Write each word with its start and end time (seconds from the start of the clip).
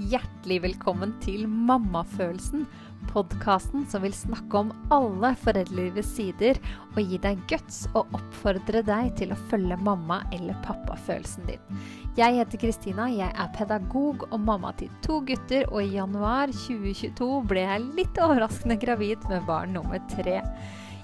Hjertelig 0.00 0.62
velkommen 0.64 1.10
til 1.20 1.42
Mammafølelsen, 1.44 2.62
podkasten 3.10 3.82
som 3.90 4.00
vil 4.00 4.14
snakke 4.16 4.62
om 4.62 4.70
alle 4.94 5.34
foreldrelivets 5.42 6.14
sider 6.16 6.56
og 6.94 7.02
gi 7.02 7.18
deg 7.20 7.42
guts 7.50 7.82
og 7.90 8.14
oppfordre 8.16 8.80
deg 8.86 9.10
til 9.18 9.34
å 9.34 9.38
følge 9.50 9.76
mamma- 9.84 10.22
eller 10.32 10.56
pappafølelsen 10.64 11.50
din. 11.50 11.82
Jeg 12.16 12.38
heter 12.38 12.62
Kristina, 12.62 13.10
jeg 13.12 13.28
er 13.28 13.52
pedagog 13.58 14.24
og 14.30 14.40
mamma 14.40 14.72
til 14.80 14.88
to 15.04 15.20
gutter, 15.20 15.68
og 15.68 15.82
i 15.82 15.98
januar 15.98 16.48
2022 16.48 17.28
ble 17.50 17.66
jeg 17.66 17.88
litt 18.00 18.22
overraskende 18.24 18.80
gravid 18.80 19.28
med 19.28 19.44
barn 19.50 19.76
nummer 19.76 20.00
tre. 20.14 20.40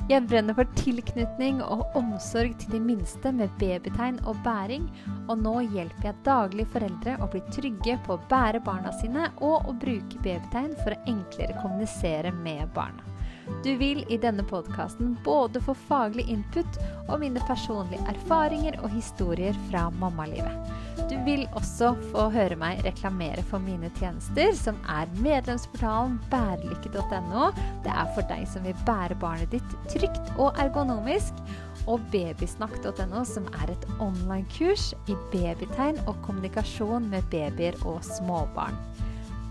Jeg 0.06 0.22
brenner 0.30 0.54
for 0.54 0.68
tilknytning 0.78 1.56
og 1.64 1.96
omsorg 1.98 2.52
til 2.60 2.76
de 2.76 2.78
minste 2.78 3.32
med 3.34 3.50
babytegn 3.58 4.20
og 4.30 4.38
bæring, 4.44 4.84
og 5.26 5.40
nå 5.42 5.54
hjelper 5.64 6.06
jeg 6.06 6.20
daglig 6.28 6.68
foreldre 6.70 7.16
å 7.18 7.26
bli 7.32 7.42
trygge 7.50 7.96
på 8.06 8.14
å 8.14 8.22
bære 8.30 8.62
barna 8.68 8.94
sine 9.00 9.26
og 9.42 9.66
å 9.66 9.74
bruke 9.74 10.22
babytegn 10.22 10.78
for 10.84 10.94
å 10.94 11.00
enklere 11.10 11.58
kommunisere 11.58 12.30
med 12.38 12.70
barna. 12.76 13.15
Du 13.64 13.76
vil 13.78 14.04
i 14.08 14.18
denne 14.18 14.42
podkasten 14.46 15.16
både 15.24 15.60
få 15.62 15.74
faglig 15.86 16.26
input 16.32 16.78
og 17.06 17.20
mine 17.22 17.42
personlige 17.46 18.02
erfaringer 18.10 18.78
og 18.82 18.90
historier 18.94 19.56
fra 19.68 19.86
mammalivet. 20.00 20.72
Du 21.10 21.14
vil 21.26 21.44
også 21.58 21.92
få 22.10 22.26
høre 22.34 22.56
meg 22.58 22.80
reklamere 22.86 23.44
for 23.46 23.62
mine 23.62 23.90
tjenester, 23.98 24.50
som 24.58 24.78
er 24.90 25.10
medlemsportalen 25.22 26.18
bærelykke.no. 26.32 27.50
Det 27.84 27.92
er 27.92 28.12
for 28.16 28.26
deg 28.30 28.46
som 28.50 28.66
vil 28.66 28.84
bære 28.88 29.18
barnet 29.22 29.54
ditt 29.54 29.78
trygt 29.92 30.34
og 30.36 30.58
ergonomisk. 30.62 31.38
Og 31.86 32.02
babysnakk.no, 32.10 33.22
som 33.28 33.46
er 33.62 33.70
et 33.70 33.84
online-kurs 34.02 34.90
i 35.06 35.14
babytegn 35.30 36.00
og 36.08 36.16
kommunikasjon 36.26 37.06
med 37.12 37.28
babyer 37.30 37.78
og 37.86 38.02
småbarn. 38.02 38.74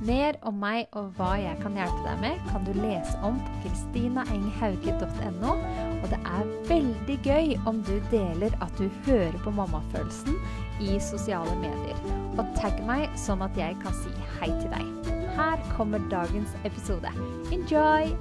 Mer 0.03 0.35
om 0.43 0.57
meg 0.59 0.89
og 0.99 1.13
hva 1.15 1.37
jeg 1.39 1.55
kan 1.61 1.77
hjelpe 1.79 2.01
deg 2.03 2.17
med, 2.19 2.39
kan 2.49 2.65
du 2.67 2.73
lese 2.75 3.15
om 3.23 3.37
på 3.39 3.61
kristinaenghauge.no. 3.63 5.53
Og 6.01 6.07
det 6.11 6.19
er 6.19 6.49
veldig 6.67 7.15
gøy 7.23 7.53
om 7.69 7.79
du 7.87 7.93
deler 8.11 8.51
at 8.59 8.75
du 8.75 8.89
hører 9.07 9.37
på 9.45 9.53
mammafølelsen 9.55 10.35
i 10.83 10.97
sosiale 10.99 11.55
medier. 11.61 11.95
Og 12.35 12.43
tagg 12.59 12.81
meg 12.83 13.07
sånn 13.19 13.45
at 13.45 13.55
jeg 13.55 13.77
kan 13.79 13.95
si 14.03 14.11
hei 14.35 14.51
til 14.51 14.67
deg. 14.73 15.11
Her 15.37 15.63
kommer 15.77 16.03
dagens 16.11 16.51
episode. 16.67 17.11
Enjoy! 17.55 18.11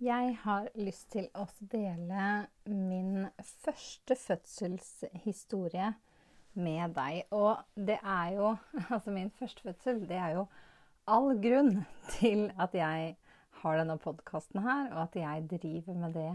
Jeg 0.00 0.38
har 0.46 0.70
lyst 0.80 1.10
til 1.12 1.26
å 1.36 1.44
dele 1.74 2.46
min 2.70 3.26
første 3.66 4.16
fødselshistorie 4.16 5.90
med 6.60 6.94
deg. 6.96 7.24
Og 7.34 7.60
det 7.74 7.98
er 8.00 8.36
jo 8.36 8.54
Altså, 8.94 9.14
min 9.14 9.32
førstefødsel, 9.38 10.04
det 10.08 10.18
er 10.20 10.36
jo 10.38 10.46
all 11.10 11.32
grunn 11.42 11.82
til 12.18 12.50
at 12.60 12.76
jeg 12.76 13.16
har 13.62 13.80
denne 13.80 13.98
podkasten 14.00 14.62
her, 14.64 14.92
og 14.94 15.02
at 15.08 15.18
jeg 15.18 15.48
driver 15.50 15.98
med 15.98 16.14
det 16.16 16.30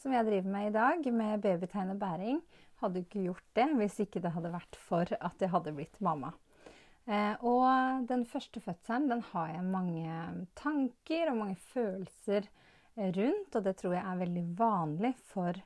som 0.00 0.14
jeg 0.14 0.24
driver 0.24 0.48
med 0.48 0.70
i 0.70 0.74
dag, 0.74 1.08
med 1.12 1.42
babytegn 1.44 1.92
og 1.92 1.98
bæring. 2.00 2.38
Hadde 2.80 3.02
ikke 3.02 3.24
gjort 3.26 3.44
det 3.56 3.66
hvis 3.76 3.98
ikke 4.00 4.22
det 4.24 4.32
hadde 4.32 4.52
vært 4.54 4.78
for 4.80 5.10
at 5.18 5.42
jeg 5.42 5.52
hadde 5.52 5.74
blitt 5.76 5.98
mamma. 6.00 6.30
Eh, 7.10 7.34
og 7.44 8.06
den 8.08 8.24
første 8.28 8.62
fødselen 8.64 9.10
den 9.10 9.24
har 9.32 9.50
jeg 9.52 9.66
mange 9.66 10.46
tanker 10.56 11.32
og 11.32 11.40
mange 11.42 11.58
følelser 11.72 12.48
rundt, 12.96 13.56
og 13.56 13.64
det 13.64 13.76
tror 13.76 13.96
jeg 13.96 14.04
er 14.04 14.22
veldig 14.22 14.46
vanlig 14.58 15.12
for 15.32 15.60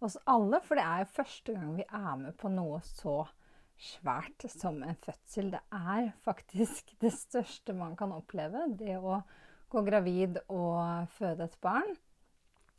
oss 0.00 0.16
alle. 0.26 0.60
For 0.64 0.78
det 0.78 0.86
er 0.86 1.02
jo 1.02 1.14
første 1.16 1.56
gang 1.56 1.76
vi 1.78 1.86
er 1.86 2.16
med 2.20 2.36
på 2.38 2.50
noe 2.52 2.80
så 2.86 3.22
svært 3.80 4.46
som 4.52 4.82
en 4.84 4.98
fødsel. 5.04 5.50
Det 5.54 5.62
er 5.72 6.12
faktisk 6.24 6.92
det 7.02 7.12
største 7.16 7.76
man 7.76 7.96
kan 7.98 8.12
oppleve, 8.16 8.66
det 8.78 8.98
å 8.98 9.20
gå 9.70 9.82
gravid 9.86 10.40
og 10.48 11.10
føde 11.16 11.46
et 11.46 11.58
barn. 11.62 11.92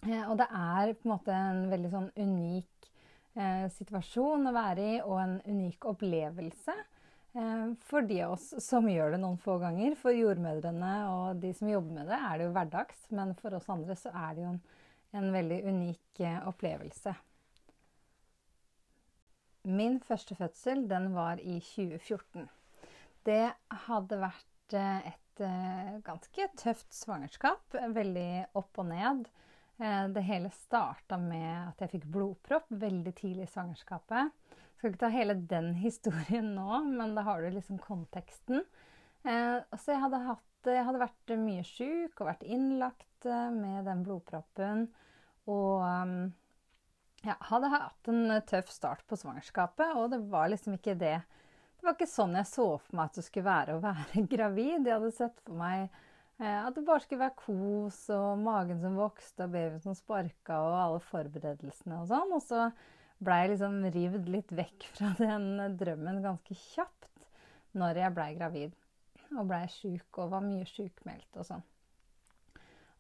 Eh, 0.08 0.24
og 0.28 0.38
det 0.40 0.48
er 0.50 0.96
på 0.98 1.08
en 1.08 1.14
måte 1.14 1.36
en 1.36 1.68
veldig 1.72 1.92
sånn 1.92 2.10
unik 2.18 2.90
eh, 3.38 3.68
situasjon 3.76 4.50
å 4.50 4.56
være 4.56 4.88
i, 4.96 4.98
og 5.06 5.22
en 5.22 5.38
unik 5.46 5.88
opplevelse. 5.94 6.76
Eh, 7.38 7.66
for 7.88 8.08
de 8.10 8.22
av 8.26 8.36
oss 8.36 8.52
som 8.64 8.90
gjør 8.92 9.16
det 9.16 9.22
noen 9.24 9.40
få 9.42 9.60
ganger. 9.62 9.96
For 10.00 10.16
jordmødrene 10.18 10.94
og 11.14 11.42
de 11.44 11.54
som 11.58 11.72
jobber 11.72 12.02
med 12.02 12.12
det, 12.12 12.20
er 12.20 12.38
det 12.38 12.48
jo 12.50 12.54
hverdags. 12.58 13.04
Men 13.14 13.36
for 13.40 13.58
oss 13.58 13.70
andre 13.72 13.98
så 14.00 14.14
er 14.14 14.38
det 14.38 14.46
jo 14.46 14.54
en, 14.56 14.64
en 15.22 15.34
veldig 15.38 15.62
unik 15.70 16.26
opplevelse. 16.50 17.16
Min 19.64 20.00
første 20.02 20.34
fødsel 20.36 20.88
den 20.90 21.12
var 21.14 21.38
i 21.38 21.60
2014. 21.62 22.48
Det 23.28 23.52
hadde 23.86 24.18
vært 24.18 24.74
eh, 24.74 25.12
et 25.12 25.44
eh, 25.46 26.00
ganske 26.06 26.48
tøft 26.58 26.90
svangerskap. 26.96 27.78
Veldig 27.94 28.58
opp 28.58 28.82
og 28.82 28.88
ned. 28.90 29.28
Eh, 29.78 30.08
det 30.16 30.26
hele 30.26 30.50
starta 30.56 31.20
med 31.22 31.52
at 31.68 31.84
jeg 31.86 31.94
fikk 31.94 32.10
blodpropp 32.10 32.74
veldig 32.74 33.14
tidlig 33.20 33.46
i 33.46 33.54
svangerskapet. 33.54 34.34
Jeg 34.50 34.80
skal 34.80 34.90
ikke 34.90 35.04
ta 35.06 35.14
hele 35.14 35.38
den 35.54 35.76
historien 35.86 36.56
nå, 36.58 36.82
men 36.90 37.14
da 37.18 37.28
har 37.30 37.46
du 37.46 37.54
liksom 37.54 37.82
konteksten. 37.84 38.66
Så 39.22 39.92
jeg 39.94 40.02
hadde, 40.02 40.18
hatt, 40.26 40.66
jeg 40.66 40.82
hadde 40.82 40.98
vært 41.04 41.32
mye 41.38 41.62
sjuk 41.62 42.24
og 42.24 42.32
vært 42.32 42.42
innlagt 42.42 43.28
med 43.54 43.86
den 43.86 44.02
blodproppen. 44.02 44.88
Og 45.46 46.32
ja, 47.26 47.36
hadde 47.52 47.70
hatt 47.70 48.10
en 48.10 48.34
tøff 48.50 48.72
start 48.74 49.04
på 49.10 49.18
svangerskapet, 49.20 49.94
og 49.98 50.10
det 50.14 50.22
var 50.32 50.50
liksom 50.50 50.78
ikke 50.78 50.98
det 50.98 51.20
Det 51.22 51.86
var 51.86 51.96
ikke 51.96 52.10
sånn 52.10 52.38
jeg 52.38 52.46
så 52.46 52.66
for 52.78 52.96
meg 52.98 53.10
at 53.10 53.18
det 53.18 53.26
skulle 53.26 53.48
være 53.48 53.76
å 53.76 53.82
være 53.82 54.24
gravid. 54.36 54.86
Jeg 54.86 54.94
hadde 54.94 55.12
sett 55.16 55.40
for 55.46 55.58
meg 55.58 55.88
eh, 56.38 56.60
at 56.60 56.76
det 56.76 56.84
bare 56.86 57.02
skulle 57.02 57.24
være 57.24 57.40
kos 57.42 58.04
og 58.14 58.44
magen 58.44 58.82
som 58.84 59.00
vokste 59.00 59.48
og 59.48 59.56
babyen 59.56 59.82
som 59.82 59.98
sparka 59.98 60.60
og 60.62 60.76
alle 60.78 61.00
forberedelsene 61.08 62.04
og 62.04 62.12
sånn. 62.12 62.36
Og 62.38 62.44
så 62.46 62.68
blei 63.22 63.40
jeg 63.44 63.54
liksom 63.56 63.82
rivd 63.98 64.30
litt 64.30 64.54
vekk 64.62 64.88
fra 64.94 65.16
den 65.24 65.78
drømmen 65.82 66.22
ganske 66.26 66.58
kjapt 66.58 67.10
når 67.78 68.04
jeg 68.04 68.18
blei 68.18 68.30
gravid. 68.38 68.78
Og 69.32 69.50
blei 69.50 69.64
sjuk 69.72 70.22
og 70.22 70.34
var 70.36 70.46
mye 70.46 70.68
sjukmeldt 70.70 71.42
og 71.42 71.50
sånn. 71.50 71.66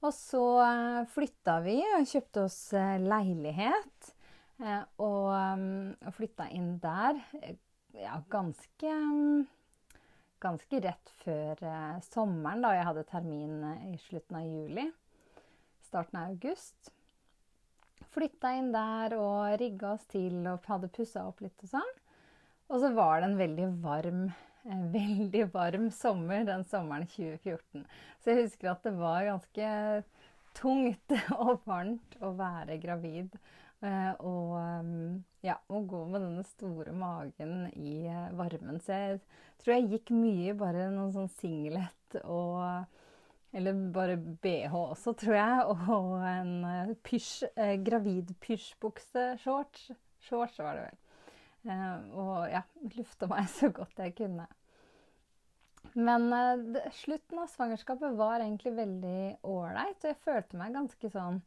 Og 0.01 0.13
så 0.17 0.43
eh, 0.65 1.01
flytta 1.13 1.59
vi 1.61 1.77
og 1.97 2.07
kjøpte 2.09 2.45
oss 2.47 2.59
eh, 2.77 2.97
leilighet. 3.01 4.13
Eh, 4.61 4.81
og 5.01 6.13
flytta 6.17 6.47
inn 6.53 6.75
der 6.81 7.19
ja, 7.97 8.21
ganske 8.31 8.95
Ganske 10.41 10.79
rett 10.81 11.09
før 11.21 11.59
sommeren, 12.01 12.63
da 12.63 12.71
jeg 12.73 12.85
hadde 12.87 13.03
termin 13.11 13.59
i 13.91 13.97
slutten 14.01 14.39
av 14.39 14.47
juli. 14.47 14.87
Starten 15.85 16.17
av 16.17 16.31
august. 16.31 16.89
Flytta 18.09 18.55
inn 18.57 18.71
der 18.73 19.13
og 19.19 19.59
rigga 19.61 19.91
oss 19.91 20.07
til 20.09 20.39
og 20.49 20.65
hadde 20.65 20.89
pussa 20.97 21.27
opp 21.29 21.43
litt 21.45 21.61
og 21.61 21.75
sånn. 21.75 21.93
Og 22.73 22.81
så 22.81 22.89
var 22.97 23.21
det 23.21 23.29
en 23.29 23.37
veldig 23.37 23.69
varm 23.83 24.23
veldig 24.63 25.47
varm 25.53 25.89
sommer 25.95 26.45
den 26.47 26.65
sommeren 26.69 27.07
2014. 27.09 27.85
Så 28.21 28.33
jeg 28.33 28.45
husker 28.45 28.71
at 28.73 28.83
det 28.85 28.93
var 28.99 29.27
ganske 29.29 29.71
tungt 30.57 31.15
og 31.41 31.63
varmt 31.65 32.17
å 32.21 32.33
være 32.37 32.77
gravid. 32.81 33.35
Eh, 33.81 34.13
og 34.21 34.57
mm, 34.85 35.13
ja, 35.41 35.55
å 35.73 35.81
gå 35.89 36.03
med 36.11 36.21
denne 36.21 36.43
store 36.45 36.93
magen 36.93 37.65
i 37.73 38.03
eh, 38.05 38.27
varmen. 38.37 38.77
Så 38.83 38.93
jeg 38.93 39.21
tror 39.63 39.73
jeg 39.73 39.89
gikk 39.95 40.11
mye 40.13 40.53
bare 40.57 40.91
noen 40.93 41.13
sånn 41.15 41.31
singlet 41.39 42.21
og 42.23 42.87
Eller 43.51 43.75
bare 43.91 44.13
bh 44.15 44.71
også, 44.71 45.11
tror 45.19 45.35
jeg. 45.35 45.63
Og 45.97 46.21
en 46.23 46.53
eh, 46.69 46.93
pysj, 47.03 47.49
gravid-pysjbukse. 47.83 49.25
Shorts. 49.43 49.89
Shorts 50.23 50.61
var 50.61 50.77
det 50.77 50.85
vel. 50.85 51.01
Og 52.15 52.47
ja, 52.47 52.61
lufta 52.95 53.27
meg 53.27 53.49
så 53.57 53.67
godt 53.75 53.99
jeg 53.99 54.15
kunne. 54.21 54.47
Men 55.93 56.27
uh, 56.33 56.91
slutten 56.95 57.41
av 57.41 57.49
svangerskapet 57.51 58.15
var 58.19 58.39
egentlig 58.39 58.73
veldig 58.77 59.23
ålreit. 59.47 59.97
Og 60.03 60.11
jeg 60.11 60.21
følte 60.23 60.59
meg 60.59 60.77
ganske 60.77 61.11
sånn 61.13 61.41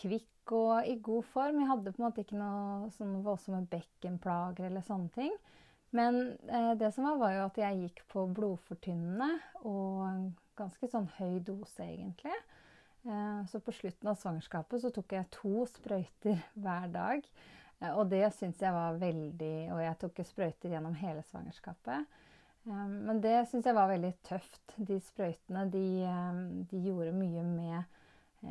kvikk 0.00 0.54
og 0.58 0.88
i 0.88 0.96
god 1.02 1.26
form. 1.32 1.60
Jeg 1.62 1.70
hadde 1.70 1.94
på 1.94 2.02
en 2.02 2.06
måte 2.06 2.24
ikke 2.24 2.38
noe 2.38 2.90
sånn 2.96 3.20
voldsomme 3.24 3.64
bekkenplager 3.70 4.68
eller 4.68 4.86
sånne 4.86 5.12
ting. 5.16 5.34
Men 5.92 6.22
uh, 6.48 6.72
det 6.78 6.92
som 6.94 7.08
var, 7.08 7.18
var 7.20 7.36
jo 7.36 7.46
at 7.46 7.62
jeg 7.62 7.80
gikk 7.86 8.04
på 8.12 8.26
blodfortynnende 8.36 9.32
og 9.68 10.30
ganske 10.58 10.88
sånn 10.88 11.08
høy 11.18 11.40
dose, 11.44 11.84
egentlig. 11.86 12.34
så 13.50 13.58
på 13.58 13.72
slutten 13.74 14.10
av 14.12 14.18
svangerskapet 14.20 14.82
så 14.82 14.90
tok 14.94 15.14
jeg 15.16 15.26
to 15.34 15.64
sprøyter 15.66 16.36
hver 16.62 16.84
dag. 16.92 17.24
Eh, 17.82 17.92
og 17.96 18.10
det 18.12 18.24
syns 18.36 18.60
jeg 18.62 18.74
var 18.74 18.98
veldig 19.00 19.56
Og 19.74 19.80
jeg 19.82 19.98
tok 20.02 20.22
sprøyter 20.26 20.76
gjennom 20.76 20.94
hele 21.00 21.24
svangerskapet. 21.30 22.20
Eh, 22.66 22.86
men 22.88 23.20
det 23.20 23.46
syns 23.50 23.66
jeg 23.66 23.76
var 23.76 23.90
veldig 23.90 24.12
tøft. 24.26 24.76
De 24.76 24.98
sprøytene 25.02 25.66
de, 25.72 25.86
eh, 26.06 26.40
de 26.70 26.84
gjorde 26.86 27.16
mye 27.16 27.44
med 27.46 27.98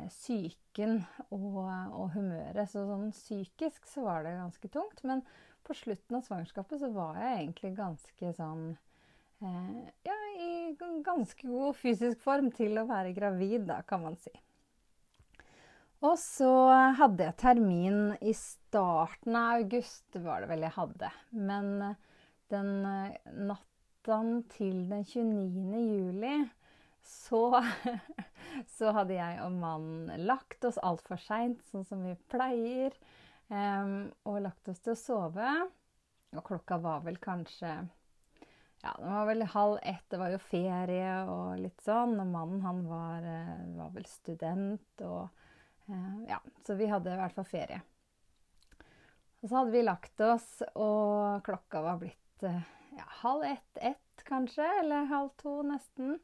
psyken 0.08 1.02
og, 1.34 1.58
og, 1.66 2.06
humøret. 2.14 2.68
Så 2.70 2.86
sånn 2.88 3.10
psykisk 3.12 3.88
så 3.88 4.06
var 4.06 4.24
det 4.24 4.38
ganske 4.38 4.70
tungt. 4.72 5.02
Men 5.08 5.24
på 5.66 5.76
slutten 5.78 6.18
av 6.18 6.24
svangerskapet 6.26 6.80
så 6.80 6.88
var 6.94 7.20
jeg 7.20 7.42
egentlig 7.42 7.74
ganske 7.78 8.32
sånn 8.38 8.70
eh, 9.42 9.82
Ja, 10.08 10.16
i 10.42 10.72
ganske 11.04 11.48
god 11.48 11.76
fysisk 11.76 12.22
form 12.24 12.48
til 12.56 12.80
å 12.80 12.88
være 12.88 13.12
gravid, 13.16 13.68
da, 13.68 13.82
kan 13.84 14.04
man 14.06 14.16
si. 14.20 14.32
Og 16.02 16.16
så 16.18 16.50
hadde 16.98 17.28
jeg 17.28 17.38
termin 17.38 18.16
i 18.26 18.32
starten 18.34 19.36
av 19.38 19.60
august, 19.60 20.08
var 20.24 20.42
det 20.42 20.48
vel 20.50 20.64
jeg 20.66 20.74
hadde. 20.74 21.10
Men 21.36 21.68
den 22.50 22.72
natta 22.82 23.71
til 24.02 24.82
den 24.90 25.04
29. 25.04 25.80
juli 25.80 26.34
så, 27.02 27.62
så 28.76 28.92
hadde 28.94 29.16
jeg 29.16 29.40
og 29.44 29.56
mannen 29.58 30.26
lagt 30.26 30.64
oss 30.64 30.78
altfor 30.82 31.20
seint, 31.22 31.62
sånn 31.70 31.86
som 31.88 32.04
vi 32.06 32.14
pleier. 32.30 32.94
Um, 33.52 34.12
og 34.24 34.40
lagt 34.46 34.70
oss 34.70 34.80
til 34.80 34.94
å 34.94 34.98
sove. 34.98 35.50
Og 36.32 36.44
klokka 36.46 36.78
var 36.80 37.02
vel 37.04 37.18
kanskje 37.20 37.72
Ja, 38.82 38.94
det 38.98 39.10
var 39.10 39.26
vel 39.28 39.44
halv 39.52 39.78
ett. 39.82 40.04
Det 40.10 40.18
var 40.18 40.32
jo 40.32 40.40
ferie 40.42 41.16
og 41.30 41.60
litt 41.60 41.82
sånn. 41.84 42.16
Og 42.22 42.30
mannen, 42.32 42.62
han 42.64 42.80
var, 42.88 43.26
eh, 43.28 43.64
var 43.76 43.92
vel 43.94 44.08
student 44.08 45.04
og 45.06 45.28
uh, 45.90 46.16
Ja, 46.30 46.40
så 46.66 46.78
vi 46.78 46.88
hadde 46.90 47.12
i 47.12 47.20
hvert 47.20 47.36
fall 47.36 47.50
ferie. 47.50 47.82
Og 49.42 49.50
så 49.50 49.58
hadde 49.58 49.74
vi 49.74 49.84
lagt 49.84 50.22
oss, 50.22 50.48
og 50.78 51.42
klokka 51.46 51.82
var 51.82 52.00
blitt 52.00 52.46
uh, 52.46 52.62
ja, 52.96 53.06
halv 53.22 53.44
ett, 53.44 53.78
ett 53.78 54.24
kanskje, 54.28 54.66
eller 54.80 55.08
halv 55.10 55.28
to 55.40 55.60
nesten. 55.66 56.18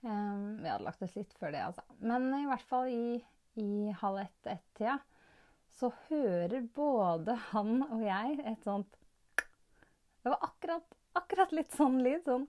Um, 0.00 0.62
vi 0.62 0.68
hadde 0.68 0.84
lagt 0.84 1.02
oss 1.02 1.14
litt 1.16 1.34
før 1.38 1.52
det, 1.54 1.62
altså. 1.64 1.84
Men 2.02 2.28
i 2.34 2.46
hvert 2.48 2.66
fall 2.66 2.90
i, 2.90 3.20
i 3.60 3.92
halv 4.00 4.24
ett-ett-tida. 4.24 4.98
Så 5.72 5.92
hører 6.08 6.66
både 6.74 7.36
han 7.48 7.80
og 7.86 8.02
jeg 8.04 8.42
et 8.44 8.66
sånt 8.66 8.98
Det 10.20 10.28
var 10.28 10.42
akkurat, 10.44 10.98
akkurat 11.18 11.54
litt 11.56 11.72
sånn 11.74 11.96
lyd. 12.04 12.20
Sånn 12.26 12.46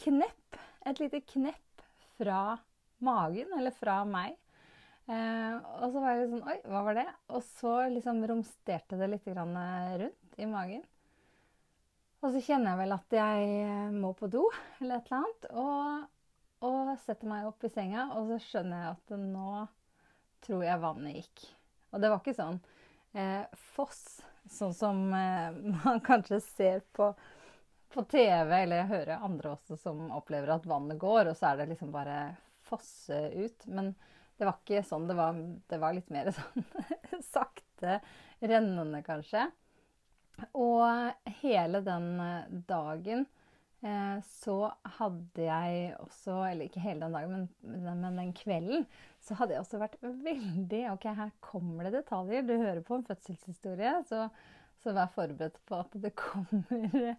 knepp. 0.00 0.58
Et 0.88 1.00
lite 1.00 1.20
knepp 1.28 1.84
fra 2.18 2.58
magen, 3.04 3.52
eller 3.56 3.72
fra 3.76 4.00
meg. 4.08 4.36
Eh, 5.10 5.54
og 5.80 5.92
så 5.92 6.02
var 6.02 6.12
jeg 6.12 6.24
litt 6.24 6.34
sånn 6.34 6.50
Oi, 6.52 6.56
hva 6.70 6.82
var 6.86 6.98
det? 7.00 7.06
Og 7.34 7.44
så 7.46 7.74
liksom 7.94 8.20
romsterte 8.28 8.98
det 9.00 9.08
litt 9.10 9.28
rundt 9.30 10.36
i 10.40 10.48
magen. 10.48 10.84
Og 12.20 12.34
så 12.34 12.40
kjenner 12.44 12.74
jeg 12.74 12.80
vel 12.82 12.94
at 12.96 13.14
jeg 13.16 13.92
må 13.96 14.12
på 14.16 14.28
do 14.28 14.42
eller 14.80 14.98
et 14.98 15.06
eller 15.08 15.20
annet. 15.20 15.46
Og, 15.56 16.08
og 16.68 16.90
setter 17.06 17.30
meg 17.30 17.46
opp 17.48 17.64
i 17.64 17.72
senga, 17.72 18.10
og 18.18 18.28
så 18.28 18.40
skjønner 18.44 18.82
jeg 18.82 18.96
at 18.98 19.14
nå 19.22 19.52
tror 20.44 20.64
jeg 20.66 20.82
vannet 20.82 21.16
gikk. 21.16 21.46
Og 21.90 22.02
det 22.02 22.10
var 22.12 22.20
ikke 22.20 22.36
sånn 22.36 22.60
eh, 23.16 23.44
foss, 23.74 24.02
sånn 24.52 24.76
som 24.76 25.02
eh, 25.16 25.56
man 25.84 26.04
kanskje 26.04 26.42
ser 26.44 26.84
på, 26.96 27.10
på 27.94 28.04
TV, 28.12 28.52
eller 28.62 28.82
jeg 28.82 28.92
hører 28.92 29.26
andre 29.26 29.56
også 29.56 29.80
som 29.80 30.06
opplever 30.16 30.52
at 30.54 30.68
vannet 30.68 31.00
går, 31.00 31.32
og 31.32 31.38
så 31.38 31.50
er 31.50 31.62
det 31.62 31.70
liksom 31.72 31.92
bare 31.94 32.20
fosse 32.68 33.16
ut. 33.32 33.66
Men 33.72 33.94
det 34.36 34.48
var 34.48 34.60
ikke 34.60 34.84
sånn. 34.86 35.08
Det 35.08 35.16
var, 35.16 35.40
det 35.72 35.80
var 35.80 35.96
litt 35.96 36.12
mer 36.12 36.30
sånn 36.36 37.24
sakte 37.24 37.98
rennende, 38.40 39.02
kanskje. 39.04 39.48
Og 40.54 41.34
hele 41.42 41.82
den 41.86 42.08
eh, 42.24 42.56
dagen 42.68 43.26
Eh, 43.80 44.16
så 44.28 44.68
hadde 44.98 45.44
jeg 45.46 45.94
også, 46.02 46.34
eller 46.50 46.68
ikke 46.68 46.82
hele 46.84 47.00
den 47.00 47.14
dagen, 47.16 47.46
men, 47.64 47.84
men, 48.02 48.18
den 48.18 48.32
kvelden, 48.36 48.82
så 49.24 49.38
hadde 49.38 49.54
jeg 49.54 49.62
også 49.62 49.80
vært 49.80 49.94
veldig 50.04 50.82
Ok, 50.92 51.06
her 51.16 51.30
kommer 51.40 51.88
det 51.88 51.94
detaljer. 52.02 52.44
Du 52.44 52.58
hører 52.60 52.82
på 52.84 52.98
en 52.98 53.06
fødselshistorie, 53.08 53.94
så, 54.08 54.26
så 54.82 54.92
vær 54.96 55.08
forberedt 55.14 55.56
på 55.68 55.80
at 55.80 55.96
det 56.02 56.12
kommer, 56.24 57.14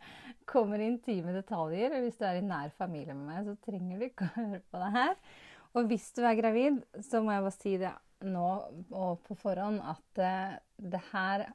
kommer 0.45 0.85
intime 0.85 1.33
detaljer. 1.33 1.97
Hvis 2.05 2.21
du 2.21 2.27
er 2.29 2.37
i 2.37 2.45
nær 2.45 2.69
familie 2.77 3.17
med 3.17 3.25
meg, 3.31 3.49
så 3.49 3.57
trenger 3.65 3.97
du 3.97 4.09
ikke 4.11 4.29
å 4.29 4.35
høre 4.37 4.61
på 4.61 4.85
det 4.85 4.93
her. 4.99 5.17
Og 5.71 5.89
hvis 5.89 6.09
du 6.13 6.21
er 6.27 6.37
gravid, 6.37 6.81
så 7.01 7.23
må 7.25 7.33
jeg 7.33 7.47
bare 7.47 7.57
si 7.57 7.77
det 7.81 7.95
nå 8.21 8.47
og 8.93 9.21
på 9.25 9.33
forhånd 9.39 9.79
at 9.81 10.19
uh, 10.21 10.57
det 10.77 10.99
her 11.09 11.47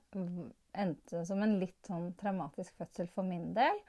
endte 0.79 1.25
som 1.29 1.43
en 1.43 1.59
litt 1.61 1.89
sånn 1.89 2.13
traumatisk 2.21 2.77
fødsel 2.81 3.09
for 3.13 3.27
min 3.27 3.53
del. 3.57 3.81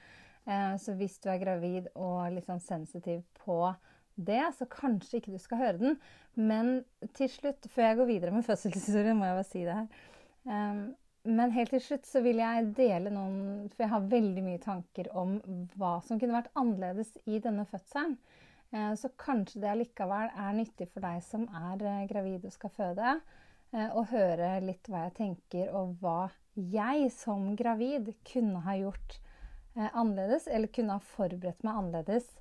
Eh, 0.48 0.76
så 0.80 0.96
hvis 0.98 1.18
du 1.24 1.30
er 1.32 1.42
gravid 1.42 1.90
og 1.96 2.30
litt 2.36 2.48
sånn 2.48 2.64
sensitiv 2.64 3.24
på 3.44 3.60
det, 4.16 4.44
så 4.58 4.66
kanskje 4.72 5.20
ikke 5.20 5.36
du 5.36 5.42
skal 5.42 5.62
høre 5.62 5.82
den. 5.82 6.00
Men 6.40 6.80
til 7.18 7.30
slutt, 7.32 7.68
før 7.74 7.90
jeg 7.90 8.00
går 8.00 8.10
videre 8.14 8.36
med 8.36 8.46
fødselshistorien, 8.50 9.18
må 9.18 9.28
jeg 9.28 9.38
bare 9.42 9.52
si 9.52 9.66
det 9.68 9.82
her. 9.82 10.88
Men 11.28 11.52
helt 11.52 11.74
til 11.76 11.84
slutt 11.84 12.08
så 12.08 12.22
vil 12.24 12.40
jeg 12.40 12.70
dele 12.78 13.12
noen 13.12 13.66
For 13.74 13.84
jeg 13.84 13.92
har 13.92 14.06
veldig 14.14 14.44
mye 14.46 14.62
tanker 14.64 15.10
om 15.12 15.34
hva 15.76 15.98
som 16.06 16.22
kunne 16.22 16.38
vært 16.38 16.54
annerledes 16.56 17.12
i 17.28 17.42
denne 17.44 17.66
fødselen. 17.68 18.16
Eh, 18.72 18.94
så 19.00 19.12
kanskje 19.20 19.62
det 19.64 19.74
allikevel 19.74 20.32
er 20.32 20.56
nyttig 20.56 20.88
for 20.94 21.04
deg 21.04 21.20
som 21.24 21.44
er 21.52 21.84
eh, 21.84 22.08
gravid 22.08 22.48
og 22.48 22.56
skal 22.56 22.74
føde, 22.80 23.20
å 23.68 24.02
høre 24.08 24.62
litt 24.64 24.88
hva 24.88 25.02
jeg 25.04 25.14
tenker, 25.18 25.74
og 25.76 25.98
hva 26.00 26.30
jeg 26.58 27.12
som 27.14 27.52
gravid 27.56 28.12
kunne 28.26 28.64
ha 28.66 28.76
gjort 28.80 29.20
eh, 29.78 29.90
annerledes, 29.92 30.48
eller 30.50 30.72
kunne 30.74 30.98
ha 30.98 31.12
forberedt 31.14 31.64
meg 31.66 31.80
annerledes 31.84 32.32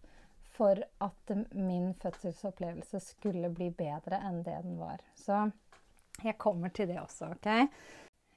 for 0.56 0.80
at 1.04 1.32
min 1.52 1.90
fødselsopplevelse 2.00 3.00
skulle 3.04 3.50
bli 3.52 3.68
bedre 3.76 4.20
enn 4.24 4.40
det 4.46 4.56
den 4.64 4.78
var. 4.80 5.02
Så 5.18 5.50
jeg 6.24 6.38
kommer 6.40 6.72
til 6.72 6.88
det 6.88 7.00
også, 7.02 7.34
OK? 7.34 7.50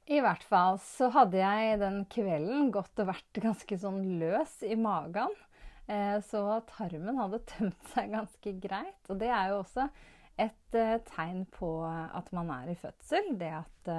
I 0.10 0.20
hvert 0.26 0.44
fall 0.44 0.80
så 0.82 1.12
hadde 1.14 1.38
jeg 1.40 1.80
den 1.80 2.02
kvelden 2.12 2.72
gått 2.74 3.00
og 3.00 3.12
vært 3.12 3.40
ganske 3.40 3.78
sånn 3.80 4.02
løs 4.20 4.58
i 4.66 4.76
magen. 4.76 5.32
Eh, 5.88 6.18
så 6.26 6.60
tarmen 6.74 7.22
hadde 7.22 7.44
tømt 7.54 7.94
seg 7.94 8.12
ganske 8.18 8.56
greit. 8.60 9.00
Og 9.08 9.22
det 9.22 9.32
er 9.32 9.54
jo 9.54 9.62
også 9.62 9.88
et 10.40 10.76
eh, 10.76 10.98
tegn 11.14 11.46
på 11.54 11.72
at 11.86 12.34
man 12.36 12.52
er 12.58 12.74
i 12.74 12.78
fødsel. 12.80 13.32
Det 13.40 13.54
at 13.62 13.94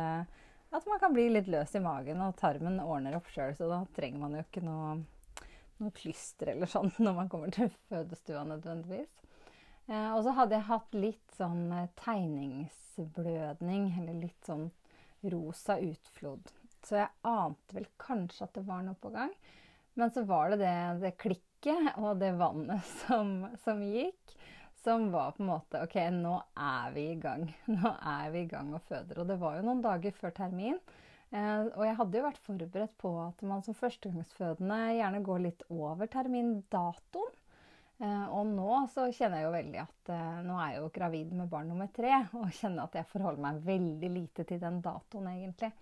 at 0.71 0.87
man 0.87 1.01
kan 1.03 1.15
bli 1.15 1.29
litt 1.31 1.49
løs 1.51 1.75
i 1.75 1.83
magen, 1.83 2.21
og 2.23 2.37
tarmen 2.39 2.81
ordner 2.83 3.17
opp 3.19 3.29
sjøl. 3.33 3.55
Så 3.59 3.69
da 3.71 3.81
trenger 3.97 4.21
man 4.23 4.37
jo 4.37 4.45
ikke 4.45 4.63
noe, 4.65 4.91
noe 5.83 5.93
klyster 5.97 6.53
eller 6.55 6.71
sånn 6.71 6.93
når 7.05 7.17
man 7.17 7.31
kommer 7.33 7.51
til 7.55 7.73
fødestua 7.91 8.45
nødvendigvis. 8.49 9.11
Eh, 9.91 10.11
og 10.15 10.23
så 10.27 10.31
hadde 10.37 10.55
jeg 10.57 10.69
hatt 10.69 10.93
litt 10.95 11.37
sånn 11.39 11.65
eh, 11.75 11.91
tegningsblødning, 12.05 13.83
eller 14.03 14.15
litt 14.23 14.43
sånn 14.47 14.69
rosa 15.33 15.75
utflod. 15.83 16.53
Så 16.87 16.97
jeg 17.03 17.13
ante 17.27 17.77
vel 17.77 17.89
kanskje 18.01 18.47
at 18.47 18.55
det 18.57 18.67
var 18.69 18.83
noe 18.87 18.97
på 19.01 19.11
gang. 19.13 19.33
Men 19.99 20.13
så 20.15 20.23
var 20.25 20.53
det 20.53 20.63
det, 20.63 20.77
det 21.03 21.19
klikket 21.21 21.99
og 21.99 22.21
det 22.23 22.31
vannet 22.39 22.87
som, 23.03 23.51
som 23.65 23.83
gikk 23.85 24.39
som 24.85 25.11
var 25.13 25.35
på 25.37 25.45
en 25.45 25.51
måte 25.51 25.83
OK, 25.85 25.97
nå 26.15 26.35
er 26.57 26.95
vi 26.95 27.07
i 27.13 27.19
gang. 27.21 27.45
Nå 27.75 27.93
er 28.13 28.31
vi 28.35 28.45
i 28.45 28.51
gang 28.51 28.73
og 28.77 28.83
føder. 28.89 29.21
Og 29.21 29.29
det 29.29 29.37
var 29.41 29.59
jo 29.59 29.67
noen 29.67 29.83
dager 29.85 30.15
før 30.17 30.35
termin. 30.37 30.79
Eh, 31.31 31.67
og 31.77 31.85
jeg 31.87 31.99
hadde 31.99 32.19
jo 32.19 32.27
vært 32.27 32.41
forberedt 32.47 32.97
på 32.99 33.13
at 33.23 33.45
man 33.47 33.63
som 33.67 33.77
førstegangsfødende 33.79 34.81
gjerne 34.97 35.21
går 35.27 35.45
litt 35.47 35.67
over 35.71 36.11
termindatoen. 36.11 37.37
Eh, 38.01 38.27
og 38.33 38.49
nå 38.49 38.79
så 38.89 39.11
kjenner 39.13 39.43
jeg 39.43 39.45
jo 39.45 39.53
veldig 39.53 39.81
at 39.83 40.11
eh, 40.15 40.37
nå 40.47 40.57
er 40.57 40.73
jeg 40.73 40.81
jo 40.81 40.93
gravid 40.95 41.33
med 41.37 41.51
barn 41.53 41.69
nummer 41.69 41.91
tre. 41.93 42.15
Og 42.41 42.49
kjenner 42.57 42.89
at 42.89 42.97
jeg 42.97 43.09
forholder 43.13 43.45
meg 43.45 43.63
veldig 43.67 44.13
lite 44.15 44.47
til 44.49 44.63
den 44.63 44.81
datoen, 44.85 45.29
egentlig. 45.35 45.73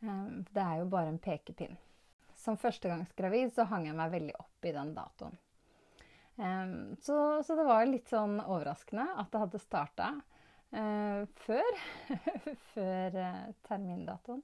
Eh, 0.00 0.22
det 0.48 0.64
er 0.64 0.80
jo 0.80 0.88
bare 0.92 1.12
en 1.12 1.20
pekepinn. 1.20 1.76
Som 2.42 2.56
førstegangsgravid 2.58 3.52
så 3.54 3.68
hang 3.70 3.84
jeg 3.86 3.98
meg 3.98 4.14
veldig 4.16 4.38
opp 4.40 4.66
i 4.66 4.72
den 4.74 4.96
datoen. 4.96 5.36
Um, 6.42 6.96
så, 7.00 7.42
så, 7.46 7.54
det 7.54 7.64
var 7.68 7.86
litt 7.86 8.08
sånn 8.10 8.40
overraskende 8.42 9.04
at 9.20 9.28
det 9.30 9.42
hadde 9.44 9.60
starta 9.62 10.08
eh, 10.74 11.20
før, 11.44 11.82
før 12.72 13.18
uh, 13.20 13.44
termindatoen. 13.68 14.40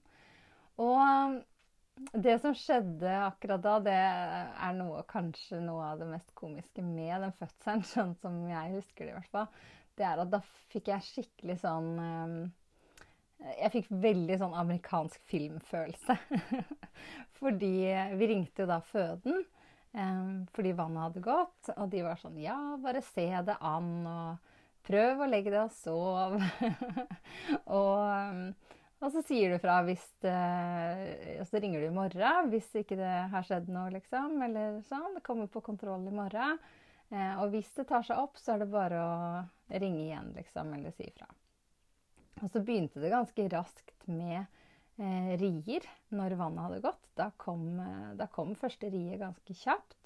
Og 0.78 1.40
det 2.12 2.36
som 2.44 2.54
skjedde 2.54 3.10
akkurat 3.24 3.64
da, 3.64 3.74
det 3.82 3.96
er 3.98 4.76
noe, 4.78 5.02
kanskje 5.10 5.58
noe 5.64 5.90
av 5.90 6.04
det 6.04 6.06
mest 6.12 6.30
komiske 6.38 6.84
med 6.86 7.24
den 7.24 7.34
fødselen, 7.40 7.82
sånn 7.94 8.14
som 8.22 8.38
jeg 8.46 8.76
husker 8.76 9.08
det 9.08 9.16
i 9.16 9.18
hvert 9.18 9.34
fall. 9.34 9.50
Det 9.98 10.06
er 10.06 10.22
at 10.22 10.30
da 10.30 10.42
fikk 10.70 10.92
jeg 10.92 11.06
skikkelig 11.08 11.58
sånn 11.64 11.94
um, 11.98 12.40
Jeg 13.58 13.72
fikk 13.74 13.90
veldig 13.90 14.38
sånn 14.38 14.54
amerikansk 14.60 15.22
filmfølelse. 15.30 16.14
Fordi 17.40 17.76
vi 18.20 18.30
ringte 18.30 18.62
jo 18.62 18.70
da 18.70 18.78
føden. 18.86 19.42
Fordi 20.54 20.72
vannet 20.78 21.08
hadde 21.08 21.24
gått. 21.24 21.70
Og 21.76 21.90
de 21.92 22.04
var 22.06 22.20
sånn 22.20 22.38
Ja, 22.42 22.58
bare 22.82 23.02
se 23.04 23.26
det 23.44 23.58
an, 23.64 23.92
og 24.06 24.56
prøv 24.88 25.24
å 25.24 25.28
legge 25.28 25.52
deg 25.52 25.64
og 25.64 25.74
sov. 25.74 26.36
og, 27.78 28.42
og, 29.00 29.08
så 29.12 29.22
sier 29.26 29.54
du 29.54 29.62
fra 29.62 29.80
hvis 29.86 30.04
det, 30.24 30.36
Og 31.38 31.48
så 31.50 31.62
ringer 31.62 31.82
du 31.82 31.90
i 31.90 31.94
morgen 31.94 32.52
hvis 32.52 32.70
ikke 32.82 32.98
det 33.00 33.14
har 33.32 33.46
skjedd 33.46 33.70
noe, 33.72 33.90
liksom. 33.96 34.38
Eller 34.46 34.80
sånn. 34.88 35.18
Det 35.18 35.24
kommer 35.26 35.50
på 35.50 35.64
kontroll 35.66 36.06
i 36.08 36.14
morgen. 36.14 36.60
Uh, 37.08 37.40
og 37.40 37.54
hvis 37.54 37.70
det 37.78 37.86
tar 37.88 38.04
seg 38.04 38.20
opp, 38.20 38.36
så 38.36 38.54
er 38.54 38.62
det 38.62 38.72
bare 38.72 39.00
å 39.00 39.12
ringe 39.80 40.02
igjen, 40.02 40.32
liksom, 40.36 40.74
eller 40.76 40.92
si 40.92 41.06
ifra. 41.08 41.28
Og 42.42 42.50
så 42.52 42.60
begynte 42.62 43.00
det 43.00 43.10
ganske 43.10 43.46
raskt 43.50 43.94
med 44.06 44.44
eh, 44.98 45.30
rier 45.40 45.86
når 46.14 46.36
vannet 46.38 46.66
hadde 46.66 46.82
gått. 46.84 47.06
Da 47.18 47.30
kom, 47.36 47.70
eh, 47.80 48.10
da 48.18 48.28
kom 48.32 48.54
første 48.58 48.90
riet 48.92 49.20
ganske 49.22 49.54
kjapt. 49.54 49.96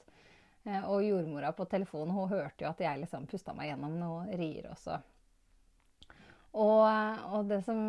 Eh, 0.65 0.85
og 0.85 1.03
jordmora 1.05 1.53
på 1.57 1.67
telefonen 1.71 2.15
hun 2.15 2.31
hørte 2.31 2.65
jo 2.65 2.71
at 2.71 2.83
jeg 2.85 3.03
liksom 3.03 3.27
pusta 3.31 3.55
meg 3.57 3.73
gjennom 3.73 3.97
noen 3.99 4.31
rier 4.39 4.71
også. 4.71 5.01
Og, 6.53 6.85
og, 7.33 7.49
det 7.49 7.63
som 7.65 7.81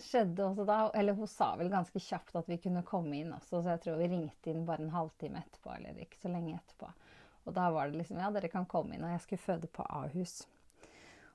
skjedde 0.00 0.40
også 0.40 0.64
da 0.64 0.76
Eller 0.96 1.12
hun 1.12 1.28
sa 1.28 1.50
vel 1.60 1.68
ganske 1.68 2.00
kjapt 2.00 2.38
at 2.40 2.46
vi 2.48 2.56
kunne 2.62 2.80
komme 2.88 3.18
inn 3.18 3.34
også, 3.36 3.60
så 3.60 3.74
jeg 3.74 3.82
tror 3.84 4.00
vi 4.00 4.08
ringte 4.14 4.50
inn 4.50 4.64
bare 4.64 4.82
en 4.82 4.94
halvtime 4.94 5.42
etterpå, 5.44 5.74
eller 5.76 6.00
ikke 6.00 6.22
så 6.22 6.32
lenge 6.32 6.56
etterpå. 6.56 6.88
Og 7.44 7.54
da 7.54 7.68
var 7.70 7.90
det 7.90 8.00
liksom 8.00 8.18
Ja, 8.22 8.32
dere 8.32 8.48
kan 8.48 8.66
komme 8.66 8.96
inn. 8.96 9.04
Og 9.04 9.12
jeg 9.12 9.22
skulle 9.22 9.44
føde 9.44 9.68
på 9.70 9.84
Ahus. 9.84 10.40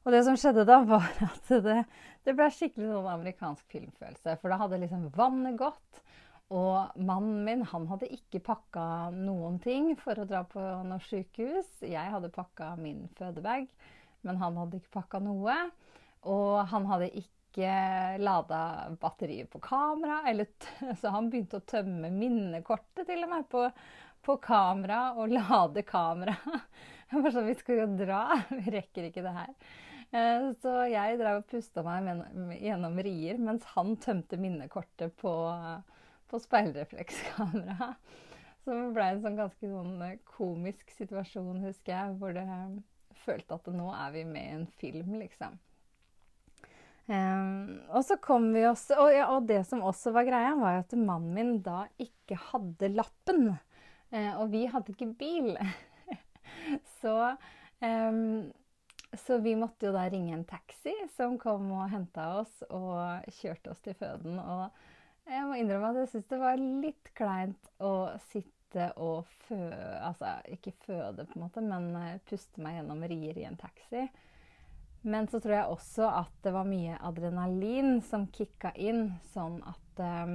Og 0.06 0.14
det 0.16 0.22
som 0.26 0.38
skjedde 0.40 0.68
da, 0.68 0.80
var 0.88 1.10
at 1.30 1.50
det, 1.66 1.82
det 2.26 2.36
ble 2.38 2.48
skikkelig 2.54 2.92
sånn 2.92 3.10
amerikansk 3.14 3.66
filmfølelse. 3.74 4.38
For 4.42 4.52
da 4.52 4.62
hadde 4.62 4.82
liksom 4.84 5.10
vannet 5.16 5.60
gått. 5.60 6.04
Og 6.50 6.96
mannen 6.98 7.44
min 7.46 7.64
han 7.70 7.86
hadde 7.92 8.10
ikke 8.10 8.42
pakka 8.42 8.84
noen 9.14 9.60
ting 9.62 9.92
for 10.00 10.18
å 10.18 10.26
dra 10.30 10.42
på 10.50 10.62
noe 10.88 11.02
sykehus. 11.06 11.84
Jeg 11.86 12.14
hadde 12.14 12.32
pakka 12.34 12.72
min 12.80 13.04
fødebag, 13.20 13.68
men 14.26 14.40
han 14.42 14.58
hadde 14.58 14.80
ikke 14.80 14.96
pakka 14.98 15.22
noe. 15.22 15.58
Og 16.26 16.56
han 16.72 16.88
hadde 16.90 17.12
ikke 17.22 17.76
lada 18.22 18.62
batteriet 19.02 19.50
på 19.52 19.62
kamera, 19.62 20.24
så 21.02 21.14
han 21.14 21.30
begynte 21.30 21.60
å 21.60 21.68
tømme 21.70 22.10
minnekortet 22.14 23.06
til 23.10 23.26
og 23.26 23.34
med 23.36 23.46
på, 23.52 23.68
på 24.26 24.38
kamera 24.42 25.12
og 25.20 25.30
lade 25.38 25.86
kamera. 25.86 26.34
Jeg 27.10 27.22
var 27.26 27.34
sånn 27.34 27.50
Vi 27.50 27.60
skal 27.62 27.84
jo 27.84 27.88
dra, 28.00 28.24
vi 28.50 28.74
rekker 28.74 29.10
ikke 29.10 29.26
det 29.26 29.38
her. 29.38 29.54
Eh, 30.10 30.48
så 30.62 30.74
jeg 30.90 31.20
drev 31.20 31.44
og 31.44 31.50
pusta 31.52 31.84
meg 31.86 32.10
gjennom 32.58 32.98
rier 33.06 33.38
mens 33.42 33.68
han 33.76 33.94
tømte 34.02 34.40
minnekortet 34.42 35.14
på, 35.22 35.34
på 36.32 36.42
speilreflekskameraet. 36.46 38.18
Så 38.66 38.76
det 38.76 38.90
ble 38.94 39.06
en 39.08 39.22
sånn 39.24 39.38
ganske 39.40 39.70
sånn 39.72 40.02
komisk 40.28 40.92
situasjon, 40.98 41.64
husker 41.64 41.94
jeg, 41.94 42.16
hvor 42.20 42.36
det 42.36 42.46
følte 43.24 43.56
at 43.56 43.70
nå 43.74 43.88
er 43.96 44.12
vi 44.14 44.26
med 44.28 44.44
i 44.44 44.56
en 44.58 44.68
film, 44.82 45.16
liksom. 45.22 45.56
Um, 47.10 47.80
og 47.90 48.04
så 48.06 48.20
kom 48.22 48.52
vi 48.54 48.68
oss 48.70 48.84
og, 48.94 49.08
ja, 49.10 49.32
og, 49.34 49.48
det 49.50 49.64
som 49.66 49.82
også 49.82 50.12
var 50.14 50.28
greia, 50.28 50.52
var 50.60 50.84
at 50.84 50.94
mannen 50.94 51.32
min 51.34 51.56
da 51.66 51.88
ikke 51.98 52.38
hadde 52.52 52.92
lappen. 52.94 53.56
Uh, 54.14 54.34
og 54.44 54.52
vi 54.54 54.68
hadde 54.70 54.94
ikke 54.94 55.10
bil. 55.18 55.56
så, 57.02 57.16
um, 57.82 58.52
så 59.18 59.38
vi 59.42 59.56
måtte 59.58 59.90
jo 59.90 59.94
da 59.96 60.06
ringe 60.10 60.36
en 60.36 60.46
taxi 60.46 60.94
som 61.16 61.38
kom 61.42 61.72
og 61.74 61.90
henta 61.90 62.28
oss 62.42 62.62
og 62.70 63.26
kjørte 63.40 63.74
oss 63.74 63.82
til 63.86 63.98
føden. 63.98 64.38
Og 64.38 65.30
jeg 65.30 65.46
må 65.48 65.58
innrømme 65.58 65.92
at 65.94 66.02
jeg 66.04 66.12
syns 66.14 66.30
det 66.30 66.42
var 66.42 66.62
litt 66.62 67.12
kleint 67.18 67.72
å 67.82 67.94
sitte 68.30 68.92
og 69.02 69.26
føde 69.48 69.78
Altså 70.06 70.36
ikke 70.54 70.76
føde, 70.86 71.26
på 71.26 71.40
en 71.40 71.42
måte, 71.42 71.62
men 71.66 71.88
uh, 71.98 72.20
puste 72.30 72.62
meg 72.62 72.76
gjennom 72.78 73.02
rier 73.10 73.40
i 73.42 73.48
en 73.50 73.58
taxi. 73.58 74.04
Men 75.02 75.26
så 75.32 75.40
tror 75.42 75.56
jeg 75.56 75.74
også 75.74 76.06
at 76.12 76.40
det 76.44 76.54
var 76.54 76.68
mye 76.70 77.00
adrenalin 77.08 77.98
som 78.06 78.28
kicka 78.36 78.74
inn, 78.76 79.14
sånn 79.32 79.62
at 79.64 80.02
eh, 80.04 80.34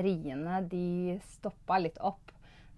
riene 0.00 0.62
de 0.72 1.18
stoppa 1.34 1.76
litt 1.82 1.98
opp 2.00 2.32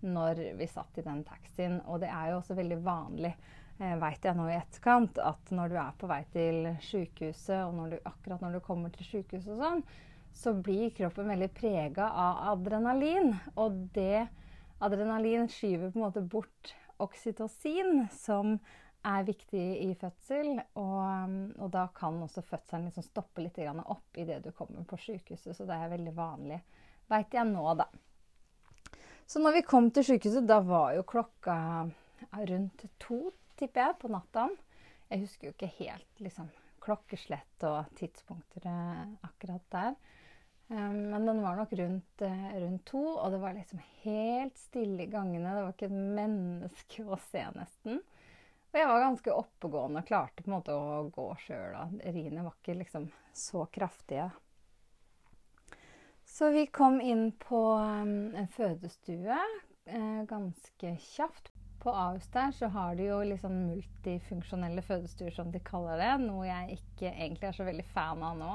når 0.04 0.42
vi 0.58 0.66
satt 0.68 0.98
i 0.98 1.04
den 1.06 1.22
taxien. 1.24 1.78
Og 1.86 2.02
det 2.02 2.10
er 2.10 2.32
jo 2.32 2.40
også 2.40 2.56
veldig 2.58 2.80
vanlig, 2.84 3.30
eh, 3.30 3.63
veit 3.78 4.24
jeg 4.24 4.36
nå 4.38 4.46
i 4.48 4.56
etterkant, 4.56 5.18
at 5.18 5.50
når 5.54 5.72
du 5.72 5.78
er 5.80 5.94
på 5.98 6.08
vei 6.10 6.20
til 6.34 6.68
sykehuset, 6.84 7.64
og 7.66 7.74
når 7.74 7.94
du, 7.94 7.96
akkurat 8.06 8.44
når 8.44 8.56
du 8.56 8.64
kommer 8.64 8.92
til 8.94 9.08
sykehuset 9.08 9.54
og 9.56 9.62
sånn, 9.62 9.82
så 10.34 10.54
blir 10.54 10.94
kroppen 10.94 11.30
veldig 11.30 11.50
prega 11.54 12.08
av 12.10 12.40
adrenalin. 12.54 13.34
Og 13.60 13.84
det 13.94 14.26
adrenalin 14.82 15.46
skyver 15.50 15.92
på 15.92 16.00
en 16.00 16.06
måte 16.06 16.22
bort 16.22 16.74
oksytocin, 17.02 18.06
som 18.14 18.56
er 19.04 19.26
viktig 19.26 19.66
i 19.84 19.90
fødsel. 19.98 20.56
Og, 20.80 21.36
og 21.58 21.68
da 21.74 21.86
kan 21.94 22.22
også 22.24 22.42
fødselen 22.46 22.88
liksom 22.88 23.06
stoppe 23.06 23.44
litt 23.44 23.60
opp 23.84 24.18
idet 24.18 24.42
du 24.44 24.50
kommer 24.52 24.86
på 24.88 24.98
sykehuset. 25.02 25.54
Så 25.54 25.68
det 25.68 25.76
er 25.76 25.92
veldig 25.92 26.16
vanlig, 26.16 26.62
veit 27.10 27.34
jeg 27.34 27.50
nå, 27.50 27.66
da. 27.78 27.90
Så 29.26 29.40
når 29.40 29.58
vi 29.58 29.66
kom 29.66 29.88
til 29.94 30.04
sykehuset, 30.04 30.46
da 30.46 30.58
var 30.60 30.92
jo 30.98 31.06
klokka 31.08 31.56
rundt 32.34 32.84
to, 33.00 33.30
tipper 33.58 33.88
jeg, 33.88 33.98
på 34.00 34.10
natta. 34.12 34.48
Jeg 35.10 35.24
husker 35.24 35.48
jo 35.48 35.54
ikke 35.54 35.72
helt 35.78 36.22
liksom, 36.24 36.50
klokkeslett 36.84 37.66
og 37.68 37.90
tidspunkter 37.98 38.68
akkurat 39.24 39.66
der. 39.74 39.96
Um, 40.68 41.10
men 41.12 41.26
den 41.28 41.42
var 41.44 41.58
nok 41.58 41.72
rundt, 41.76 42.22
uh, 42.24 42.44
rundt, 42.56 42.84
to, 42.88 43.02
og 43.18 43.34
det 43.34 43.40
var 43.42 43.52
liksom 43.56 43.82
helt 44.04 44.56
stille 44.58 45.04
i 45.04 45.10
gangene. 45.12 45.52
Det 45.52 45.64
var 45.66 45.74
ikke 45.74 45.90
et 45.90 45.98
menneske 46.16 47.04
å 47.04 47.18
se, 47.28 47.42
nesten. 47.56 48.00
Og 48.72 48.80
jeg 48.80 48.88
var 48.90 49.04
ganske 49.04 49.34
oppegående 49.38 50.00
og 50.00 50.08
klarte 50.08 50.42
på 50.42 50.50
en 50.50 50.56
måte 50.56 50.74
å 50.74 51.04
gå 51.14 51.28
sjøl. 51.44 51.76
Riene 52.00 52.46
var 52.46 52.56
ikke 52.56 52.78
liksom 52.80 53.06
så 53.36 53.68
kraftige. 53.70 54.30
Så 56.24 56.48
vi 56.50 56.64
kom 56.66 56.96
inn 57.04 57.28
på 57.38 57.60
um, 57.78 58.32
en 58.34 58.48
fødestue 58.50 59.36
eh, 59.36 60.22
ganske 60.26 60.94
kjapt. 61.12 61.52
På 61.84 61.92
Ahus 61.92 62.26
der 62.32 62.52
så 62.56 62.70
har 62.72 62.96
de 62.96 63.10
jo 63.10 63.18
liksom 63.28 63.52
multifunksjonelle 63.68 64.82
fødestuer, 64.82 65.30
som 65.36 65.50
de 65.52 65.60
kaller 65.60 66.00
det. 66.00 66.12
Noe 66.24 66.46
jeg 66.48 66.78
ikke 66.78 67.10
egentlig 67.12 67.50
er 67.50 67.56
så 67.58 67.66
veldig 67.66 67.84
fan 67.92 68.24
av 68.24 68.38
nå. 68.40 68.52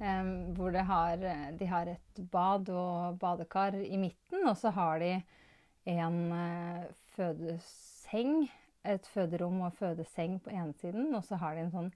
Um, 0.00 0.30
hvor 0.56 0.76
har, 0.76 1.24
de 1.56 1.66
har 1.68 1.88
et 1.92 2.20
bad 2.32 2.68
og 2.72 3.18
badekar 3.20 3.76
i 3.80 3.96
midten, 4.00 4.44
og 4.48 4.56
så 4.60 4.72
har 4.76 5.00
de 5.00 5.14
en 5.88 6.20
uh, 6.32 6.84
fødeseng 7.16 8.44
et 8.84 9.06
føderom 9.12 9.60
og 9.60 9.72
fødeseng 9.72 10.42
på 10.42 10.50
ene 10.50 10.72
siden, 10.72 11.14
og 11.14 11.24
så 11.24 11.36
har 11.36 11.54
de 11.54 11.64
en 11.66 11.74
sånn 11.74 11.90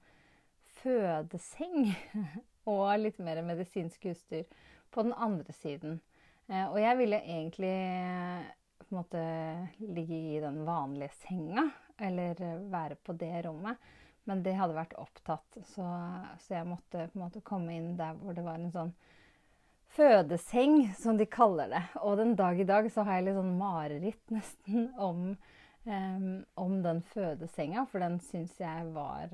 fødeseng 0.81 1.93
og 2.73 2.99
litt 3.01 3.17
mer 3.21 3.41
medisinsk 3.45 4.05
utstyr 4.11 4.45
på 4.93 5.05
den 5.05 5.15
andre 5.17 5.53
siden. 5.53 5.99
Uh, 6.49 6.67
og 6.67 6.77
jeg 6.81 6.97
ville 7.01 7.21
egentlig 7.21 7.73
på 8.85 8.95
en 8.95 9.01
måte 9.01 9.21
ligge 9.79 10.17
i 10.35 10.39
den 10.43 10.61
vanlige 10.67 11.13
senga, 11.25 11.69
eller 11.97 12.39
være 12.71 12.97
på 13.01 13.15
det 13.17 13.33
rommet. 13.47 13.81
Men 14.25 14.41
det 14.45 14.55
hadde 14.57 14.77
vært 14.77 14.95
opptatt, 14.97 15.59
så, 15.75 15.85
så 16.41 16.55
jeg 16.57 16.67
måtte 16.67 17.09
på 17.11 17.19
en 17.19 17.25
måte 17.27 17.43
komme 17.45 17.75
inn 17.75 17.91
der 17.99 18.15
hvor 18.17 18.33
det 18.33 18.45
var 18.45 18.57
en 18.57 18.71
sånn 18.73 18.95
fødeseng, 19.95 20.79
som 20.97 21.19
de 21.19 21.27
kaller 21.29 21.69
det. 21.71 21.83
Og 22.01 22.17
den 22.19 22.33
dag 22.37 22.59
i 22.59 22.67
dag 22.67 22.89
så 22.91 23.05
har 23.05 23.19
jeg 23.19 23.29
litt 23.29 23.37
sånn 23.37 23.53
mareritt 23.59 24.33
nesten 24.35 24.89
om 24.97 25.29
um, 25.85 26.45
om 26.55 26.79
den 26.83 27.01
fødesenga, 27.13 27.85
for 27.91 28.03
den 28.03 28.19
syns 28.19 28.57
jeg, 28.59 28.87
var, 28.95 29.29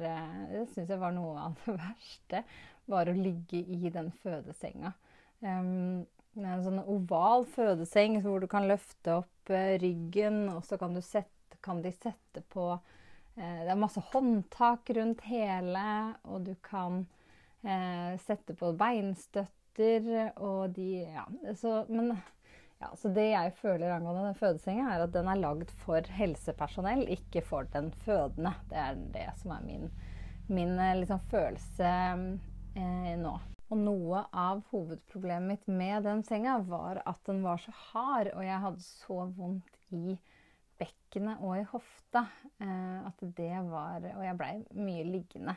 synes 0.73 0.89
jeg 0.89 0.99
var 0.99 1.15
noe 1.15 1.47
av 1.47 1.57
det 1.63 1.77
verste. 1.85 2.43
Var 2.91 3.11
å 3.11 3.15
ligge 3.15 3.61
i 3.61 3.91
den 3.93 4.11
fødesenga. 4.23 4.93
Um, 5.39 6.03
en 6.39 6.63
sånn 6.63 6.81
oval 6.83 7.45
fødeseng 7.51 8.19
hvor 8.23 8.39
du 8.39 8.47
kan 8.51 8.67
løfte 8.69 9.17
opp 9.19 9.51
uh, 9.51 9.75
ryggen, 9.81 10.45
og 10.53 10.63
så 10.67 10.79
kan, 10.79 10.95
sette, 11.03 11.59
kan, 11.63 11.81
de 11.83 11.91
sette 11.91 12.43
på 12.53 12.67
eh, 12.73 13.63
Det 13.65 13.71
er 13.73 13.79
masse 13.79 14.03
håndtak 14.13 14.93
rundt 14.97 15.25
hele, 15.27 15.87
og 16.23 16.47
du 16.47 16.55
kan 16.65 17.03
sette 17.61 18.55
på 18.57 18.71
beinstøtter 18.73 20.07
og 20.41 20.71
de 20.73 21.03
Ja, 21.03 21.27
så 21.53 21.83
Men 21.93 22.15
ja, 22.81 22.89
så 22.95 23.11
Det 23.13 23.27
jeg 23.29 23.53
føler 23.61 23.93
angående 23.93 24.31
den 24.31 24.39
fødesenga, 24.39 24.87
er 24.89 25.05
at 25.05 25.13
den 25.13 25.29
er 25.29 25.37
lagd 25.37 25.69
for 25.83 26.07
helsepersonell, 26.17 27.03
ikke 27.13 27.43
for 27.45 27.69
den 27.73 27.91
fødende. 28.05 28.55
Det 28.71 28.79
er 28.81 28.97
det 29.13 29.27
som 29.41 29.53
er 29.53 29.67
min, 29.67 29.91
min 30.49 30.73
eh, 30.79 30.97
liksom, 31.03 31.21
følelse 31.29 31.91
eh, 31.91 33.13
nå. 33.21 33.35
Og 33.71 33.79
noe 33.79 34.25
av 34.35 34.65
hovedproblemet 34.73 35.47
mitt 35.47 35.67
med 35.71 36.03
den 36.03 36.25
senga 36.27 36.57
var 36.67 36.99
at 37.07 37.21
den 37.29 37.39
var 37.45 37.61
så 37.63 37.71
hard, 37.91 38.33
og 38.35 38.43
jeg 38.43 38.63
hadde 38.65 38.83
så 38.83 39.19
vondt 39.37 39.77
i 39.95 40.17
bekkenet 40.81 41.39
og 41.45 41.55
i 41.55 41.67
hofta 41.69 42.25
eh, 42.59 42.99
at 43.05 43.21
det 43.37 43.53
var 43.69 44.03
Og 44.15 44.23
jeg 44.25 44.37
blei 44.39 44.53
mye 44.75 45.05
liggende 45.07 45.55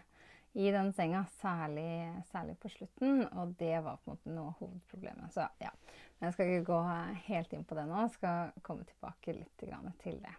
i 0.55 0.69
den 0.71 0.93
senga, 0.95 1.25
særlig, 1.41 2.23
særlig, 2.31 2.55
på 2.63 2.71
slutten. 2.71 3.25
Og 3.35 3.57
det 3.59 3.75
var 3.83 3.99
på 3.99 4.13
en 4.13 4.15
måte 4.15 4.31
noe 4.31 4.53
av 4.53 4.61
hovedproblemet. 4.61 5.35
Så 5.35 5.49
ja. 5.59 5.73
Men 6.19 6.29
jeg 6.29 6.37
skal 6.37 6.51
ikke 6.53 6.69
gå 6.69 6.81
helt 7.27 7.57
inn 7.57 7.65
på 7.67 7.75
det 7.75 7.87
nå. 7.89 7.97
Jeg 8.05 8.13
skal 8.15 8.53
komme 8.63 8.87
tilbake 8.87 9.35
litt 9.35 9.65
til 10.05 10.21
det. 10.23 10.37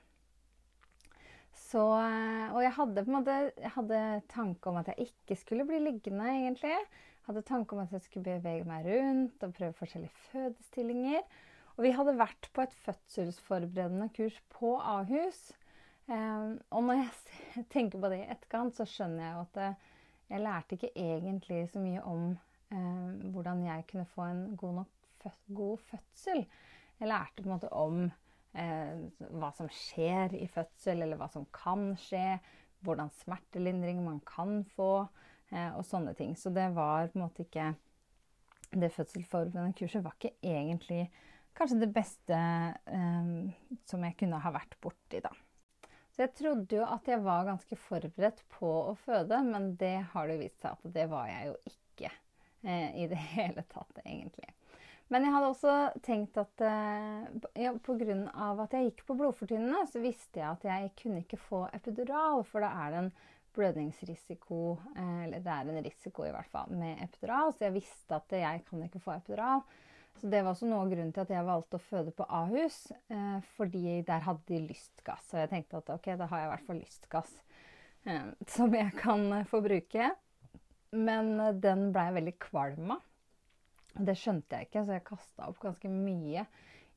Så, 1.56 1.84
og 1.84 2.62
jeg 2.64 2.72
hadde 2.78 3.04
på 3.04 3.12
en 3.12 3.18
måte 3.18 3.36
jeg 3.50 3.74
hadde 3.76 4.00
tanke 4.32 4.72
om 4.72 4.80
at 4.80 4.94
jeg 4.94 5.10
ikke 5.10 5.38
skulle 5.40 5.68
bli 5.68 5.82
liggende, 5.84 6.32
egentlig. 6.32 6.80
Hadde 7.26 7.42
tanke 7.46 7.74
om 7.76 7.82
at 7.82 7.94
jeg 7.96 8.06
skulle 8.06 8.38
bevege 8.38 8.68
meg 8.70 8.86
rundt 8.86 9.44
og 9.44 9.54
prøve 9.58 9.78
forskjellige 9.80 10.14
fødestillinger. 10.30 11.22
Og 11.76 11.84
vi 11.84 11.92
hadde 11.98 12.18
vært 12.20 12.50
på 12.54 12.64
et 12.64 12.76
fødselsforberedende 12.86 14.10
kurs 14.16 14.38
på 14.54 14.76
Ahus. 14.80 15.50
Um, 16.06 16.60
og 16.70 16.84
når 16.86 17.00
jeg 17.02 17.66
tenker 17.74 18.00
på 18.00 18.12
det 18.14 18.22
i 18.22 18.30
etterkant, 18.30 18.78
så 18.78 18.86
skjønner 18.88 19.26
jeg 19.26 19.34
jo 19.34 19.46
at 19.48 19.62
jeg 20.30 20.42
lærte 20.42 20.78
ikke 20.78 20.94
egentlig 20.96 21.64
så 21.70 21.82
mye 21.82 22.02
om 22.06 22.30
eh, 22.74 23.32
hvordan 23.34 23.66
jeg 23.66 23.86
kunne 23.92 24.06
få 24.10 24.30
en 24.32 24.46
god 24.58 24.80
nok 24.82 24.92
god 25.56 25.78
fødsel. 25.78 26.46
Jeg 27.00 27.08
lærte 27.08 27.42
på 27.42 27.50
en 27.50 27.54
måte 27.54 27.70
om 27.74 28.04
eh, 28.58 29.06
hva 29.34 29.52
som 29.58 29.70
skjer 29.74 30.36
i 30.38 30.48
fødsel, 30.48 31.02
eller 31.02 31.18
hva 31.20 31.30
som 31.34 31.48
kan 31.54 31.94
skje. 32.00 32.40
Hvordan 32.86 33.10
smertelindring 33.22 34.04
man 34.06 34.20
kan 34.26 34.64
få, 34.76 34.92
eh, 35.02 35.25
og 35.54 35.84
sånne 35.86 36.16
ting. 36.18 36.34
Så 36.36 36.50
det 36.50 36.66
var 36.74 37.12
på 37.12 37.20
en 37.20 37.28
måte 37.28 37.46
ikke 37.46 37.74
Det 38.76 38.90
fødselsforberedende 38.92 39.78
kurset 39.78 40.04
var 40.04 40.16
ikke 40.18 40.34
egentlig 40.42 41.06
kanskje 41.56 41.78
det 41.84 41.92
beste 41.96 42.36
eh, 42.36 43.30
som 43.88 44.04
jeg 44.04 44.18
kunne 44.20 44.42
ha 44.44 44.52
vært 44.52 44.76
borti, 44.84 45.22
da. 45.24 45.32
Så 46.16 46.24
jeg 46.24 46.34
trodde 46.38 46.78
jo 46.78 46.84
at 46.88 47.08
jeg 47.12 47.24
var 47.26 47.48
ganske 47.48 47.78
forberedt 47.80 48.42
på 48.56 48.70
å 48.92 48.94
føde, 49.06 49.42
men 49.44 49.74
det 49.80 49.98
har 50.14 50.30
det 50.32 50.38
vist 50.40 50.62
seg 50.64 50.78
at 50.78 50.94
det 50.96 51.10
var 51.12 51.28
jeg 51.28 51.50
jo 51.50 51.56
ikke 51.72 52.12
eh, 52.64 53.02
i 53.04 53.08
det 53.12 53.20
hele 53.36 53.66
tatt, 53.72 54.00
egentlig. 54.06 54.52
Men 55.14 55.22
jeg 55.22 55.36
hadde 55.36 55.50
også 55.52 55.74
tenkt 56.06 56.40
at 56.42 56.64
eh, 56.66 57.26
ja, 57.62 57.76
pga. 57.78 58.16
at 58.64 58.74
jeg 58.74 58.88
gikk 58.88 59.04
på 59.06 59.18
blodfortynnende, 59.20 59.84
så 59.92 60.02
visste 60.02 60.42
jeg 60.42 60.48
at 60.50 60.66
jeg 60.66 60.94
kunne 61.04 61.22
ikke 61.22 61.40
få 61.40 61.66
epidural, 61.76 62.42
for 62.48 62.66
da 62.66 62.72
er 62.86 62.96
det 62.96 63.04
en 63.04 63.12
blødningsrisiko, 63.56 64.60
eh, 64.96 65.24
eller 65.26 65.44
det 65.44 65.52
er 65.52 65.72
en 65.72 65.84
risiko 65.86 66.26
i 66.28 66.32
hvert 66.36 66.52
fall, 66.52 66.72
med 66.76 67.02
epidural. 67.04 67.54
Så 67.54 67.68
jeg 67.68 67.76
visste 67.76 68.20
at 68.20 68.38
jeg 68.38 68.64
kan 68.70 68.84
ikke 68.86 69.04
få 69.04 69.16
epidural. 69.18 69.64
Så 70.16 70.30
det 70.32 70.42
var 70.44 70.54
også 70.54 70.68
noe 70.70 70.86
av 70.86 70.92
grunnen 70.92 71.12
til 71.16 71.26
at 71.26 71.32
jeg 71.34 71.48
valgte 71.48 71.80
å 71.80 71.86
føde 71.90 72.14
på 72.16 72.28
Ahus. 72.32 72.78
Eh, 73.12 73.40
fordi 73.58 74.02
der 74.08 74.24
hadde 74.28 74.46
de 74.48 74.62
lystgass. 74.70 75.28
Og 75.34 75.42
jeg 75.42 75.52
tenkte 75.52 75.82
at 75.82 75.92
ok, 75.98 76.14
da 76.20 76.30
har 76.32 76.42
jeg 76.42 76.48
i 76.48 76.54
hvert 76.54 76.70
fall 76.70 76.80
lystgass 76.80 77.34
eh, 78.08 78.30
som 78.56 78.78
jeg 78.78 78.94
kan 79.02 79.26
eh, 79.42 79.50
få 79.50 79.60
bruke. 79.66 80.14
Men 80.96 81.36
den 81.60 81.90
blei 81.96 82.08
veldig 82.16 82.38
kvalm 82.40 82.96
av. 82.96 83.04
Det 83.96 84.16
skjønte 84.20 84.58
jeg 84.58 84.68
ikke, 84.68 84.84
så 84.84 84.96
jeg 84.98 85.08
kasta 85.08 85.48
opp 85.48 85.60
ganske 85.62 85.90
mye 85.92 86.44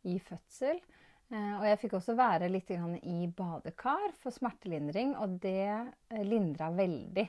i 0.07 0.17
fødsel. 0.23 0.81
Eh, 1.29 1.55
og 1.59 1.65
jeg 1.69 1.79
fikk 1.83 1.95
også 1.99 2.15
være 2.17 2.49
litt 2.49 2.71
i 2.73 3.27
badekar 3.37 4.15
for 4.23 4.33
smertelindring, 4.33 5.13
og 5.21 5.37
det 5.43 5.67
eh, 5.69 6.23
lindra 6.25 6.71
veldig. 6.73 7.25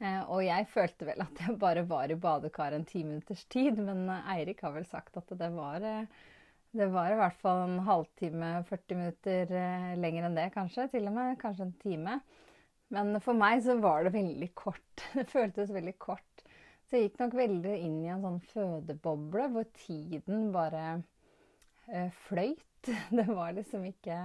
Eh, 0.00 0.22
og 0.32 0.40
jeg 0.46 0.68
følte 0.72 1.08
vel 1.10 1.24
at 1.26 1.42
jeg 1.42 1.58
bare 1.60 1.84
var 1.88 2.12
i 2.12 2.16
badekar 2.20 2.76
en 2.76 2.88
ti 2.88 3.04
minutters 3.04 3.44
tid, 3.52 3.76
men 3.84 4.08
Eirik 4.22 4.64
har 4.64 4.72
vel 4.76 4.88
sagt 4.88 5.20
at 5.20 5.36
det 5.36 5.50
var, 5.52 5.84
det 6.72 6.88
var 6.96 7.12
i 7.12 7.20
hvert 7.20 7.38
fall 7.44 7.66
en 7.66 7.84
halvtime, 7.84 8.56
40 8.70 9.02
minutter 9.02 9.54
lenger 10.00 10.30
enn 10.30 10.40
det, 10.40 10.48
kanskje. 10.56 10.88
Til 10.96 11.12
og 11.12 11.16
med 11.20 11.38
kanskje 11.44 11.68
en 11.68 11.78
time. 11.84 12.18
Men 12.94 13.16
for 13.24 13.36
meg 13.36 13.60
så 13.64 13.76
var 13.80 14.06
det 14.06 14.16
veldig 14.16 14.54
kort. 14.56 15.04
Det 15.16 15.28
føltes 15.28 15.72
veldig 15.74 15.98
kort. 16.00 16.44
Så 16.84 16.96
jeg 16.96 17.10
gikk 17.10 17.20
nok 17.20 17.34
veldig 17.36 17.80
inn 17.80 18.02
i 18.04 18.12
en 18.12 18.24
sånn 18.24 18.44
fødeboble 18.52 19.48
hvor 19.52 19.68
tiden 19.76 20.52
bare 20.54 21.02
fløyt. 22.24 22.73
Det 23.18 23.26
var 23.30 23.56
liksom 23.56 23.84
ikke 23.88 24.18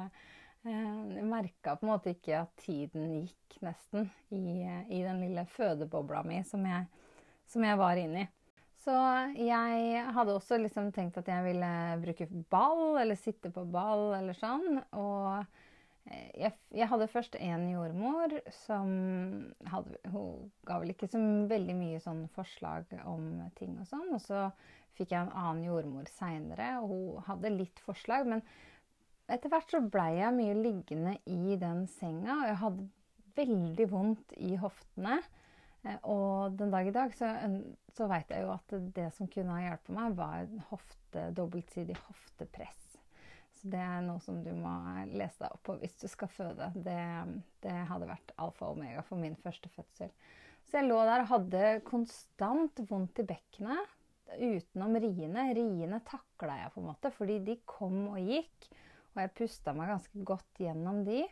Eh, 0.67 0.95
jeg 1.15 1.27
merka 1.27 1.77
på 1.79 1.85
en 1.85 1.93
måte 1.93 2.11
ikke 2.11 2.41
at 2.41 2.51
tiden 2.59 3.13
gikk, 3.21 3.59
nesten, 3.63 4.09
i, 4.35 4.67
i 4.91 4.99
den 5.05 5.21
lille 5.23 5.45
fødebobla 5.53 6.23
mi 6.27 6.41
som 6.47 6.65
jeg, 6.67 6.89
som 7.47 7.63
jeg 7.63 7.79
var 7.79 7.99
inni. 8.01 8.25
Så 8.79 8.95
jeg 9.35 10.03
hadde 10.15 10.35
også 10.35 10.59
liksom 10.59 10.91
tenkt 10.95 11.17
at 11.19 11.27
jeg 11.31 11.45
ville 11.47 11.71
bruke 12.03 12.27
ball, 12.51 12.99
eller 12.99 13.19
sitte 13.19 13.51
på 13.55 13.65
ball, 13.71 14.13
eller 14.17 14.35
sånn. 14.35 14.81
Og 14.99 15.39
eh, 16.11 16.27
jeg, 16.43 16.53
jeg 16.75 16.91
hadde 16.91 17.09
først 17.11 17.39
en 17.39 17.65
jordmor 17.71 18.35
som 18.65 18.91
hadde 19.71 19.99
Hun 20.11 20.51
ga 20.67 20.79
vel 20.83 20.91
ikke 20.95 21.11
så 21.11 21.23
veldig 21.51 21.75
mye 21.79 22.03
sånn 22.03 22.25
forslag 22.35 22.91
om 23.05 23.45
ting 23.59 23.79
og 23.79 23.87
sånn. 23.87 24.11
Og 24.15 24.23
så 24.27 24.47
fikk 24.99 25.15
jeg 25.15 25.25
en 25.25 25.35
annen 25.39 25.65
jordmor 25.65 26.09
seinere, 26.11 26.75
og 26.83 26.91
hun 26.91 27.25
hadde 27.29 27.55
litt 27.55 27.81
forslag. 27.85 28.27
men 28.27 28.43
etter 29.29 29.51
hvert 29.51 29.69
så 29.69 29.81
blei 29.85 30.15
jeg 30.17 30.35
mye 30.35 30.55
liggende 30.57 31.17
i 31.29 31.57
den 31.61 31.85
senga, 31.99 32.39
og 32.39 32.47
jeg 32.49 32.61
hadde 32.63 32.87
veldig 33.37 33.87
vondt 33.91 34.33
i 34.41 34.55
hoftene. 34.59 35.19
Eh, 35.85 35.99
og 36.11 36.57
den 36.59 36.73
dag 36.73 36.89
i 36.89 36.95
dag 36.95 37.13
så, 37.15 37.29
så 37.95 38.09
veit 38.09 38.31
jeg 38.33 38.43
jo 38.43 38.53
at 38.55 38.75
det 38.95 39.09
som 39.15 39.29
kunne 39.31 39.55
ha 39.55 39.67
hjulpet 39.67 39.95
meg, 39.95 40.17
var 40.17 40.49
hofte, 40.71 41.29
dobbeltsidig 41.37 41.97
hoftepress. 42.07 42.85
Så 43.59 43.69
det 43.73 43.79
er 43.83 44.03
noe 44.05 44.21
som 44.23 44.39
du 44.43 44.51
må 44.55 44.71
lese 45.11 45.43
deg 45.43 45.51
opp 45.51 45.65
på 45.67 45.75
hvis 45.81 45.97
du 45.99 46.07
skal 46.09 46.31
føde. 46.31 46.71
Det, 46.79 46.99
det 47.63 47.75
hadde 47.91 48.07
vært 48.07 48.33
alfa 48.39 48.69
og 48.69 48.77
omega 48.77 49.03
for 49.05 49.19
min 49.19 49.35
første 49.39 49.71
fødsel. 49.75 50.13
Så 50.69 50.79
jeg 50.79 50.87
lå 50.87 50.99
der 51.03 51.25
og 51.25 51.31
hadde 51.33 51.63
konstant 51.87 52.79
vondt 52.89 53.19
i 53.19 53.27
bekkenet 53.27 53.97
utenom 54.37 54.99
riene. 55.01 55.49
Riene 55.55 56.01
takla 56.07 56.59
jeg 56.61 56.73
på 56.73 56.83
en 56.83 56.89
måte, 56.91 57.11
fordi 57.15 57.39
de 57.47 57.57
kom 57.69 58.05
og 58.13 58.19
gikk. 58.21 58.69
Og 59.15 59.23
jeg 59.23 59.35
pusta 59.37 59.73
meg 59.75 59.89
ganske 59.91 60.25
godt 60.27 60.61
gjennom 60.61 61.01
de. 61.07 61.23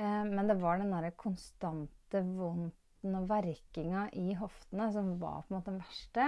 Eh, 0.00 0.24
men 0.24 0.48
det 0.48 0.58
var 0.60 0.80
den 0.80 0.92
derre 0.94 1.12
konstante 1.18 2.22
vondten 2.24 3.16
og 3.16 3.28
verkinga 3.30 4.08
i 4.18 4.34
hoftene 4.38 4.90
som 4.94 5.14
var 5.20 5.44
på 5.44 5.52
en 5.52 5.58
måte 5.58 5.72
den 5.72 5.82
verste. 5.82 6.26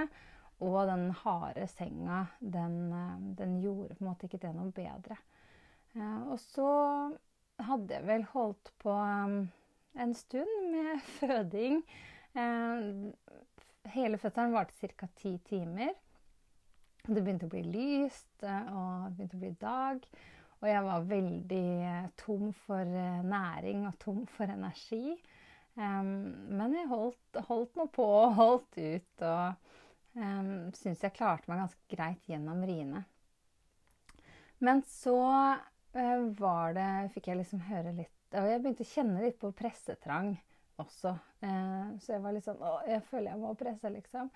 Og 0.62 0.78
den 0.86 1.08
harde 1.24 1.66
senga, 1.72 2.26
den, 2.38 2.76
eh, 2.94 3.16
den, 3.40 3.58
gjorde 3.64 3.96
på 3.96 4.04
en 4.04 4.10
måte 4.12 4.28
ikke 4.28 4.42
det 4.44 4.52
noe 4.56 4.74
bedre. 4.76 5.18
Eh, 5.96 6.20
og 6.28 6.38
så 6.42 6.68
hadde 7.62 7.96
jeg 7.96 8.08
vel 8.08 8.28
holdt 8.32 8.72
på 8.82 8.94
en 8.94 10.14
stund 10.16 10.70
med 10.72 11.02
føding. 11.18 11.82
Hele 13.92 14.18
fødselen 14.18 14.54
varte 14.54 14.88
ca. 14.96 15.06
ti 15.20 15.36
timer. 15.44 15.92
Det 17.02 17.18
begynte 17.18 17.48
å 17.48 17.50
bli 17.50 17.64
lyst, 17.66 18.30
eh, 18.46 18.68
og 18.70 19.08
det 19.08 19.16
begynte 19.16 19.38
å 19.38 19.42
bli 19.42 19.54
dag. 19.58 20.04
Og 20.62 20.68
jeg 20.70 20.82
var 20.86 21.06
veldig 21.10 21.68
eh, 21.88 22.10
tom 22.20 22.52
for 22.54 22.86
eh, 22.86 23.24
næring 23.26 23.88
og 23.88 23.96
tom 24.02 24.20
for 24.30 24.52
energi. 24.52 25.16
Um, 25.74 26.12
men 26.52 26.74
jeg 26.76 26.90
holdt, 26.90 27.40
holdt 27.48 27.78
nå 27.80 27.88
på 27.96 28.04
og 28.04 28.34
holdt 28.36 28.76
ut, 28.76 29.24
og 29.24 30.20
um, 30.20 30.68
syns 30.76 31.00
jeg 31.02 31.16
klarte 31.16 31.48
meg 31.48 31.62
ganske 31.62 31.88
greit 31.88 32.28
gjennom 32.28 32.60
riene. 32.68 33.02
Men 34.62 34.84
så 34.86 35.18
uh, 35.56 36.24
var 36.38 36.76
det 36.76 36.90
Fikk 37.16 37.32
jeg 37.32 37.40
liksom 37.40 37.64
høre 37.66 37.90
litt 37.96 38.36
Og 38.38 38.44
jeg 38.46 38.60
begynte 38.62 38.84
å 38.84 38.90
kjenne 38.92 39.24
litt 39.24 39.40
på 39.40 39.50
pressetrang 39.58 40.36
også. 40.78 41.16
Uh, 41.42 41.96
så 41.98 42.14
jeg 42.14 42.22
var 42.22 42.36
litt 42.36 42.46
sånn 42.46 42.62
Å, 42.62 42.76
jeg 42.86 43.02
føler 43.08 43.32
jeg 43.32 43.40
må 43.42 43.56
presse, 43.58 43.90
liksom. 43.96 44.30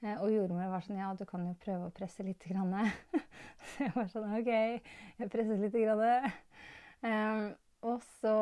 Eh, 0.00 0.18
og 0.22 0.30
jordmor 0.30 0.70
var 0.70 0.84
sånn 0.84 1.00
Ja, 1.00 1.10
du 1.18 1.24
kan 1.26 1.46
jo 1.46 1.56
prøve 1.58 1.88
å 1.88 1.94
presse 1.94 2.24
litt. 2.26 2.44
Grann. 2.46 2.74
så 3.70 3.86
jeg 3.86 3.94
var 3.96 4.10
sånn 4.12 4.34
OK, 4.38 4.52
jeg 5.18 5.32
presser 5.32 5.58
litt. 5.62 5.74
Grann. 5.74 7.54
Og 7.88 8.02
så 8.18 8.34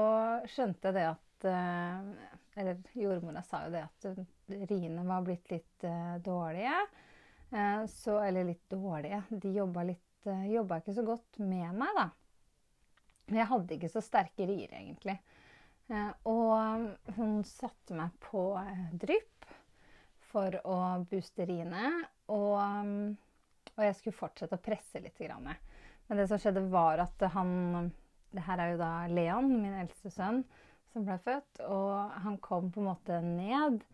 skjønte 0.49 0.89
jeg 0.89 0.97
det 0.97 1.07
at 1.11 1.47
uh, 1.53 2.31
Eller 2.57 2.79
jordmora 2.97 3.43
sa 3.45 3.67
jo 3.67 3.75
det 3.75 3.83
at 3.85 4.07
riene 4.71 5.05
var 5.05 5.25
blitt 5.27 5.51
litt 5.53 5.85
uh, 5.85 6.17
dårlige. 6.25 6.79
Så 7.93 8.17
Eller 8.25 8.49
litt 8.49 8.65
dårlige. 8.73 9.21
De 9.31 9.53
jobba, 9.55 9.85
litt, 9.87 10.27
jobba 10.51 10.81
ikke 10.81 10.97
så 10.97 11.05
godt 11.07 11.39
med 11.39 11.77
meg, 11.79 11.93
da. 11.95 12.07
Jeg 13.37 13.47
hadde 13.53 13.77
ikke 13.77 13.91
så 13.93 14.03
sterke 14.03 14.49
rier, 14.49 14.73
egentlig. 14.75 15.15
og 16.27 17.15
hun 17.15 17.39
satte 17.47 17.95
meg 17.95 18.19
på 18.23 18.43
drypp 18.99 19.36
for 20.37 20.59
å 20.69 20.77
booste 21.09 21.47
riene. 21.49 21.91
Og, 22.33 22.61
og, 23.73 23.83
jeg 23.87 23.97
skulle 23.99 24.19
fortsette 24.19 24.59
å 24.59 24.63
presse 24.63 25.01
litt. 25.01 25.23
Men 25.23 26.21
det 26.21 26.29
som 26.31 26.41
skjedde, 26.41 26.67
var 26.73 27.07
at 27.07 27.29
han 27.37 27.93
Det 28.37 28.43
her 28.45 28.61
er 28.61 28.73
jo 28.75 28.81
da 28.83 28.93
Leon, 29.09 29.47
min 29.63 29.77
eldste 29.81 30.11
sønn, 30.13 30.43
som 30.93 31.07
ble 31.07 31.17
født. 31.25 31.63
Og 31.65 32.17
han 32.25 32.37
kom 32.45 32.69
på 32.73 32.83
en 32.83 32.91
måte 32.91 33.21
ned, 33.25 33.85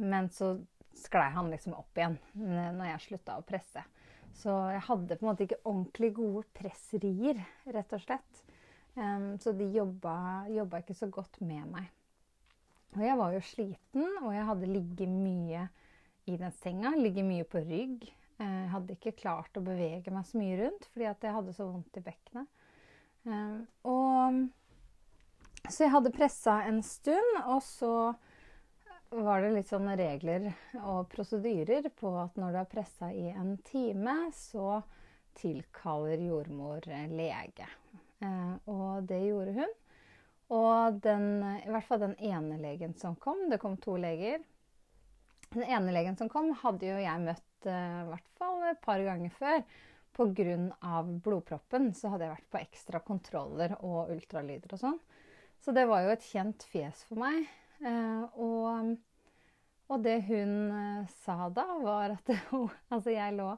men 0.00 0.30
så 0.32 0.54
sklei 0.96 1.28
han 1.34 1.50
liksom 1.52 1.76
opp 1.76 1.98
igjen 1.98 2.16
når 2.34 2.86
jeg 2.94 3.02
slutta 3.06 3.36
å 3.38 3.44
presse. 3.46 3.82
Så 4.40 4.54
jeg 4.72 4.86
hadde 4.86 5.18
på 5.18 5.26
en 5.26 5.28
måte 5.28 5.44
ikke 5.44 5.60
ordentlig 5.68 6.10
gode 6.16 6.46
pressrier, 6.56 7.42
rett 7.74 7.92
og 7.92 8.02
slett. 8.06 8.44
Um, 8.94 9.34
så 9.42 9.52
de 9.52 9.68
jobba, 9.74 10.46
jobba, 10.50 10.80
ikke 10.80 10.96
så 10.96 11.10
godt 11.12 11.42
med 11.44 11.66
meg. 11.74 11.90
Og 12.96 13.04
jeg 13.04 13.18
var 13.20 13.34
jo 13.36 13.42
sliten, 13.46 14.06
og 14.22 14.32
jeg 14.34 14.46
hadde 14.48 14.70
ligget 14.70 15.12
mye 15.12 15.66
i 16.30 16.38
den 16.40 16.52
senga. 16.52 16.94
Ligger 16.96 17.26
mye 17.26 17.46
på 17.48 17.62
rygg. 17.64 18.06
Jeg 18.40 18.46
eh, 18.46 18.70
hadde 18.72 18.96
ikke 18.96 19.18
klart 19.18 19.58
å 19.58 19.64
bevege 19.64 20.12
meg 20.14 20.24
så 20.24 20.40
mye 20.40 20.56
rundt 20.62 20.86
fordi 20.94 21.10
at 21.10 21.26
jeg 21.26 21.36
hadde 21.36 21.54
så 21.56 21.66
vondt 21.68 22.00
i 22.00 22.04
bekkenet. 22.06 22.48
Eh, 23.28 23.58
og, 23.90 24.38
så 25.66 25.84
jeg 25.84 25.92
hadde 25.92 26.14
pressa 26.14 26.62
en 26.64 26.80
stund, 26.86 27.34
og 27.44 27.60
så 27.66 27.94
var 29.10 29.42
det 29.42 29.50
litt 29.56 29.68
sånne 29.68 29.96
regler 29.98 30.46
og 30.84 31.10
prosedyrer 31.12 31.90
på 31.98 32.14
at 32.22 32.38
når 32.38 32.54
du 32.54 32.58
har 32.62 32.70
pressa 32.70 33.10
i 33.12 33.26
en 33.34 33.56
time, 33.66 34.16
så 34.32 34.80
tilkaller 35.40 36.22
jordmor 36.24 36.86
lege. 37.10 37.68
Eh, 38.24 38.54
og 38.72 39.04
det 39.10 39.20
gjorde 39.26 39.56
hun. 39.58 39.76
Og 40.50 40.96
den, 41.04 41.26
i 41.60 41.68
hvert 41.70 41.86
fall 41.86 42.00
den 42.02 42.16
ene 42.26 42.56
legen 42.58 42.96
som 42.98 43.14
kom, 43.20 43.44
det 43.52 43.60
kom 43.62 43.76
to 43.78 43.94
leger, 44.00 44.40
den 45.54 45.64
ene 45.66 45.92
legen 45.92 46.16
som 46.16 46.28
kom, 46.30 46.52
hadde 46.62 46.86
jo 46.86 46.98
jeg 47.00 47.22
møtt 47.24 47.68
uh, 47.68 48.06
hvert 48.10 48.28
fall 48.38 48.62
et 48.70 48.82
par 48.84 49.02
ganger 49.04 49.32
før. 49.34 49.62
Pga. 50.10 51.02
blodproppen 51.22 51.92
så 51.94 52.10
hadde 52.12 52.26
jeg 52.26 52.34
vært 52.34 52.48
på 52.52 52.58
ekstra 52.60 53.00
kontroller 53.00 53.76
og 53.78 54.10
ultralyder 54.12 54.74
og 54.74 54.80
sånn. 54.82 54.98
Så 55.62 55.72
det 55.72 55.86
var 55.88 56.02
jo 56.04 56.10
et 56.12 56.26
kjent 56.26 56.64
fjes 56.68 57.04
for 57.08 57.20
meg. 57.22 57.46
Uh, 57.80 58.26
og, 58.36 58.90
og, 59.88 60.02
det 60.04 60.18
hun 60.28 60.54
uh, 60.74 61.12
sa 61.22 61.48
da, 61.54 61.64
var 61.80 62.16
at 62.18 62.34
hun 62.50 62.68
Altså, 62.90 63.14
jeg 63.14 63.36
lå, 63.38 63.48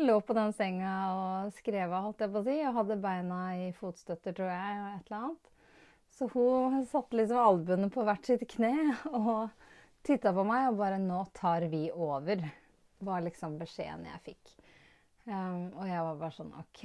lå, 0.00 0.18
på 0.24 0.36
den 0.38 0.54
senga 0.56 0.94
og 1.16 1.54
skrev 1.58 1.90
av, 1.90 2.06
holdt 2.08 2.24
jeg 2.24 2.32
på 2.32 2.40
å 2.40 2.46
si, 2.46 2.58
og 2.64 2.78
hadde 2.80 3.00
beina 3.02 3.40
i 3.58 3.70
fotstøtter, 3.76 4.36
tror 4.36 4.52
jeg, 4.54 4.78
og 4.80 4.92
et 4.94 5.10
eller 5.10 5.20
annet. 5.20 5.50
Så 6.16 6.30
hun 6.32 6.80
satte 6.90 7.18
liksom 7.18 7.38
albuene 7.38 7.90
på 7.92 8.06
hvert 8.06 8.26
sitt 8.26 8.46
kne 8.50 8.74
og 9.12 9.50
titta 10.06 10.32
på 10.34 10.44
meg 10.46 10.70
og 10.70 10.78
bare 10.80 10.98
'Nå 10.98 11.20
tar 11.34 11.68
vi 11.72 11.90
over', 11.92 12.50
var 13.00 13.20
liksom 13.24 13.58
beskjeden 13.58 14.06
jeg 14.06 14.20
fikk. 14.24 14.52
Um, 15.26 15.70
og 15.76 15.86
jeg 15.88 16.02
var 16.04 16.16
bare 16.20 16.36
sånn 16.36 16.52
OK, 16.58 16.84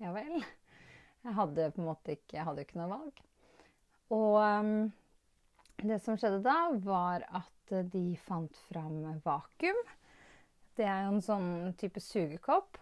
ja 0.00 0.12
vel. 0.12 0.44
Jeg 1.26 1.34
hadde 1.34 1.70
på 1.74 1.82
en 1.82 1.88
måte 1.88 2.14
ikke, 2.14 2.36
jeg 2.36 2.46
hadde 2.46 2.62
ikke 2.62 2.78
noe 2.78 2.92
valg. 2.92 3.22
Og 4.14 4.36
um, 4.38 4.92
det 5.82 5.98
som 6.04 6.16
skjedde 6.16 6.44
da, 6.44 6.70
var 6.84 7.24
at 7.34 7.74
de 7.92 8.04
fant 8.22 8.60
fram 8.68 9.00
vakuum. 9.24 9.80
Det 10.76 10.84
er 10.86 11.06
jo 11.06 11.16
en 11.16 11.24
sånn 11.24 11.50
type 11.80 12.00
sugekopp. 12.00 12.78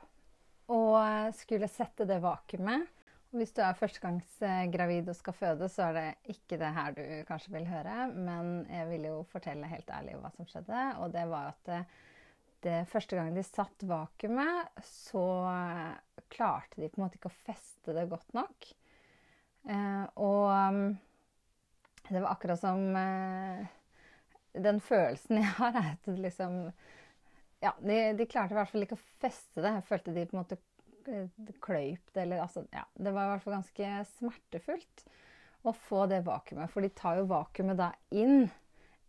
Og 0.75 1.33
skulle 1.37 1.69
sette 1.69 2.07
det 2.09 2.21
vakuumet 2.25 2.87
hvis 3.35 3.53
du 3.55 3.61
er 3.64 3.77
førstegangsgravid 3.79 5.09
og 5.11 5.16
skal 5.18 5.37
føde, 5.37 5.68
så 5.73 5.88
er 5.88 5.97
det 5.99 6.35
ikke 6.35 6.59
det 6.61 6.70
her 6.77 6.94
du 6.97 7.05
kanskje 7.29 7.55
vil 7.57 7.68
høre. 7.68 8.09
Men 8.14 8.64
jeg 8.70 8.88
vil 8.92 9.09
jo 9.11 9.20
fortelle 9.31 9.70
helt 9.70 9.90
ærlig 9.90 10.16
hva 10.20 10.31
som 10.35 10.49
skjedde. 10.49 10.85
Og 11.03 11.12
det 11.14 11.25
var 11.31 11.51
at 11.53 11.70
det, 11.70 11.81
det 12.66 12.79
første 12.90 13.18
gang 13.18 13.35
de 13.35 13.44
satt 13.47 13.87
vakuumet, 13.88 14.85
så 14.87 15.27
klarte 16.33 16.81
de 16.81 16.88
på 16.88 17.01
en 17.01 17.07
måte 17.07 17.18
ikke 17.18 17.33
å 17.33 17.42
feste 17.44 17.94
det 17.97 18.07
godt 18.11 18.35
nok. 18.37 18.70
Eh, 19.64 20.05
og 20.20 20.75
mm, 20.75 20.88
det 22.11 22.20
var 22.20 22.35
akkurat 22.35 22.61
som 22.61 22.83
eh, 23.01 23.62
Den 24.53 24.81
følelsen 24.85 25.38
jeg 25.40 25.55
har, 25.57 25.79
er 25.81 25.94
at 25.94 26.11
liksom 26.20 26.59
Ja, 27.64 27.73
de, 27.81 27.97
de 28.18 28.27
klarte 28.29 28.53
i 28.53 28.59
hvert 28.59 28.68
fall 28.68 28.85
ikke 28.85 28.99
å 28.99 29.07
feste 29.23 29.64
det. 29.64 29.73
Jeg 29.79 29.88
følte 29.88 30.12
de 30.12 30.27
på 30.29 30.37
en 30.37 30.42
måte 30.42 30.61
kløyp 31.64 32.12
det, 32.12 32.25
eller 32.25 32.45
altså 32.45 32.64
Ja, 32.73 32.85
det 32.95 33.12
var 33.14 33.27
i 33.27 33.33
hvert 33.35 33.45
fall 33.45 33.57
ganske 33.59 33.90
smertefullt 34.14 35.05
å 35.64 35.73
få 35.87 36.05
det 36.11 36.25
vakuumet. 36.27 36.71
For 36.73 36.85
de 36.85 36.93
tar 36.97 37.21
jo 37.21 37.31
vakuumet 37.31 37.79
da 37.81 37.90
inn 38.14 38.47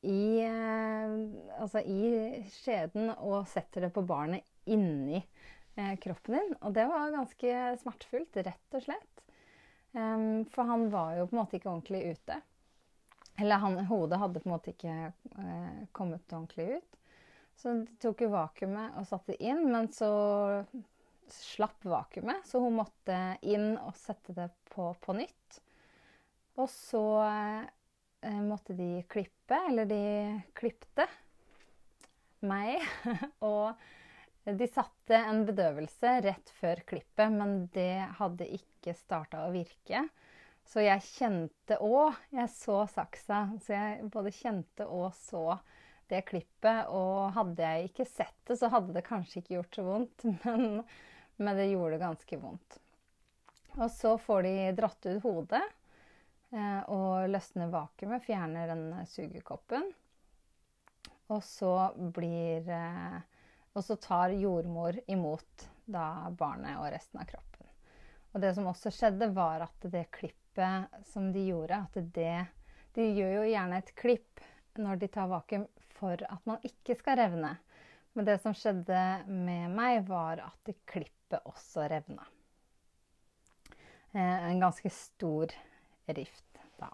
i, 0.05 0.39
eh, 0.45 1.15
altså 1.59 1.81
i 1.81 2.41
skjeden 2.53 3.11
og 3.17 3.47
setter 3.51 3.87
det 3.87 3.93
på 3.95 4.05
barnet 4.07 4.45
inni 4.71 5.19
eh, 5.19 5.95
kroppen 6.01 6.37
din. 6.37 6.57
Og 6.61 6.75
det 6.75 6.87
var 6.91 7.15
ganske 7.15 7.55
smertefullt, 7.83 8.41
rett 8.45 8.77
og 8.79 8.85
slett. 8.87 9.11
For 9.95 10.67
han 10.67 10.89
var 10.91 11.13
jo 11.15 11.27
på 11.29 11.37
en 11.37 11.39
måte 11.39 11.55
ikke 11.55 11.69
ordentlig 11.71 12.17
ute. 12.17 12.35
Eller 13.39 13.61
han, 13.63 13.77
hodet 13.87 14.19
hadde 14.19 14.41
på 14.43 14.49
en 14.49 14.51
måte 14.51 14.73
ikke 14.73 14.95
kommet 15.95 16.33
ordentlig 16.35 16.81
ut. 16.81 16.97
Så 17.55 17.71
de 17.73 17.95
tok 18.03 18.25
jo 18.25 18.33
vakuumet 18.33 18.97
og 18.99 19.07
satte 19.07 19.31
det 19.33 19.47
inn, 19.47 19.63
men 19.71 19.87
så 19.95 20.09
slapp 21.31 21.85
vakuumet, 21.85 22.45
så 22.47 22.61
hun 22.63 22.77
måtte 22.79 23.17
inn 23.45 23.75
og 23.77 23.95
sette 23.97 24.35
det 24.35 24.49
på 24.73 24.91
på 25.01 25.15
nytt. 25.17 25.59
Og 26.61 26.69
så 26.71 27.05
eh, 27.25 28.41
måtte 28.45 28.75
de 28.77 29.03
klippe, 29.11 29.59
eller 29.69 29.89
de 29.89 30.03
klipte 30.55 31.07
meg. 32.45 32.83
og 33.51 33.75
de 34.45 34.67
satte 34.69 35.17
en 35.17 35.43
bedøvelse 35.47 36.19
rett 36.25 36.51
før 36.59 36.83
klippet, 36.87 37.33
men 37.33 37.65
det 37.73 38.05
hadde 38.19 38.47
ikke 38.59 38.93
starta 38.97 39.47
å 39.47 39.53
virke. 39.55 40.05
Så 40.65 40.81
jeg 40.81 41.03
kjente 41.05 41.77
òg 41.83 42.15
Jeg 42.33 42.49
så 42.49 42.79
saksa, 42.89 43.47
så 43.61 43.73
jeg 43.75 44.07
både 44.13 44.31
kjente 44.33 44.87
og 44.89 45.11
så 45.17 45.59
det 46.09 46.23
klippet. 46.29 46.89
Og 46.93 47.33
hadde 47.35 47.65
jeg 47.65 47.89
ikke 47.89 48.07
sett 48.09 48.37
det, 48.47 48.57
så 48.59 48.69
hadde 48.73 48.95
det 48.95 49.05
kanskje 49.07 49.41
ikke 49.41 49.57
gjort 49.59 49.79
så 49.79 49.85
vondt. 49.89 50.25
Men 50.45 50.83
men 51.37 51.57
det 51.57 51.69
gjorde 51.71 52.01
ganske 52.01 52.37
vondt. 52.37 52.79
Og 53.75 53.91
så 53.91 54.15
får 54.17 54.43
de 54.43 54.55
dratt 54.77 55.05
ut 55.05 55.23
hodet 55.23 55.63
eh, 56.55 56.81
og 56.91 57.27
løsner 57.29 57.71
vakuumet, 57.73 58.23
fjerner 58.23 58.71
den 58.71 58.87
sugekoppen. 59.09 59.89
Og 61.33 61.41
så 61.43 61.91
blir 62.15 62.69
eh, 62.69 63.17
Og 63.75 63.83
så 63.83 63.97
tar 63.99 64.31
jordmor 64.31 64.95
imot 65.11 65.65
da 65.85 66.29
barnet 66.31 66.79
og 66.79 66.87
resten 66.93 67.19
av 67.19 67.27
kroppen. 67.27 67.67
Og 68.31 68.41
det 68.41 68.53
som 68.55 68.69
også 68.71 68.91
skjedde, 68.91 69.27
var 69.35 69.65
at 69.65 69.87
det 69.91 70.07
klippet 70.15 71.01
som 71.11 71.27
de 71.35 71.43
gjorde 71.49 71.81
at 71.83 71.97
det, 72.15 72.45
De 72.95 73.09
gjør 73.11 73.41
jo 73.41 73.49
gjerne 73.49 73.77
et 73.81 73.91
klipp 73.95 74.43
når 74.79 75.01
de 75.01 75.07
tar 75.11 75.27
vakuum 75.27 75.67
for 75.97 76.19
at 76.23 76.47
man 76.47 76.63
ikke 76.63 76.95
skal 76.99 77.19
revne. 77.19 77.51
Men 78.15 78.27
det 78.27 78.37
som 78.43 78.55
skjedde 78.55 79.01
med 79.27 79.75
meg, 79.75 80.05
var 80.07 80.39
at 80.45 80.71
klippet 80.87 81.14
skapet 81.25 81.45
også 81.49 81.87
revna. 81.89 82.25
Eh, 84.13 84.49
en 84.49 84.59
ganske 84.59 84.89
stor 84.89 85.51
rift 86.05 86.59
da. 86.77 86.89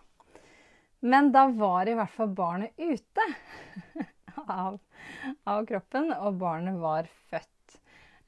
Men 1.00 1.32
da 1.32 1.48
var 1.50 1.88
i 1.88 1.94
hvert 1.94 2.12
fall 2.12 2.30
barnet 2.30 2.72
ute 2.78 3.26
av, 4.48 4.80
av 5.44 5.66
kroppen, 5.66 6.14
og 6.14 6.40
barnet 6.40 6.80
var 6.80 7.08
født. 7.30 7.78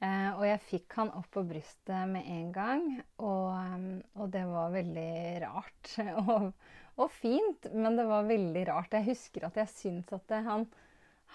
Eh, 0.03 0.29
og 0.35 0.45
jeg 0.45 0.59
fikk 0.67 0.93
han 0.99 1.13
opp 1.15 1.31
på 1.31 1.43
brystet 1.47 2.07
med 2.09 2.27
en 2.27 2.51
gang, 2.51 2.87
og, 3.17 3.53
eh, 3.55 4.01
og 4.19 4.29
det 4.29 4.45
var 4.45 4.73
veldig 4.73 5.13
rart. 5.45 5.95
Og, 6.27 6.51
og, 6.93 7.09
fint, 7.09 7.71
men 7.73 7.95
det 7.97 8.03
var 8.05 8.27
veldig 8.27 8.67
rart. 8.69 8.93
Jeg 8.93 9.07
husker 9.07 9.47
at 9.47 9.55
jeg 9.57 9.71
syntes 9.71 10.13
at 10.13 10.27
det, 10.29 10.43
han, 10.45 10.67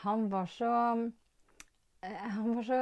han 0.04 0.28
var 0.30 0.46
så 0.46 0.70
han 2.00 2.54
var 2.54 2.62
så 2.62 2.80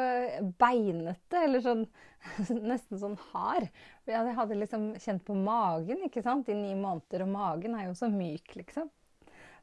beinete, 0.58 1.38
eller 1.44 1.62
sånn 1.64 1.84
nesten 2.70 3.00
sånn 3.00 3.16
hard. 3.30 3.68
Jeg 4.08 4.34
hadde 4.36 4.58
liksom 4.60 4.90
kjent 5.00 5.24
på 5.26 5.36
magen 5.38 6.04
ikke 6.06 6.24
sant, 6.24 6.50
i 6.52 6.56
ni 6.58 6.74
måneder, 6.76 7.24
og 7.24 7.32
magen 7.32 7.76
er 7.78 7.88
jo 7.88 7.96
så 7.96 8.10
myk, 8.12 8.56
liksom. 8.60 8.90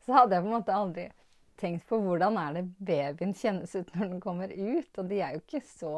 Så 0.03 0.15
hadde 0.15 0.35
jeg 0.35 0.43
på 0.45 0.49
en 0.49 0.57
måte 0.57 0.75
aldri 0.75 1.07
tenkt 1.61 1.85
på 1.87 1.99
hvordan 2.01 2.37
er 2.41 2.57
det 2.57 2.63
babyen 2.81 3.35
kjennes 3.37 3.75
ut 3.77 3.93
når 3.95 4.09
den 4.09 4.23
kommer 4.23 4.51
ut. 4.51 4.89
Og 4.97 5.07
de 5.09 5.21
er 5.21 5.37
jo 5.37 5.43
ikke 5.45 5.63
så 5.67 5.95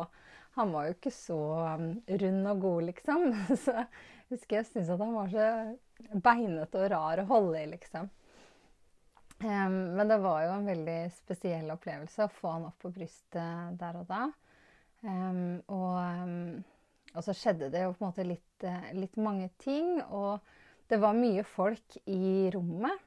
Han 0.55 0.69
var 0.71 0.85
jo 0.87 0.93
ikke 0.93 1.11
så 1.11 1.37
um, 1.75 1.87
rund 2.07 2.47
og 2.47 2.61
god, 2.63 2.83
liksom. 2.87 3.25
Så 3.65 3.73
jeg 3.75 3.87
husker 4.29 4.55
jeg 4.55 4.67
syntes 4.69 4.91
at 4.93 5.01
han 5.03 5.11
var 5.11 5.33
så 5.33 5.47
beinete 6.23 6.79
og 6.79 6.93
rar 6.93 7.19
å 7.19 7.25
holde 7.27 7.59
i, 7.59 7.65
liksom. 7.73 8.07
Um, 9.43 9.95
men 9.95 10.08
det 10.08 10.17
var 10.17 10.45
jo 10.45 10.52
en 10.56 10.67
veldig 10.69 11.00
spesiell 11.12 11.71
opplevelse 11.74 12.24
å 12.24 12.32
få 12.32 12.54
han 12.54 12.67
opp 12.69 12.78
på 12.86 12.91
brystet 12.95 13.80
der 13.80 13.98
og 14.00 14.08
da. 14.08 14.30
Um, 15.04 15.60
og, 15.67 15.98
um, 16.00 16.62
og, 17.12 17.19
så 17.26 17.36
skjedde 17.36 17.69
det 17.74 17.84
jo 17.84 17.91
på 17.93 18.06
en 18.06 18.13
måte 18.13 18.28
litt, 18.28 18.67
litt, 18.95 19.19
mange 19.19 19.50
ting. 19.62 20.00
Og 20.08 20.39
det 20.89 21.02
var 21.04 21.17
mye 21.17 21.43
folk 21.48 22.00
i 22.06 22.48
rommet. 22.56 23.04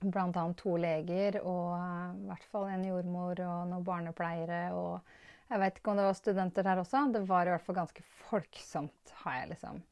Blant 0.00 0.36
annet 0.36 0.58
to 0.60 0.74
leger 0.80 1.38
og 1.40 1.76
uh, 1.76 2.16
i 2.16 2.26
hvert 2.30 2.48
fall 2.52 2.66
en 2.72 2.88
jordmor 2.88 3.40
og 3.44 3.68
noen 3.70 3.84
barnepleiere. 3.84 4.62
Og 4.76 5.52
jeg 5.52 5.62
vet 5.62 5.78
ikke 5.78 5.92
om 5.92 6.00
det 6.00 6.08
var 6.08 6.18
studenter 6.18 6.66
der 6.66 6.80
også. 6.80 7.04
Det 7.12 7.26
var 7.28 7.44
i 7.44 7.54
hvert 7.54 7.68
fall 7.68 7.80
ganske 7.82 8.08
folksomt, 8.26 9.14
har 9.20 9.42
jeg 9.42 9.52
liksom 9.52 9.84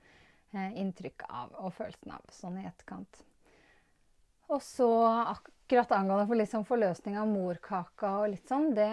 uh, 0.57 0.73
inntrykk 0.73 1.29
av 1.29 1.55
og 1.61 1.77
følelsen 1.77 2.17
av 2.17 2.33
sånn 2.33 2.61
i 2.65 2.69
etterkant. 2.73 3.25
Og 4.55 4.63
så 4.63 4.89
akkurat 5.35 5.93
angående 5.97 6.29
for 6.29 6.39
liksom 6.39 6.67
forløsning 6.69 7.17
av 7.19 7.27
morkaka 7.27 8.13
og 8.21 8.31
litt 8.35 8.47
sånn, 8.51 8.71
det 8.77 8.91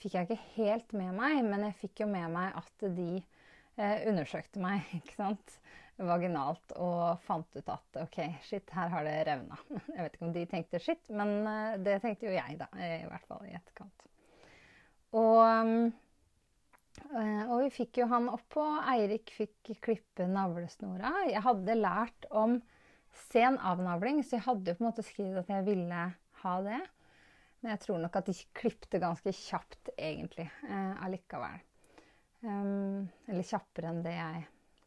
fikk 0.00 0.16
jeg 0.16 0.28
ikke 0.28 0.52
helt 0.54 0.94
med 0.96 1.12
meg. 1.18 1.42
Men 1.44 1.66
jeg 1.68 1.80
fikk 1.82 2.04
jo 2.04 2.08
med 2.08 2.32
meg 2.32 2.56
at 2.56 2.86
de 2.96 3.10
eh, 3.20 4.06
undersøkte 4.08 4.62
meg 4.64 4.88
ikke 5.02 5.18
sant? 5.18 5.58
vaginalt 5.94 6.72
og 6.82 7.20
fant 7.22 7.52
ut 7.54 7.68
at 7.70 7.98
OK, 8.02 8.16
shit, 8.42 8.70
her 8.74 8.88
har 8.90 9.04
det 9.06 9.12
revna. 9.28 9.54
Jeg 9.94 10.00
vet 10.00 10.16
ikke 10.16 10.26
om 10.26 10.32
de 10.34 10.46
tenkte 10.50 10.80
shit, 10.82 11.04
men 11.14 11.34
eh, 11.46 11.76
det 11.86 12.00
tenkte 12.02 12.26
jo 12.26 12.32
jeg, 12.34 12.56
da. 12.58 12.66
I 12.74 13.04
hvert 13.06 13.28
fall 13.30 13.44
i 13.46 13.54
etterkant. 13.54 14.08
Og, 15.14 15.38
eh, 17.14 17.44
og 17.46 17.62
vi 17.62 17.70
fikk 17.76 18.02
jo 18.02 18.08
han 18.10 18.26
opp, 18.32 18.58
og 18.58 18.80
Eirik 18.90 19.30
fikk 19.36 19.70
klippe 19.84 20.26
navlesnora. 20.26 21.14
Jeg 21.30 21.44
hadde 21.46 21.78
lært 21.78 22.26
om 22.34 22.58
sen 23.30 23.58
avnavling, 23.58 24.22
så 24.24 24.38
jeg 24.38 24.46
hadde 24.48 24.72
jo 24.72 24.78
på 24.78 24.84
en 24.84 24.88
måte 24.90 25.06
skrevet 25.06 25.44
at 25.44 25.52
jeg 25.52 25.66
ville 25.68 26.02
ha 26.42 26.54
det. 26.66 26.80
Men 27.64 27.72
jeg 27.72 27.80
tror 27.86 28.02
nok 28.02 28.18
at 28.20 28.26
de 28.28 28.34
klippte 28.56 29.00
ganske 29.00 29.32
kjapt, 29.32 29.94
egentlig, 29.96 30.50
eh, 30.68 31.04
allikevel. 31.06 31.62
Um, 32.44 33.06
eller 33.24 33.46
kjappere 33.48 33.88
enn 33.88 34.02
det 34.04 34.12
jeg 34.12 34.42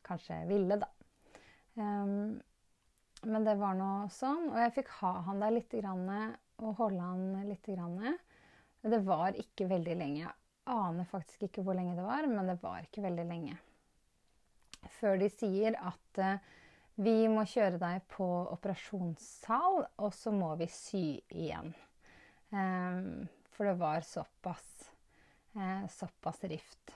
kanskje 0.06 0.44
ville, 0.46 0.78
da. 0.78 0.90
Um, 1.74 2.36
men 3.26 3.48
det 3.48 3.56
var 3.58 3.74
nå 3.80 3.92
sånn. 4.14 4.52
Og 4.52 4.60
jeg 4.62 4.76
fikk 4.76 4.92
ha 5.00 5.14
han 5.26 5.42
der 5.42 5.56
litt 5.56 5.74
grann, 5.74 6.06
og 6.62 6.76
holde 6.78 7.02
han 7.02 7.48
litt. 7.50 7.66
Grann. 7.66 8.20
Det 8.82 9.02
var 9.08 9.36
ikke 9.42 9.66
veldig 9.72 9.96
lenge. 9.98 10.22
Jeg 10.22 10.36
aner 10.70 11.10
faktisk 11.10 11.48
ikke 11.48 11.64
hvor 11.66 11.76
lenge 11.78 11.98
det 11.98 12.06
var, 12.06 12.30
men 12.30 12.52
det 12.52 12.60
var 12.62 12.86
ikke 12.86 13.08
veldig 13.08 13.26
lenge. 13.26 13.58
Før 15.00 15.18
de 15.20 15.32
sier 15.34 15.76
at 15.82 16.22
uh, 16.22 16.38
vi 16.98 17.28
må 17.30 17.44
kjøre 17.46 17.78
deg 17.82 18.06
på 18.10 18.26
operasjonssal, 18.56 19.84
og 20.02 20.14
så 20.16 20.34
må 20.34 20.54
vi 20.58 20.68
sy 20.72 21.04
igjen. 21.30 21.74
Um, 22.50 23.28
for 23.54 23.70
det 23.70 23.76
var 23.78 24.06
såpass, 24.06 24.88
uh, 25.58 25.86
såpass 25.94 26.42
rift. 26.50 26.96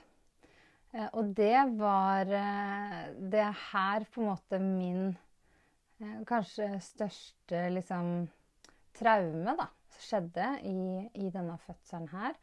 Uh, 0.92 1.08
og 1.18 1.30
det 1.36 1.56
var 1.78 2.26
Det 2.26 3.40
er 3.40 3.60
her 3.72 4.04
på 4.10 4.22
en 4.22 4.32
måte 4.32 4.58
min 4.58 5.12
kanskje 6.26 6.66
største 6.82 7.60
liksom 7.70 8.26
traume, 8.98 9.54
da, 9.54 9.68
som 9.92 10.02
skjedde 10.02 10.48
i, 10.66 10.80
i 11.14 11.30
denne 11.30 11.54
fødselen 11.62 12.08
her. 12.10 12.34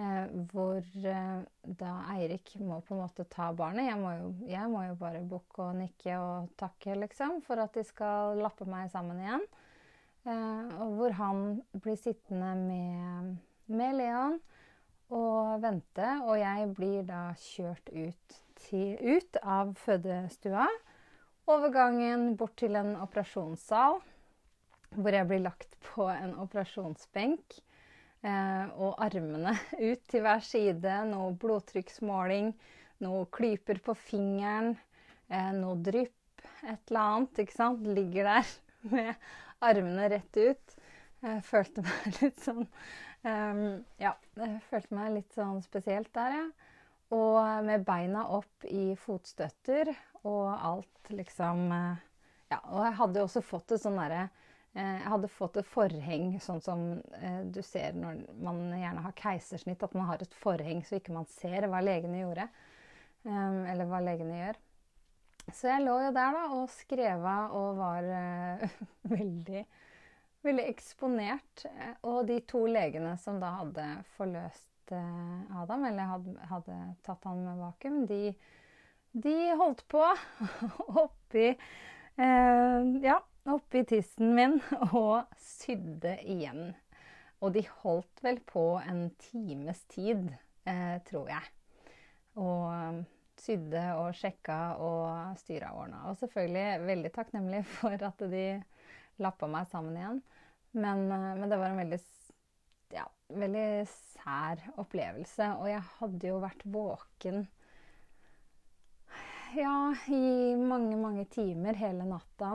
Eh, 0.00 0.28
hvor 0.48 0.78
eh, 0.80 1.40
da 1.68 1.90
Eirik 2.14 2.54
må 2.64 2.78
på 2.80 2.94
en 2.94 3.02
måte 3.02 3.26
ta 3.28 3.50
barnet. 3.52 3.90
Jeg 3.90 3.98
må 4.00 4.12
jo, 4.16 4.28
jeg 4.48 4.68
må 4.72 4.86
jo 4.86 4.94
bare 4.96 5.20
bukke 5.28 5.66
og 5.66 5.74
nikke 5.82 6.14
og 6.16 6.54
takke, 6.60 6.94
liksom, 7.02 7.42
for 7.44 7.60
at 7.60 7.76
de 7.76 7.84
skal 7.84 8.40
lappe 8.40 8.64
meg 8.64 8.88
sammen 8.92 9.20
igjen. 9.20 9.44
Eh, 10.24 10.70
og 10.80 10.94
hvor 10.96 11.16
han 11.18 11.42
blir 11.76 11.98
sittende 12.00 12.54
med, 12.62 13.34
med 13.68 13.98
Leon 13.98 14.38
og 15.12 15.60
vente, 15.60 16.08
og 16.24 16.38
jeg 16.40 16.70
blir 16.72 17.02
da 17.04 17.26
kjørt 17.36 17.92
ut, 17.92 18.38
til, 18.62 18.96
ut 18.96 19.36
av 19.42 19.74
fødestua. 19.76 20.70
Overgangen 21.52 22.30
bort 22.40 22.56
til 22.62 22.78
en 22.80 22.94
operasjonssal, 23.02 24.00
hvor 24.96 25.18
jeg 25.18 25.28
blir 25.28 25.44
lagt 25.44 25.76
på 25.90 26.08
en 26.08 26.32
operasjonsbenk. 26.40 27.60
Eh, 28.22 28.66
og 28.78 29.00
armene 29.02 29.50
ut 29.88 30.02
til 30.10 30.22
hver 30.22 30.42
side. 30.46 30.96
Noe 31.10 31.32
blodtrykksmåling, 31.42 32.52
noe 33.02 33.26
klyper 33.34 33.82
på 33.82 33.96
fingeren, 33.98 34.76
eh, 35.28 35.50
noe 35.56 35.78
drypp, 35.82 36.44
et 36.62 36.90
eller 36.90 37.02
annet. 37.02 37.42
ikke 37.42 37.56
sant? 37.56 37.86
Ligger 37.86 38.30
der 38.30 38.52
med 38.94 39.14
armene 39.62 40.10
rett 40.14 40.38
ut. 40.38 40.76
Jeg 41.22 41.42
følte 41.46 41.82
meg 41.86 42.20
litt 42.20 42.40
sånn 42.42 42.64
um, 42.66 43.60
Ja, 44.02 44.16
jeg 44.34 44.56
følte 44.66 44.96
meg 44.98 45.12
litt 45.18 45.36
sånn 45.36 45.60
spesielt 45.62 46.10
der, 46.16 46.38
ja. 46.40 46.46
Og 47.14 47.36
med 47.66 47.84
beina 47.86 48.24
opp 48.32 48.64
i 48.66 48.94
fotstøtter 48.98 49.90
og 50.24 50.48
alt 50.48 51.10
liksom 51.12 51.68
Ja, 51.70 52.58
og 52.72 52.80
jeg 52.86 52.96
hadde 52.98 53.20
jo 53.20 53.26
også 53.28 53.42
fått 53.44 53.74
et 53.76 53.82
sånn 53.84 54.00
derre 54.00 54.24
Eh, 54.24 54.51
jeg 54.72 55.04
hadde 55.04 55.28
fått 55.28 55.58
et 55.60 55.68
forheng, 55.68 56.38
sånn 56.40 56.62
som 56.64 56.82
eh, 57.18 57.40
du 57.52 57.60
ser 57.64 57.92
når 57.92 58.22
man 58.40 58.62
gjerne 58.72 59.04
har 59.04 59.14
keisersnitt, 59.18 59.82
at 59.84 59.96
man 59.96 60.06
har 60.08 60.22
et 60.24 60.36
forheng 60.40 60.80
så 60.88 60.96
ikke 60.96 61.12
man 61.12 61.28
ser 61.28 61.66
hva 61.68 61.82
legene 61.84 62.22
gjorde. 62.22 62.46
Eh, 63.28 63.58
eller 63.72 63.90
hva 63.90 64.00
legene 64.00 64.38
gjør. 64.38 64.60
Så 65.50 65.68
jeg 65.68 65.84
lå 65.84 65.96
jo 66.06 66.12
der 66.16 66.36
da 66.38 66.44
og 66.56 66.70
skreva 66.72 67.36
og 67.58 67.82
var 67.82 68.08
veldig, 69.12 69.64
veldig 70.46 70.64
eksponert. 70.70 71.66
Og 72.08 72.22
de 72.30 72.38
to 72.48 72.62
legene 72.70 73.12
som 73.20 73.42
da 73.42 73.52
hadde 73.58 73.88
forløst 74.16 74.68
Adam, 74.92 75.84
eller 75.88 76.08
hadde, 76.10 76.32
hadde 76.48 76.78
tatt 77.04 77.28
han 77.28 77.44
med 77.44 77.60
vakuum, 77.60 78.00
de, 78.08 78.32
de 79.12 79.36
holdt 79.56 79.84
på 79.92 80.02
oppi 81.04 81.52
Ja, 82.18 83.20
oppi 83.48 83.82
tissen 83.88 84.34
min 84.36 84.58
og 84.92 85.24
sydde 85.40 86.16
igjen. 86.28 86.72
Og 87.42 87.56
de 87.56 87.64
holdt 87.82 88.22
vel 88.22 88.38
på 88.46 88.64
en 88.78 89.08
times 89.18 89.82
tid, 89.90 90.28
eh, 90.68 90.98
tror 91.08 91.30
jeg. 91.32 91.48
Og 92.38 92.68
um, 92.70 93.00
sydde 93.42 93.82
og 93.98 94.14
sjekka 94.14 94.58
og 94.80 95.38
styra 95.40 95.72
og 95.72 95.84
ordna. 95.86 96.04
Og 96.10 96.18
selvfølgelig 96.20 96.86
veldig 96.86 97.12
takknemlig 97.16 97.64
for 97.78 98.08
at 98.10 98.26
de 98.30 98.46
lappa 99.22 99.48
meg 99.50 99.66
sammen 99.70 99.98
igjen. 99.98 100.20
Men, 100.78 101.08
eh, 101.10 101.32
men 101.40 101.50
det 101.50 101.58
var 101.58 101.72
en 101.72 101.82
veldig, 101.82 101.98
ja, 102.94 103.08
veldig 103.42 103.66
sær 103.90 104.62
opplevelse. 104.78 105.50
Og 105.58 105.66
jeg 105.72 105.82
hadde 105.98 106.30
jo 106.30 106.38
vært 106.44 106.62
våken 106.78 107.42
ja, 109.52 109.92
i 110.08 110.54
mange, 110.56 110.94
mange 110.96 111.26
timer 111.28 111.76
hele 111.76 112.06
natta. 112.08 112.54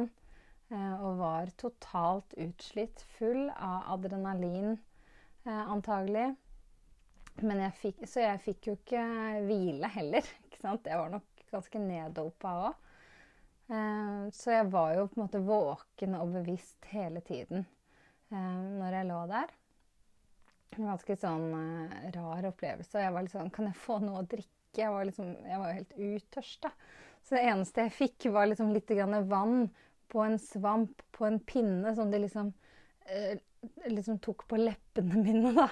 Eh, 0.67 0.95
og 0.99 1.21
var 1.21 1.51
totalt 1.59 2.33
utslitt. 2.43 3.03
Full 3.17 3.47
av 3.55 3.87
adrenalin, 3.93 4.77
eh, 5.45 5.71
antagelig. 5.71 6.35
Men 7.41 7.61
jeg 7.61 7.77
fikk, 7.81 8.03
så 8.09 8.25
jeg 8.25 8.41
fikk 8.43 8.67
jo 8.67 8.75
ikke 8.75 9.03
hvile 9.47 9.91
heller. 9.93 10.27
ikke 10.47 10.59
sant? 10.59 10.89
Jeg 10.89 10.99
var 10.99 11.13
nok 11.13 11.45
ganske 11.53 11.79
neddopa 11.79 12.57
òg. 12.65 12.83
Eh, 13.67 14.27
så 14.35 14.57
jeg 14.57 14.67
var 14.73 14.97
jo 14.97 15.07
på 15.07 15.19
en 15.19 15.23
måte 15.23 15.43
våken 15.47 16.19
og 16.19 16.35
bevisst 16.35 16.91
hele 16.91 17.23
tiden 17.23 17.65
når 18.27 18.91
jeg 18.91 19.07
lå 19.07 19.17
der. 19.29 19.51
En 20.75 20.89
ganske 20.89 21.15
sånn 21.15 21.45
rar 22.11 22.47
opplevelse. 22.49 22.91
Og 22.97 23.05
jeg 23.05 23.13
var 23.15 23.23
litt 23.23 23.31
sånn 23.31 23.53
Kan 23.55 23.69
jeg 23.69 23.79
få 23.79 24.01
noe 24.03 24.19
å 24.19 24.25
drikke? 24.27 24.81
Jeg 24.81 24.91
var, 24.91 25.05
liksom, 25.07 25.29
jeg 25.47 25.59
var 25.61 25.77
helt 25.77 25.93
uttørsta. 25.95 26.71
Så 27.23 27.37
det 27.37 27.45
eneste 27.47 27.85
jeg 27.85 27.95
fikk, 27.95 28.27
var 28.35 28.49
liksom 28.51 28.73
litt 28.75 28.91
vann 29.31 29.69
på 30.07 30.23
en 30.23 30.39
svamp 30.39 31.01
på 31.11 31.25
en 31.25 31.39
pinne 31.39 31.95
som 31.95 32.11
de 32.11 32.19
liksom, 32.23 32.53
eh, 33.05 33.39
liksom 33.85 34.19
tok 34.19 34.47
på 34.47 34.59
leppene 34.61 35.23
mine, 35.25 35.53
da. 35.57 35.69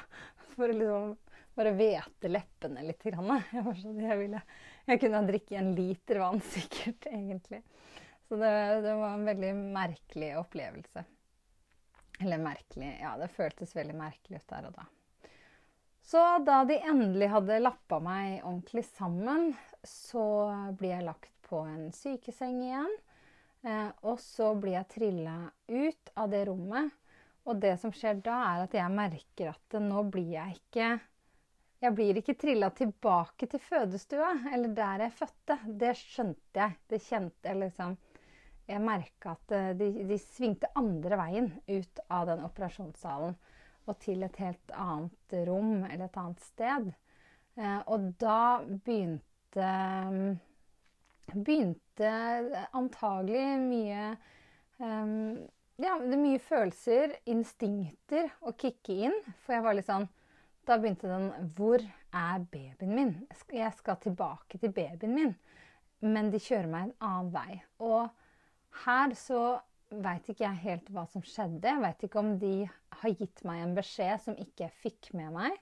For 0.56 0.72
å 0.72 0.78
liksom 0.78 1.16
bare 1.56 1.72
hvete 1.76 2.30
leppene 2.32 2.84
litt. 2.84 3.04
Grann. 3.04 3.32
Jeg, 3.54 3.76
sånn, 3.82 4.00
jeg, 4.04 4.18
ville, 4.20 4.42
jeg 4.90 5.02
kunne 5.02 5.24
drikke 5.28 5.60
en 5.60 5.72
liter 5.78 6.20
vann 6.24 6.42
sikkert, 6.56 7.08
egentlig. 7.12 7.62
Så 8.28 8.40
det, 8.42 8.52
det, 8.82 8.96
var 8.98 9.14
en 9.14 9.28
veldig 9.28 9.54
merkelig 9.76 10.34
opplevelse. 10.42 11.06
Eller 12.24 12.40
merkelig 12.42 12.94
Ja, 13.02 13.16
det 13.20 13.28
føltes 13.36 13.76
veldig 13.76 13.96
merkelig 14.00 14.40
ut 14.40 14.52
der 14.52 14.70
og 14.70 14.78
da. 14.80 14.86
Så 16.06 16.22
da 16.46 16.60
de 16.70 16.78
endelig 16.86 17.32
hadde 17.32 17.62
lappa 17.64 17.98
meg 18.04 18.44
ordentlig 18.44 18.86
sammen, 18.92 19.50
så 19.84 20.26
blir 20.78 20.96
jeg 20.96 21.08
lagt 21.08 21.32
på 21.48 21.64
en 21.66 21.90
sykeseng 21.94 22.60
igjen. 22.62 22.94
Eh, 23.66 23.90
og 24.06 24.20
så 24.22 24.52
blir 24.62 24.78
jeg 24.78 24.90
trilla 24.94 25.36
ut 25.68 26.12
av 26.14 26.30
det 26.30 26.44
rommet. 26.50 26.94
Og 27.46 27.60
det 27.62 27.76
som 27.82 27.94
skjer 27.94 28.22
da, 28.26 28.38
er 28.54 28.66
at 28.66 28.74
jeg 28.78 28.94
merker 28.94 29.52
at 29.52 29.78
nå 29.82 30.08
blir 30.14 30.34
jeg 30.38 30.60
ikke 30.60 30.96
Jeg 31.84 31.94
blir 31.94 32.18
ikke 32.18 32.34
trilla 32.40 32.70
tilbake 32.74 33.46
til 33.52 33.60
fødestua, 33.62 34.30
eller 34.54 34.72
der 34.74 35.04
jeg 35.06 35.14
fødte. 35.14 35.58
Det 35.68 35.92
skjønte 36.00 36.62
jeg. 36.62 36.78
Det 36.90 37.02
kjente 37.04 37.50
jeg 37.50 37.60
liksom 37.62 37.98
Jeg 38.68 38.82
merka 38.82 39.36
at 39.36 39.52
eh, 39.54 39.74
de, 39.78 39.92
de, 40.10 40.18
svingte 40.18 40.72
andre 40.76 41.20
veien 41.20 41.52
ut 41.68 42.00
av 42.10 42.26
den 42.32 42.46
operasjonssalen 42.48 43.36
og 43.86 44.00
til 44.02 44.26
et 44.26 44.38
helt 44.42 44.72
annet 44.74 45.36
rom 45.46 45.84
eller 45.84 46.08
et 46.08 46.18
annet 46.18 46.42
sted. 46.42 46.88
Eh, 47.60 47.82
og 47.86 48.08
da 48.22 48.64
begynte 48.66 49.70
begynte 51.34 51.85
antagelig 52.04 53.46
mye 53.64 54.18
um, 54.80 55.46
Ja, 55.76 55.98
det 56.00 56.14
er 56.16 56.22
mye 56.22 56.40
følelser, 56.40 57.18
instinkter, 57.28 58.30
å 58.42 58.54
kicke 58.56 58.96
inn. 59.08 59.16
For 59.44 59.56
jeg 59.56 59.66
var 59.66 59.76
litt 59.76 59.90
sånn 59.90 60.08
Da 60.66 60.78
begynte 60.80 61.10
den 61.12 61.52
Hvor 61.58 61.84
er 61.84 62.46
babyen 62.52 62.96
min? 62.96 63.14
Jeg 63.52 63.74
skal 63.78 64.00
tilbake 64.04 64.58
til 64.62 64.72
babyen 64.76 65.16
min. 65.16 65.36
Men 66.06 66.32
de 66.32 66.40
kjører 66.40 66.70
meg 66.72 66.90
en 66.90 66.96
annen 67.08 67.32
vei. 67.34 67.62
Og 67.80 68.10
her 68.86 69.16
så 69.20 69.60
veit 69.90 70.28
ikke 70.30 70.44
jeg 70.44 70.64
helt 70.64 70.90
hva 70.92 71.06
som 71.12 71.24
skjedde. 71.24 71.70
Jeg 71.70 71.84
veit 71.84 72.04
ikke 72.08 72.22
om 72.22 72.34
de 72.42 72.56
har 73.02 73.16
gitt 73.20 73.44
meg 73.48 73.62
en 73.64 73.76
beskjed 73.78 74.24
som 74.26 74.36
ikke 74.40 74.66
jeg 74.66 74.80
fikk 74.84 75.14
med 75.18 75.32
meg. 75.36 75.56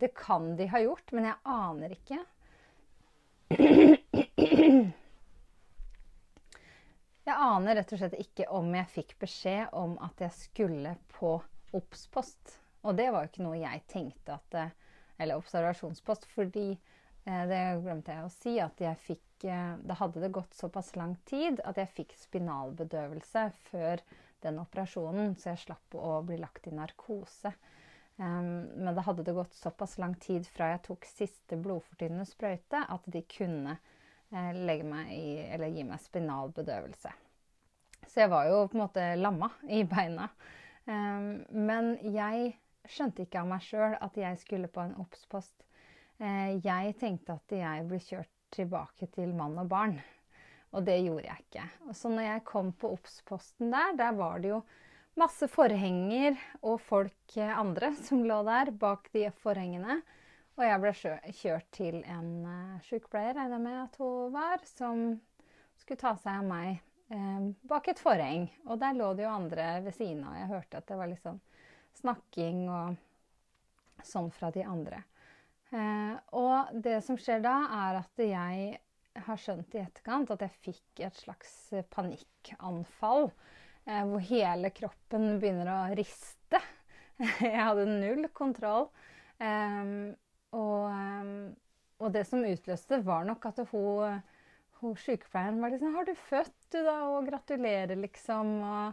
Det 0.00 0.10
kan 0.18 0.56
de 0.58 0.66
ha 0.72 0.80
gjort, 0.82 1.12
men 1.14 1.30
jeg 1.30 1.38
aner 1.54 1.94
ikke. 1.94 2.20
Jeg 7.24 7.40
aner 7.40 7.78
rett 7.78 7.92
og 7.94 8.00
slett 8.00 8.16
ikke 8.20 8.46
om 8.52 8.66
jeg 8.76 8.90
fikk 8.92 9.14
beskjed 9.22 9.70
om 9.80 9.94
at 10.04 10.18
jeg 10.20 10.34
skulle 10.36 10.90
på 11.14 11.38
obs-post. 11.72 12.58
Og 12.84 12.98
det 12.98 13.06
var 13.12 13.24
jo 13.24 13.30
ikke 13.30 13.46
noe 13.46 13.60
jeg 13.62 13.84
tenkte 13.88 14.36
at 14.36 14.58
eh, 14.60 14.74
Eller 15.16 15.38
observasjonspost, 15.38 16.26
fordi 16.34 16.74
eh, 16.74 17.44
det 17.48 17.60
glemte 17.80 18.12
jeg 18.12 18.26
å 18.26 18.34
si, 18.34 18.58
at 18.60 18.82
jeg 18.82 19.00
fikk 19.06 19.46
eh, 19.48 19.72
Da 19.88 19.96
hadde 20.02 20.20
det 20.20 20.34
gått 20.36 20.52
såpass 20.58 20.92
lang 21.00 21.14
tid 21.24 21.62
at 21.64 21.80
jeg 21.80 21.94
fikk 21.96 22.12
spinalbedøvelse 22.18 23.46
før 23.70 24.04
den 24.44 24.60
operasjonen, 24.60 25.32
så 25.40 25.54
jeg 25.54 25.64
slapp 25.64 25.96
å 25.96 26.18
bli 26.28 26.36
lagt 26.36 26.68
i 26.68 26.74
narkose. 26.76 27.54
Um, 28.16 28.68
men 28.76 28.92
da 28.94 29.02
hadde 29.02 29.24
det 29.26 29.32
gått 29.34 29.56
såpass 29.56 29.96
lang 29.98 30.12
tid 30.22 30.44
fra 30.46 30.68
jeg 30.74 30.84
tok 30.84 31.08
siste 31.08 31.56
blodfortynnende 31.58 32.28
sprøyte, 32.28 32.84
at 32.84 33.08
de 33.10 33.24
kunne 33.32 33.78
legge 34.32 34.86
meg 34.88 35.12
i, 35.14 35.28
eller 35.54 35.72
gi 35.74 35.84
meg 35.86 36.00
spinalbedøvelse. 36.02 37.12
Så 38.08 38.24
jeg 38.24 38.30
var 38.32 38.48
jo 38.48 38.64
på 38.68 38.78
en 38.78 38.84
måte 38.84 39.04
lamma 39.18 39.50
i 39.68 39.82
beina. 39.88 40.28
Um, 40.84 41.44
men 41.50 41.94
jeg 42.14 42.54
skjønte 42.90 43.24
ikke 43.24 43.40
av 43.40 43.48
meg 43.48 43.62
sjøl 43.64 43.96
at 44.04 44.18
jeg 44.20 44.40
skulle 44.42 44.68
på 44.72 44.82
en 44.84 44.96
obs-post. 45.00 45.64
Eh, 46.22 46.60
jeg 46.62 46.94
tenkte 47.00 47.38
at 47.38 47.54
jeg 47.56 47.86
ble 47.88 47.98
kjørt 48.02 48.30
tilbake 48.54 49.08
til 49.14 49.32
mann 49.34 49.56
og 49.58 49.70
barn. 49.70 49.96
Og 50.74 50.86
det 50.86 50.98
gjorde 51.04 51.28
jeg 51.28 51.44
ikke. 51.44 51.64
Så 51.94 52.10
når 52.10 52.28
jeg 52.28 52.46
kom 52.48 52.72
på 52.74 52.90
Obs-posten 52.96 53.70
der, 53.70 53.94
der 53.98 54.16
var 54.18 54.40
det 54.42 54.50
jo 54.50 54.60
masse 55.18 55.46
forhenger 55.50 56.34
og 56.62 56.80
folk 56.82 57.36
eh, 57.38 57.54
andre 57.54 57.92
som 58.06 58.24
lå 58.26 58.40
der 58.46 58.72
bak 58.78 59.10
de 59.14 59.28
forhengene. 59.42 60.00
Og 60.54 60.62
jeg 60.62 60.80
ble 60.82 60.92
kjørt 61.34 61.70
til 61.74 62.00
en 62.06 62.28
uh, 62.46 62.82
sykepleier, 62.86 63.34
regner 63.34 63.56
jeg 63.56 63.64
med 63.64 63.78
at 63.80 63.96
hun 63.98 64.34
var, 64.34 64.62
som 64.68 65.06
skulle 65.80 66.00
ta 66.00 66.14
seg 66.20 66.38
av 66.38 66.46
meg 66.46 66.76
eh, 67.12 67.48
bak 67.66 67.88
et 67.90 68.00
forheng. 68.00 68.46
Og 68.68 68.78
der 68.80 68.94
lå 68.96 69.10
det 69.16 69.26
jo 69.26 69.32
andre 69.32 69.66
ved 69.84 69.96
siden 69.96 70.22
av. 70.26 70.36
Jeg 70.38 70.52
hørte 70.52 70.80
at 70.80 70.86
det 70.90 70.98
var 71.00 71.10
litt 71.10 71.24
sånn 71.24 71.40
snakking 71.98 72.62
og 72.70 74.06
sånn 74.06 74.30
fra 74.34 74.50
de 74.54 74.64
andre. 74.68 75.02
Eh, 75.74 76.14
og 76.38 76.74
det 76.84 77.00
som 77.06 77.18
skjer 77.20 77.42
da, 77.44 77.56
er 77.88 78.00
at 78.04 78.22
jeg 78.22 78.78
har 79.26 79.40
skjønt 79.40 79.74
i 79.76 79.82
etterkant 79.82 80.32
at 80.34 80.42
jeg 80.42 80.62
fikk 80.68 81.04
et 81.06 81.18
slags 81.18 81.52
panikkanfall. 81.94 83.30
Eh, 83.84 84.04
hvor 84.08 84.22
hele 84.30 84.70
kroppen 84.74 85.34
begynner 85.42 85.70
å 85.70 85.80
riste. 85.98 86.60
jeg 87.44 87.58
hadde 87.58 87.88
null 87.90 88.28
kontroll. 88.34 88.88
Um, 89.42 90.14
og, 90.54 90.90
um, 90.90 91.54
og, 92.00 92.12
det 92.14 92.24
som 92.28 92.44
utløste, 92.46 93.00
var 93.06 93.26
nok 93.28 93.46
at 93.50 93.60
hun, 93.72 94.20
hun 94.80 94.96
sykepleieren 95.00 95.60
var 95.62 95.74
liksom 95.74 95.94
'Har 95.94 96.06
du 96.06 96.14
født, 96.14 96.54
du, 96.72 96.78
da?' 96.84 97.00
Og 97.08 97.28
'gratulerer', 97.28 98.00
liksom. 98.00 98.54
Og, 98.62 98.92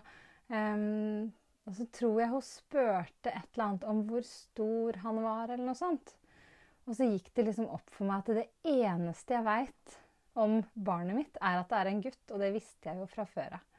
um, 0.50 1.34
og 1.66 1.76
så 1.78 1.86
tror 1.94 2.20
jeg 2.20 2.30
hun 2.30 2.42
spurte 2.42 3.30
et 3.30 3.50
eller 3.54 3.66
annet 3.66 3.84
om 3.84 4.02
hvor 4.10 4.26
stor 4.26 4.98
han 5.04 5.24
var, 5.24 5.50
eller 5.50 5.66
noe 5.66 5.78
sånt. 5.78 6.16
Og 6.90 6.96
så 6.98 7.06
gikk 7.06 7.30
det 7.36 7.46
liksom 7.46 7.70
opp 7.70 7.90
for 7.94 8.10
meg 8.10 8.24
at 8.24 8.36
det 8.42 8.48
eneste 8.68 9.38
jeg 9.38 9.46
veit 9.46 10.00
om 10.34 10.62
barnet 10.74 11.16
mitt, 11.16 11.38
er 11.42 11.60
at 11.60 11.70
det 11.70 11.78
er 11.78 11.92
en 11.92 12.02
gutt. 12.02 12.24
Og 12.32 12.40
det 12.42 12.54
visste 12.56 12.90
jeg 12.90 12.98
jo 12.98 13.06
fra 13.06 13.26
før 13.30 13.60
av. 13.60 13.71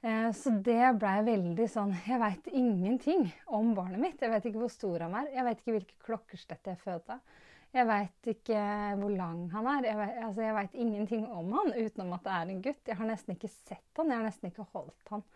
Eh, 0.00 0.32
så 0.32 0.50
det 0.64 0.94
blei 0.96 1.18
veldig 1.26 1.66
sånn 1.68 1.90
Jeg 2.06 2.20
veit 2.22 2.46
ingenting 2.56 3.26
om 3.52 3.74
barnet 3.76 4.00
mitt. 4.00 4.22
Jeg 4.22 4.32
vet 4.32 4.48
ikke 4.48 4.62
hvor 4.62 4.72
stor 4.72 5.04
han 5.04 5.16
er. 5.20 5.28
Jeg 5.34 5.46
vet 5.46 5.60
ikke 5.60 5.76
hvilke 5.76 6.04
klokkeslett 6.06 6.70
jeg 6.72 6.80
fødte. 6.80 7.18
Jeg 7.70 7.86
veit 7.86 8.30
ikke 8.32 8.60
hvor 8.98 9.12
lang 9.14 9.44
han 9.52 9.68
er. 9.76 9.90
Jeg 9.90 9.98
vet, 10.00 10.16
altså 10.26 10.42
jeg 10.42 10.56
veit 10.56 10.78
ingenting 10.86 11.26
om 11.28 11.52
han 11.58 11.74
utenom 11.76 12.16
at 12.16 12.24
det 12.24 12.36
er 12.36 12.54
en 12.54 12.62
gutt. 12.64 12.82
Jeg 12.88 12.98
har 12.98 13.10
nesten 13.10 13.36
ikke 13.36 13.52
sett 13.52 14.00
han, 14.00 14.10
jeg 14.10 14.22
har 14.22 14.26
nesten 14.26 14.50
ikke 14.50 14.66
holdt 14.72 15.12
han. 15.12 15.26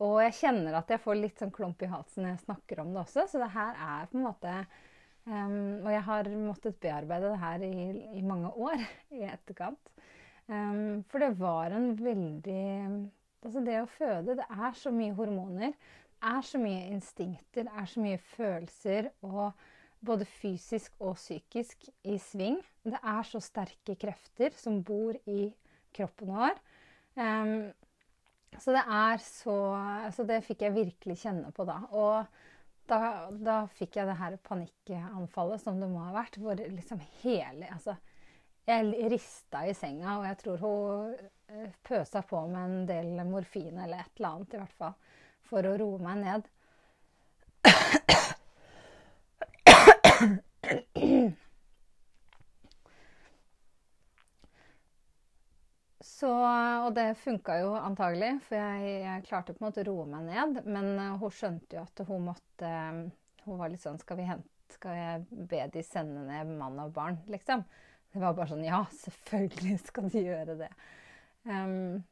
Og 0.00 0.16
jeg 0.24 0.36
kjenner 0.38 0.78
at 0.80 0.90
jeg 0.90 1.02
får 1.04 1.18
litt 1.18 1.42
sånn 1.42 1.52
klump 1.52 1.82
i 1.84 1.90
halsen 1.92 2.24
når 2.24 2.32
jeg 2.32 2.44
snakker 2.46 2.80
om 2.80 2.94
det 2.94 3.02
også, 3.02 3.26
så 3.28 3.42
det 3.42 3.50
her 3.52 3.76
er 3.84 4.08
på 4.08 4.16
en 4.16 4.24
måte 4.24 4.54
um, 5.28 5.84
Og 5.84 5.90
jeg 5.92 6.02
har 6.08 6.30
måttet 6.40 6.80
bearbeide 6.80 7.34
det 7.34 7.42
her 7.42 7.64
i, 7.68 7.74
i 8.16 8.24
mange 8.24 8.48
år 8.48 8.80
i 9.12 9.26
etterkant. 9.28 9.92
Um, 10.48 11.04
for 11.12 11.20
det 11.22 11.34
var 11.38 11.76
en 11.76 11.92
veldig 12.00 12.64
Altså 13.40 13.62
det 13.64 13.76
å 13.80 13.88
føde, 13.88 14.36
det 14.36 14.46
er 14.52 14.74
så 14.76 14.92
mye 14.92 15.16
hormoner. 15.16 15.74
Det 16.20 16.30
er 16.30 16.42
så 16.44 16.60
mye 16.60 16.88
instinkter, 16.92 17.64
det 17.64 17.76
er 17.82 17.86
så 17.88 18.02
mye 18.04 18.18
følelser, 18.34 19.08
og 19.24 19.54
både 20.04 20.26
fysisk 20.28 20.96
og 21.00 21.16
psykisk, 21.16 21.88
i 22.04 22.18
sving. 22.20 22.58
Det 22.84 23.00
er 23.00 23.22
så 23.28 23.40
sterke 23.44 23.96
krefter 24.00 24.52
som 24.56 24.82
bor 24.84 25.16
i 25.28 25.48
kroppen 25.96 26.32
vår. 26.34 26.60
Um, 27.16 27.70
så 28.58 28.74
det 28.74 28.82
er 28.82 29.20
så 29.22 29.56
altså 29.78 30.24
det 30.26 30.40
fikk 30.44 30.64
jeg 30.66 30.76
virkelig 30.76 31.20
kjenne 31.22 31.52
på 31.56 31.64
da. 31.68 31.78
Og 31.96 32.26
da, 32.90 33.00
da 33.30 33.58
fikk 33.78 34.00
jeg 34.00 34.08
det 34.10 34.18
her 34.18 34.36
panikkanfallet 34.44 35.62
som 35.62 35.78
det 35.80 35.88
må 35.90 36.02
ha 36.08 36.14
vært, 36.16 36.40
hvor 36.42 36.58
liksom 36.58 37.02
hele 37.22 37.68
Altså, 37.70 37.96
jeg 38.68 39.10
rista 39.10 39.64
i 39.66 39.74
senga, 39.74 40.18
og 40.18 40.26
jeg 40.28 40.38
tror 40.42 40.56
hun 40.64 41.14
eh, 41.48 41.70
pøsa 41.86 42.22
på 42.26 42.44
med 42.50 42.62
en 42.62 42.86
del 42.88 43.24
morfin 43.28 43.78
eller 43.78 44.04
et 44.04 44.12
eller 44.18 44.28
annet, 44.34 44.54
i 44.54 44.62
hvert 44.62 44.78
fall, 44.78 44.96
for 45.50 45.66
å 45.66 45.76
roe 45.80 45.98
meg 46.04 46.16
ned. 46.24 46.42
Så, 56.20 56.28
og 56.84 56.92
det 56.96 57.14
funka 57.16 57.54
jo 57.62 57.70
antagelig, 57.78 58.34
for 58.44 58.58
jeg, 58.60 58.88
jeg, 59.06 59.24
klarte 59.24 59.54
på 59.56 59.62
en 59.62 59.66
måte 59.70 59.80
å 59.80 59.88
roe 59.88 60.04
meg 60.10 60.26
ned. 60.28 60.58
Men 60.68 60.90
uh, 60.98 61.16
hun 61.20 61.32
skjønte 61.32 61.78
jo 61.78 61.84
at 61.86 62.02
hun 62.08 62.26
måtte 62.28 62.72
um, 62.92 63.06
Hun 63.46 63.56
var 63.56 63.72
litt 63.72 63.80
sånn 63.80 63.96
Skal 64.02 64.18
vi 64.18 64.26
hente 64.28 64.74
Skal 64.74 64.98
jeg 64.98 65.46
be 65.48 65.62
de 65.72 65.82
sende 65.86 66.26
ned 66.26 66.50
mann 66.60 66.76
og 66.82 66.92
barn, 66.92 67.16
liksom? 67.32 67.64
Det 68.10 68.22
var 68.22 68.34
bare 68.34 68.50
sånn 68.50 68.64
Ja, 68.66 68.84
selvfølgelig 69.04 69.76
skal 69.86 70.08
du 70.10 70.18
gjøre 70.18 70.56
det. 70.64 70.70
Um, 71.46 72.02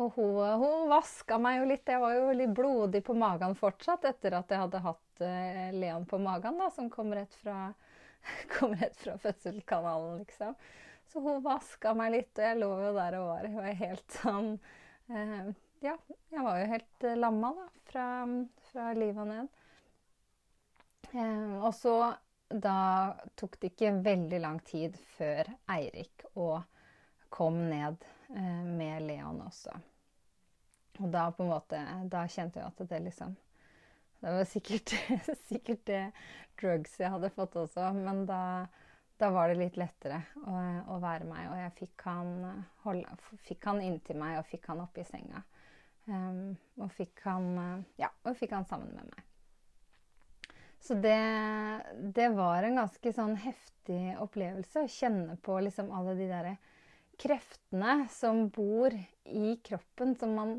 og 0.00 0.14
hun, 0.16 0.38
hun 0.62 0.86
vaska 0.90 1.38
meg 1.42 1.60
jo 1.60 1.66
litt. 1.68 1.88
Jeg 1.88 2.00
var 2.02 2.14
jo 2.16 2.30
litt 2.36 2.54
blodig 2.56 3.02
på 3.04 3.16
magen 3.18 3.56
fortsatt 3.58 4.06
etter 4.08 4.38
at 4.38 4.52
jeg 4.52 4.62
hadde 4.64 4.84
hatt 4.86 5.24
uh, 5.24 5.66
Leon 5.76 6.06
på 6.08 6.20
magen, 6.22 6.56
da, 6.60 6.70
som 6.72 6.88
kom 6.92 7.12
rett 7.16 7.34
fra, 7.42 7.72
kom 8.56 8.76
rett 8.78 8.96
fra 9.00 9.18
fødselskanalen, 9.20 10.22
liksom. 10.24 10.56
Så 11.12 11.20
hun 11.20 11.42
vaska 11.44 11.92
meg 11.98 12.14
litt, 12.14 12.32
og 12.38 12.46
jeg 12.46 12.60
lå 12.62 12.70
jo 12.86 12.92
der 12.96 13.18
og 13.18 13.28
var. 13.34 13.48
Jeg 13.48 13.58
var 13.58 13.80
helt 13.82 14.18
sånn 14.22 14.52
uh, 15.12 15.52
Ja, 15.84 15.96
jeg 16.32 16.46
var 16.46 16.62
jo 16.62 16.68
helt 16.72 17.08
uh, 17.08 17.16
lamma, 17.20 17.52
da, 17.58 17.68
fra, 17.92 18.06
fra 18.70 18.92
livet 18.96 19.20
og 19.26 19.28
ned. 19.28 19.58
Uh, 21.12 21.58
og 21.60 21.74
så 21.76 21.96
da 22.52 23.14
tok 23.38 23.58
det 23.60 23.72
ikke 23.72 23.94
veldig 24.04 24.40
lang 24.42 24.60
tid 24.66 24.96
før 25.16 25.48
Eirik 25.72 26.26
og 26.34 26.60
kom 27.32 27.56
ned 27.70 28.04
eh, 28.36 28.62
med 28.66 29.06
Leon 29.06 29.40
også. 29.46 29.72
Og 31.00 31.08
da 31.12 31.30
på 31.32 31.44
en 31.44 31.48
måte 31.48 31.78
Da 32.12 32.26
kjente 32.28 32.60
jeg 32.60 32.68
at 32.68 32.82
det 32.90 32.98
liksom 33.06 33.32
Det 34.20 34.34
var 34.36 34.44
sikkert, 34.44 34.92
sikkert 35.50 35.86
det 35.88 36.02
drugs 36.60 36.98
jeg 37.00 37.10
hadde 37.10 37.32
fått 37.32 37.56
også, 37.56 37.88
men 37.96 38.26
da, 38.28 38.68
da 39.18 39.30
var 39.34 39.48
det 39.48 39.56
litt 39.58 39.78
lettere 39.80 40.20
å, 40.44 40.52
å, 40.94 40.98
være 41.02 41.26
meg. 41.26 41.48
Og 41.48 41.56
jeg 41.58 41.72
fikk 41.80 42.04
han, 42.06 42.30
holde, 42.84 43.16
fikk 43.48 43.66
han 43.66 43.80
inntil 43.82 44.20
meg 44.20 44.36
og 44.38 44.46
fikk 44.46 44.68
han 44.70 44.84
oppi 44.84 45.02
senga. 45.08 45.42
Um, 46.06 46.52
og 46.78 46.92
fikk 46.94 47.24
han 47.24 47.50
Ja, 47.98 48.12
og 48.22 48.38
fikk 48.38 48.54
han 48.54 48.68
sammen 48.68 48.94
med 48.94 49.10
meg. 49.10 49.31
Så 50.82 50.94
det, 50.94 51.18
det, 52.14 52.28
var 52.34 52.62
en 52.62 52.80
ganske 52.80 53.12
sånn 53.14 53.36
heftig 53.38 54.16
opplevelse 54.18 54.82
å 54.82 54.90
kjenne 54.90 55.36
på 55.38 55.60
liksom 55.62 55.92
alle 55.94 56.16
de 56.18 56.26
derre 56.26 56.56
kreftene 57.22 58.08
som 58.10 58.48
bor 58.50 58.94
i 59.30 59.52
kroppen, 59.62 60.16
som 60.18 60.34
man, 60.34 60.56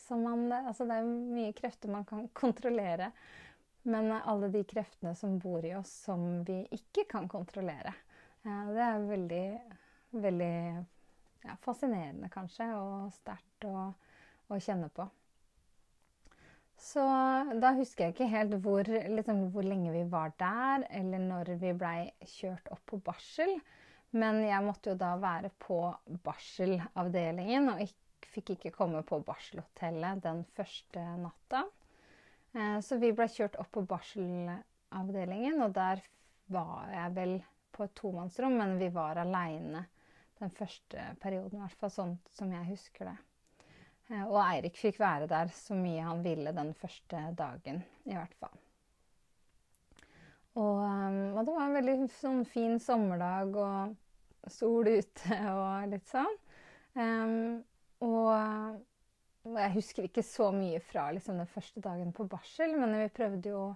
som 0.00 0.22
man 0.24 0.46
Altså 0.62 0.86
det 0.88 0.96
er 0.96 1.10
mye 1.10 1.52
krefter 1.56 1.92
man 1.92 2.06
kan 2.08 2.24
kontrollere. 2.32 3.10
Men 3.84 4.08
alle 4.16 4.48
de 4.50 4.64
kreftene 4.64 5.12
som 5.14 5.36
bor 5.38 5.64
i 5.64 5.74
oss 5.76 5.92
som 6.08 6.24
vi 6.48 6.62
ikke 6.74 7.04
kan 7.12 7.28
kontrollere. 7.28 7.92
Det 8.42 8.80
er 8.82 9.04
veldig, 9.06 9.44
veldig 10.24 10.56
ja, 11.44 11.54
fascinerende, 11.62 12.32
kanskje, 12.32 12.72
og 12.80 13.12
sterkt 13.14 13.68
å, 13.68 13.90
å 14.48 14.58
kjenne 14.58 14.88
på. 14.94 15.04
Så 16.76 17.02
da 17.60 17.72
husker 17.76 18.06
jeg 18.06 18.14
ikke 18.14 18.28
helt 18.30 18.56
hvor, 18.64 18.84
liksom, 18.84 19.46
hvor, 19.54 19.64
lenge 19.64 19.94
vi 19.94 20.04
var 20.12 20.34
der, 20.38 20.84
eller 21.00 21.22
når 21.24 21.54
vi 21.60 21.72
blei 21.76 22.00
kjørt 22.36 22.68
opp 22.74 22.84
på 22.92 23.00
barsel. 23.04 23.56
Men 24.16 24.42
jeg 24.44 24.64
måtte 24.64 24.92
jo 24.92 24.98
da 25.00 25.14
være 25.20 25.50
på 25.60 25.80
barselavdelingen, 26.24 27.72
og 27.72 27.82
ikke, 27.84 28.30
fikk 28.36 28.52
ikke 28.56 28.74
komme 28.74 29.00
på 29.06 29.18
barselhotellet 29.24 30.22
den 30.24 30.44
første 30.56 31.02
natta. 31.22 31.64
Eh, 32.52 32.78
så 32.84 33.00
vi 33.00 33.12
blei 33.16 33.28
kjørt 33.32 33.56
opp 33.60 33.72
på 33.72 33.84
barselavdelingen, 33.88 35.60
og 35.64 35.74
der 35.76 36.04
var 36.52 36.92
jeg 36.92 37.14
vel 37.16 37.36
på 37.76 37.84
et 37.84 37.96
tomannsrom, 37.98 38.56
men 38.60 38.76
vi 38.80 38.90
var 38.92 39.20
aleine 39.20 39.86
den 40.38 40.52
første 40.52 41.14
perioden, 41.20 41.58
i 41.58 41.64
hvert 41.64 41.80
fall 41.80 41.92
sånn 41.92 42.14
som 42.36 42.52
jeg 42.52 42.68
husker 42.68 43.10
det. 43.10 43.16
Eh, 44.10 44.22
og 44.22 44.38
Eirik 44.44 44.78
fikk 44.78 45.00
være 45.02 45.26
der 45.30 45.50
så 45.54 45.76
mye 45.78 46.04
han 46.06 46.22
ville 46.24 46.54
den 46.54 46.72
første 46.78 47.22
dagen, 47.38 47.82
i 48.06 48.14
hvert 48.14 48.34
fall. 48.40 48.54
Og, 50.56 50.80
um, 50.80 51.36
og 51.36 51.42
det 51.44 51.52
var 51.52 51.66
en 51.66 51.76
veldig 51.76 51.96
sånn, 52.16 52.44
fin 52.48 52.78
sommerdag 52.80 53.56
og 53.60 54.52
sol 54.52 54.88
ute 54.88 55.40
og 55.52 55.90
litt 55.90 56.06
sånn. 56.08 56.38
Um, 56.96 57.58
og, 58.06 58.78
jeg 59.46 59.74
husker 59.76 60.06
ikke 60.08 60.24
så 60.26 60.48
mye 60.50 60.80
fra 60.82 61.10
liksom, 61.14 61.36
den 61.38 61.50
første 61.50 61.82
dagen 61.84 62.08
på 62.16 62.24
barsel, 62.30 62.72
men 62.80 62.96
vi 62.98 63.12
prøvde 63.14 63.52
jo 63.52 63.66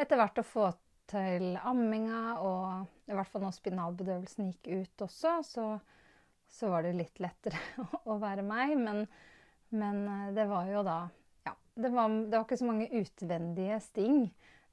etter 0.00 0.18
hvert 0.18 0.40
å 0.40 0.46
få 0.46 0.70
til 1.10 1.52
amminga, 1.60 2.22
og 2.42 3.10
i 3.10 3.14
hvert 3.14 3.30
fall 3.30 3.44
når 3.44 3.54
spinalbedøvelsen 3.58 4.48
gikk 4.48 4.70
ut 4.72 5.04
også, 5.06 5.36
så, 5.46 5.66
så 6.50 6.72
var 6.72 6.86
det 6.86 6.96
litt 6.98 7.22
lettere 7.22 7.60
å 8.10 8.16
være 8.22 8.42
meg. 8.46 8.74
Men 8.80 9.04
men 9.74 10.00
eh, 10.08 10.32
det 10.36 10.46
var 10.50 10.70
jo 10.70 10.82
da 10.86 10.98
Ja. 11.44 11.54
Det 11.74 11.90
var, 11.92 12.08
det 12.08 12.36
var 12.38 12.46
ikke 12.46 12.60
så 12.60 12.70
mange 12.70 12.88
utvendige 13.02 13.80
sting. 13.82 14.18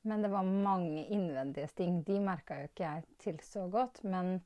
Men 0.02 0.22
det 0.22 0.32
var 0.34 0.43
mange 0.43 1.06
innvendige 1.14 1.68
sting. 1.70 2.02
De 2.06 2.18
merka 2.24 2.58
jo 2.58 2.70
ikke 2.70 2.88
jeg 2.88 3.04
til 3.22 3.41
så 3.45 3.68
godt. 3.70 4.02
Men 4.04 4.39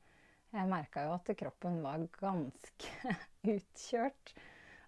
jeg 0.56 0.72
merka 0.72 1.06
jo 1.06 1.16
at 1.16 1.32
kroppen 1.40 1.82
var 1.84 2.04
ganske 2.20 3.16
utkjørt. 3.56 4.36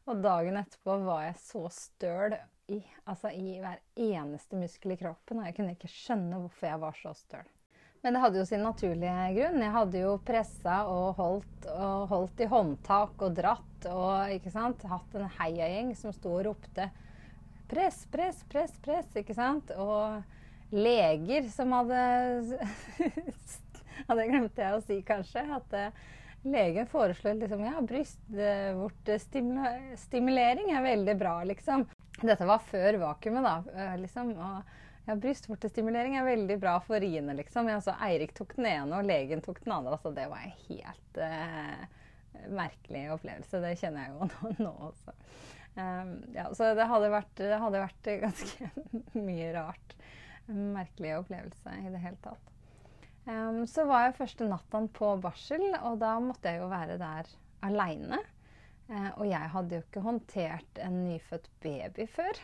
Og 0.07 0.23
dagen 0.23 0.59
etterpå 0.59 0.97
var 1.03 1.25
jeg 1.27 1.39
så 1.43 1.65
støl 1.75 2.37
i, 2.71 2.79
altså 3.05 3.31
i 3.35 3.57
hver 3.63 3.83
eneste 3.99 4.59
muskel 4.59 4.95
i 4.95 4.99
kroppen. 4.99 5.41
Og 5.41 5.49
jeg 5.49 5.57
kunne 5.59 5.75
ikke 5.75 5.91
skjønne 5.91 6.41
hvorfor 6.43 6.71
jeg 6.71 6.83
var 6.83 6.99
så 6.99 7.13
støl. 7.15 7.56
Men 8.07 8.15
det 8.15 8.21
hadde 8.23 8.39
jo 8.39 8.47
sin 8.47 8.61
naturlige 8.63 9.23
grunn. 9.35 9.59
Jeg 9.59 9.73
hadde 9.73 9.99
jo 9.99 10.13
pressa 10.23 10.77
og 10.87 11.17
holdt, 11.17 11.65
og 11.73 12.05
holdt 12.07 12.39
i 12.39 12.45
håndtak 12.47 13.19
og 13.19 13.35
dratt 13.35 13.83
og 13.91 14.31
ikke 14.31 14.47
sant? 14.53 14.85
hatt 14.87 15.15
en 15.19 15.27
heiagjeng 15.41 15.91
som 15.99 16.13
sto 16.15 16.31
og 16.37 16.45
ropte 16.47 16.87
'press, 17.67 18.07
press, 18.07 18.47
press', 18.47 18.79
press, 18.79 19.11
ikke 19.11 19.35
sant? 19.35 19.75
Og 19.75 20.23
leger 20.71 21.51
som 21.51 21.75
hadde 21.75 21.99
hadde 24.07 24.31
glemte 24.31 24.63
jeg 24.63 24.71
å 24.71 24.79
si, 24.87 25.03
kanskje. 25.03 25.43
At 25.59 25.67
uh, 25.75 25.91
legen 26.47 26.87
foreslo 26.87 27.35
liksom 27.35 27.67
ja, 27.67 27.75
brystvortestimulering 27.91 30.71
er 30.71 30.79
veldig 30.93 31.19
bra, 31.19 31.43
liksom. 31.51 31.83
Dette 32.23 32.47
var 32.47 32.63
før 32.71 33.03
vakuumet, 33.03 33.43
da. 33.43 33.67
Uh, 33.67 33.99
liksom, 33.99 34.31
og 34.39 34.63
ja, 35.07 35.15
brystvortestimulering 35.15 36.17
er 36.19 36.27
veldig 36.27 36.57
bra 36.59 36.75
for 36.83 36.99
riene, 36.99 37.35
liksom. 37.37 37.69
Altså, 37.71 37.95
Eirik 38.03 38.33
tok 38.35 38.57
den 38.57 38.67
ene, 38.67 38.97
og 38.97 39.07
legen 39.07 39.43
tok 39.45 39.61
den 39.63 39.75
andre. 39.77 39.95
Altså, 39.95 40.11
det 40.15 40.25
var 40.31 40.43
en 40.43 40.57
helt 40.67 41.21
uh, 41.23 41.85
merkelig 42.51 43.05
opplevelse. 43.15 43.61
Det 43.63 43.77
kjenner 43.79 44.03
jeg 44.03 44.15
jo 44.15 44.27
nå, 44.27 44.51
nå 44.67 44.73
også. 44.89 45.15
Um, 45.77 46.11
ja, 46.33 46.49
så 46.57 46.73
det 46.75 46.89
hadde, 46.89 47.11
vært, 47.13 47.33
det 47.39 47.61
hadde 47.61 47.83
vært 47.85 48.11
ganske 48.25 48.69
mye 49.29 49.51
rart 49.55 49.97
merkelig 50.47 51.17
opplevelse 51.21 51.73
i 51.83 51.89
det 51.91 52.01
hele 52.03 52.19
tatt. 52.23 52.53
Um, 53.27 53.63
så 53.67 53.83
var 53.87 54.05
jeg 54.05 54.17
første 54.21 54.47
nattaen 54.47 54.87
på 54.95 55.13
barsel, 55.23 55.63
og 55.83 55.99
da 56.03 56.13
måtte 56.23 56.51
jeg 56.51 56.63
jo 56.63 56.69
være 56.71 56.99
der 56.99 57.31
aleine. 57.67 58.19
Uh, 58.87 59.09
og 59.19 59.25
jeg 59.27 59.51
hadde 59.55 59.79
jo 59.79 59.87
ikke 59.87 60.05
håndtert 60.05 60.83
en 60.83 61.01
nyfødt 61.05 61.49
baby 61.63 62.07
før. 62.11 62.39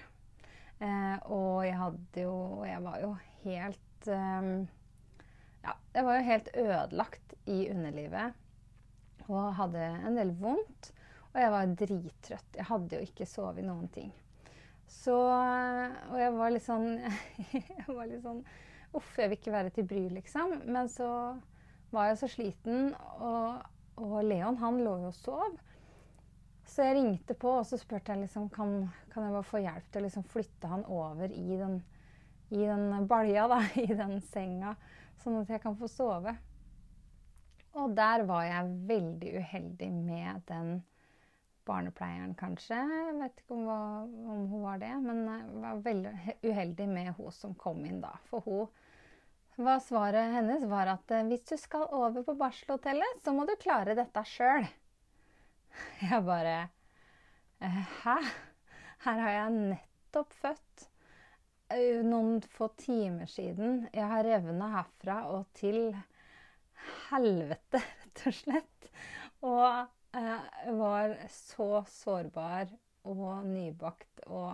Uh, 0.84 1.18
og 1.32 1.52
jeg 1.64 1.78
hadde 1.80 2.24
jo 2.26 2.64
Jeg 2.68 2.82
var 2.84 2.98
jo 3.00 3.12
helt 3.46 4.08
eh, 4.12 4.48
Ja, 5.64 5.76
jeg 5.96 6.04
var 6.04 6.18
jo 6.18 6.26
helt 6.28 6.50
ødelagt 6.60 7.36
i 7.48 7.60
underlivet. 7.72 8.36
Og 9.30 9.56
hadde 9.56 9.86
en 10.04 10.20
del 10.20 10.34
vondt. 10.36 10.92
Og 11.32 11.40
jeg 11.40 11.54
var 11.54 11.72
drittrøtt. 11.80 12.58
Jeg 12.58 12.68
hadde 12.68 12.98
jo 12.98 13.08
ikke 13.08 13.28
sovet 13.30 13.64
noen 13.64 13.88
ting. 13.94 14.12
Så 14.92 15.16
Og 15.16 16.18
jeg 16.20 16.36
var 16.36 16.52
litt 16.52 16.66
sånn 16.66 16.90
Jeg 17.54 17.88
var 17.88 18.10
litt 18.10 18.24
sånn 18.26 18.44
Uff, 18.94 19.16
jeg 19.18 19.32
vil 19.32 19.40
ikke 19.40 19.56
være 19.56 19.72
til 19.74 19.88
bry, 19.90 20.04
liksom. 20.20 20.60
Men 20.70 20.92
så 20.92 21.08
var 21.94 22.12
jeg 22.12 22.20
så 22.20 22.28
sliten, 22.30 22.92
og, 23.26 23.64
og 23.98 24.20
Leon 24.28 24.60
han 24.62 24.78
lå 24.86 25.00
jo 25.02 25.10
og 25.10 25.16
sov. 25.18 25.56
Så 26.66 26.86
jeg 26.88 26.96
ringte 26.98 27.36
på 27.38 27.52
og 27.58 27.66
så 27.68 27.78
spurte 27.80 28.14
jeg 28.14 28.24
liksom, 28.24 28.48
kan, 28.54 28.88
kan 29.12 29.28
jeg 29.28 29.36
bare 29.36 29.50
få 29.50 29.62
hjelp 29.64 29.92
til 29.92 30.02
å 30.02 30.08
liksom 30.08 30.26
flytte 30.32 30.72
han 30.72 30.86
over 30.88 31.34
i 31.36 31.60
den, 31.60 31.78
i 32.56 32.64
den 32.64 33.08
balja, 33.10 33.50
da, 33.52 33.60
i 33.84 33.90
den 33.92 34.18
senga, 34.32 34.78
sånn 35.24 35.42
at 35.42 35.52
jeg 35.54 35.64
kan 35.64 35.78
få 35.80 35.92
sove. 35.92 36.36
Og 37.74 37.94
der 37.98 38.24
var 38.30 38.46
jeg 38.46 38.74
veldig 38.90 39.38
uheldig 39.42 39.90
med 39.98 40.44
den 40.50 40.76
barnepleieren, 41.66 42.36
kanskje. 42.38 42.78
Jeg 42.78 43.16
vet 43.20 43.42
ikke 43.42 43.56
om, 43.56 43.64
hva, 43.68 43.80
om, 44.06 44.46
hun 44.52 44.66
var 44.66 44.82
det. 44.82 44.92
Men 45.04 45.24
jeg 45.26 45.62
var 45.64 45.84
veldig 45.88 46.14
uheldig 46.44 46.88
med 46.92 47.14
hun 47.18 47.36
som 47.36 47.56
kom 47.60 47.82
inn 47.88 48.02
da. 48.04 48.14
For 48.30 48.46
hun 48.46 49.68
var 49.68 49.82
svaret 49.86 50.36
hennes 50.36 50.66
var 50.70 50.92
at 50.96 51.14
eh, 51.14 51.26
hvis 51.30 51.46
du 51.50 51.56
skal 51.62 51.88
over 51.94 52.26
på 52.26 52.36
barselhotellet, 52.38 53.22
så 53.26 53.34
må 53.36 53.48
du 53.50 53.56
klare 53.62 53.98
dette 53.98 54.26
sjøl. 54.28 54.68
Jeg 56.10 56.24
bare 56.26 56.58
eh, 57.62 57.84
Hæ? 58.04 58.18
Her 59.04 59.20
har 59.20 59.34
jeg 59.36 59.56
nettopp 59.56 60.34
født. 60.40 60.86
Eh, 61.76 62.00
noen 62.08 62.38
få 62.56 62.70
timer 62.80 63.28
siden. 63.28 63.88
Jeg 63.92 64.08
har 64.08 64.24
revna 64.24 64.70
herfra 64.78 65.18
og 65.34 65.50
til 65.58 65.90
helvete, 67.10 67.82
rett 68.04 68.24
og 68.30 68.38
slett. 68.38 68.88
Og 69.44 69.66
jeg 70.14 70.78
var 70.80 71.18
så 71.34 71.68
sårbar 71.90 72.72
og 73.10 73.44
nybakt 73.50 74.24
og, 74.30 74.54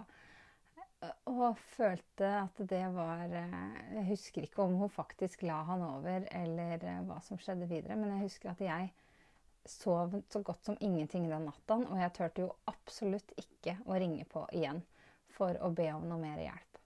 og 1.30 1.60
følte 1.76 2.30
at 2.40 2.62
det 2.72 2.86
var 2.96 3.28
eh, 3.28 3.60
Jeg 4.00 4.08
husker 4.10 4.48
ikke 4.48 4.64
om 4.66 4.80
hun 4.80 4.90
faktisk 4.90 5.44
la 5.46 5.60
han 5.68 5.84
over, 5.86 6.26
eller 6.32 6.82
eh, 6.82 7.04
hva 7.06 7.20
som 7.26 7.38
skjedde 7.38 7.70
videre, 7.70 8.00
men 8.00 8.16
jeg 8.16 8.26
husker 8.30 8.54
at 8.56 8.66
jeg 8.66 8.90
sov 9.66 10.16
så 10.30 10.42
godt 10.46 10.66
som 10.66 10.78
ingenting 10.80 11.28
den 11.30 11.48
natta, 11.50 11.80
og 11.82 12.00
jeg 12.00 12.14
turte 12.16 12.46
jo 12.46 12.54
absolutt 12.70 13.34
ikke 13.38 13.78
å 13.86 14.00
ringe 14.00 14.26
på 14.30 14.46
igjen 14.56 14.82
for 15.36 15.58
å 15.64 15.72
be 15.76 15.90
om 15.94 16.08
noe 16.10 16.22
mer 16.22 16.42
hjelp. 16.42 16.82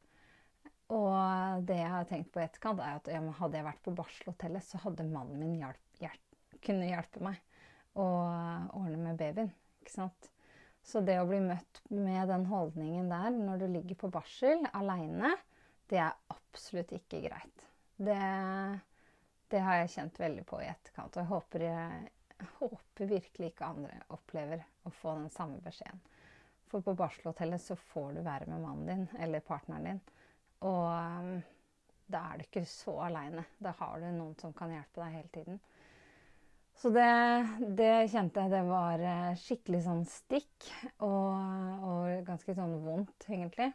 Og 0.93 1.63
det 1.67 1.79
jeg 1.79 1.93
har 1.93 2.09
tenkt 2.09 2.33
på 2.33 2.41
i 2.41 2.45
etterkant, 2.45 2.81
er 2.83 2.99
at 2.99 3.09
hadde 3.39 3.59
jeg 3.59 3.65
vært 3.65 3.83
på 3.85 3.95
barselhotellet, 3.97 4.65
så 4.65 4.81
hadde 4.83 5.07
mannen 5.07 5.39
min 5.39 5.55
hjelp, 5.61 5.97
hjelp, 6.01 6.37
kunne 6.63 6.89
hjelpe 6.89 7.23
meg 7.23 7.39
å 7.97 8.05
ordne 8.05 8.99
med 8.99 9.17
babyen. 9.19 9.51
Ikke 9.81 9.95
sant? 9.95 10.29
Så 10.83 10.99
det 10.99 11.15
å 11.21 11.27
bli 11.27 11.39
møtt 11.43 11.79
med 11.93 12.27
den 12.27 12.45
holdningen 12.49 13.07
der 13.11 13.31
når 13.31 13.61
du 13.61 13.67
ligger 13.71 14.01
på 14.01 14.11
barsel 14.11 14.65
aleine, 14.75 15.31
det 15.89 16.01
er 16.03 16.17
absolutt 16.33 16.91
ikke 16.95 17.21
greit. 17.23 17.67
Det, 17.95 18.17
det, 19.53 19.61
har 19.63 19.79
jeg 19.79 19.93
kjent 19.95 20.19
veldig 20.19 20.43
på 20.49 20.59
i 20.59 20.67
etterkant. 20.67 21.15
Og 21.15 21.21
jeg 21.21 21.31
håper, 21.31 21.65
jeg 21.69 22.11
håper 22.63 23.09
virkelig 23.09 23.51
ikke 23.51 23.69
andre 23.69 23.99
opplever 24.15 24.63
å 24.87 24.91
få 24.93 25.17
den 25.19 25.29
samme 25.33 25.59
beskjeden. 25.63 26.01
For 26.71 26.81
på 26.81 26.95
barselhotellet 26.97 27.61
så 27.61 27.75
får 27.77 28.15
du 28.15 28.23
være 28.25 28.47
med 28.49 28.63
mannen 28.63 28.87
din 28.89 29.21
eller 29.21 29.43
partneren 29.45 29.91
din. 29.91 29.99
Og 30.65 30.87
um, 30.89 31.35
da 32.09 32.23
er 32.31 32.39
du 32.39 32.47
ikke 32.47 32.65
så 32.69 32.95
aleine. 33.05 33.45
Da 33.61 33.75
har 33.77 34.01
du 34.01 34.09
noen 34.09 34.33
som 34.41 34.55
kan 34.57 34.73
hjelpe 34.73 35.03
deg 35.03 35.19
hele 35.19 35.33
tiden. 35.35 35.61
Så 36.81 36.89
det, 36.89 37.05
det, 37.77 37.91
kjente 38.11 38.43
jeg 38.43 38.51
det 38.51 38.63
var 38.65 39.01
eh, 39.05 39.35
skikkelig 39.39 39.83
sånn 39.85 40.01
stikk, 40.09 40.71
og, 41.05 41.85
og 41.85 42.25
ganske 42.25 42.55
sånn 42.57 42.73
vondt, 42.81 43.27
egentlig. 43.29 43.69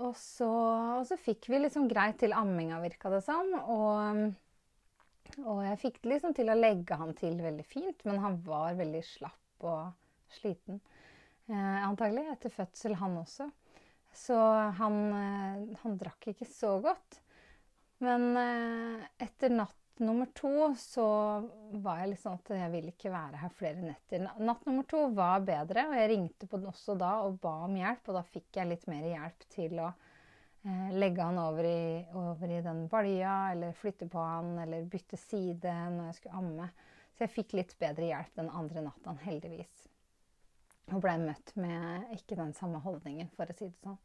Og 0.00 0.14
så, 0.16 0.48
og 1.00 1.02
så, 1.08 1.18
fikk 1.20 1.50
vi 1.52 1.60
liksom 1.64 1.88
greit 1.90 2.20
til 2.22 2.32
amminga, 2.32 2.78
virka 2.80 3.10
det 3.12 3.20
som. 3.26 3.50
Og, 3.60 4.22
og, 5.42 5.62
jeg 5.64 5.80
fikk 5.80 6.00
det 6.02 6.12
liksom 6.14 6.36
til 6.36 6.52
å 6.52 6.58
legge 6.58 6.98
han 6.98 7.14
til 7.18 7.38
veldig 7.42 7.64
fint, 7.66 8.04
men 8.08 8.20
han 8.22 8.38
var 8.46 8.78
veldig 8.78 9.02
slapp 9.06 9.66
og 9.66 9.92
sliten. 10.32 10.80
Eh, 11.48 11.78
antagelig 11.86 12.28
etter 12.32 12.54
fødsel, 12.54 12.96
han 13.00 13.18
også. 13.20 13.48
Så 14.12 14.38
han, 14.78 14.98
eh, 15.16 15.76
han 15.82 15.98
drakk 16.00 16.32
ikke 16.32 16.48
så 16.48 16.76
godt. 16.84 17.20
Men 18.02 18.36
eh, 18.36 19.06
etter 19.22 19.52
natt 19.54 19.78
nummer 20.02 20.26
to 20.34 20.72
så 20.80 21.06
var 21.84 22.00
jeg 22.00 22.12
litt 22.12 22.22
sånn 22.22 22.38
at 22.40 22.52
jeg 22.56 22.70
vil 22.72 22.88
ikke 22.90 23.12
være 23.12 23.42
her 23.42 23.52
flere 23.54 23.84
netter. 23.84 24.24
Natt 24.42 24.64
nummer 24.66 24.86
to 24.88 25.04
var 25.14 25.44
bedre, 25.46 25.86
og 25.88 25.98
jeg 25.98 26.10
ringte 26.14 26.48
på 26.48 26.58
den 26.58 26.72
også 26.72 26.96
da 26.98 27.12
og 27.26 27.38
ba 27.42 27.58
om 27.66 27.76
hjelp. 27.78 28.08
Og 28.08 28.18
da 28.18 28.24
fikk 28.26 28.58
jeg 28.58 28.70
litt 28.72 28.88
mer 28.90 29.06
hjelp 29.06 29.46
til 29.52 29.82
å 29.84 29.92
legge 30.94 31.24
han 31.26 31.38
over 31.42 31.66
i, 31.66 32.06
over 32.14 32.50
i, 32.50 32.60
den 32.62 32.84
balja, 32.88 33.50
eller 33.52 33.72
flytte 33.74 34.06
på 34.08 34.22
han, 34.22 34.52
eller 34.62 34.84
bytte 34.86 35.18
side 35.18 35.72
når 35.96 36.10
jeg 36.10 36.18
skulle 36.20 36.38
amme. 36.38 36.68
Så 37.12 37.26
jeg 37.26 37.34
fikk 37.34 37.56
litt 37.58 37.74
bedre 37.80 38.08
hjelp 38.08 38.38
den 38.38 38.50
andre 38.50 38.84
natta, 38.86 39.16
heldigvis. 39.24 39.88
Og 40.92 41.02
blei 41.02 41.16
møtt 41.22 41.54
med 41.60 42.14
ikke 42.16 42.38
den 42.38 42.54
samme 42.56 42.80
holdningen, 42.84 43.30
for 43.36 43.50
å 43.50 43.56
si 43.58 43.68
det 43.68 43.82
sånn. 43.82 43.98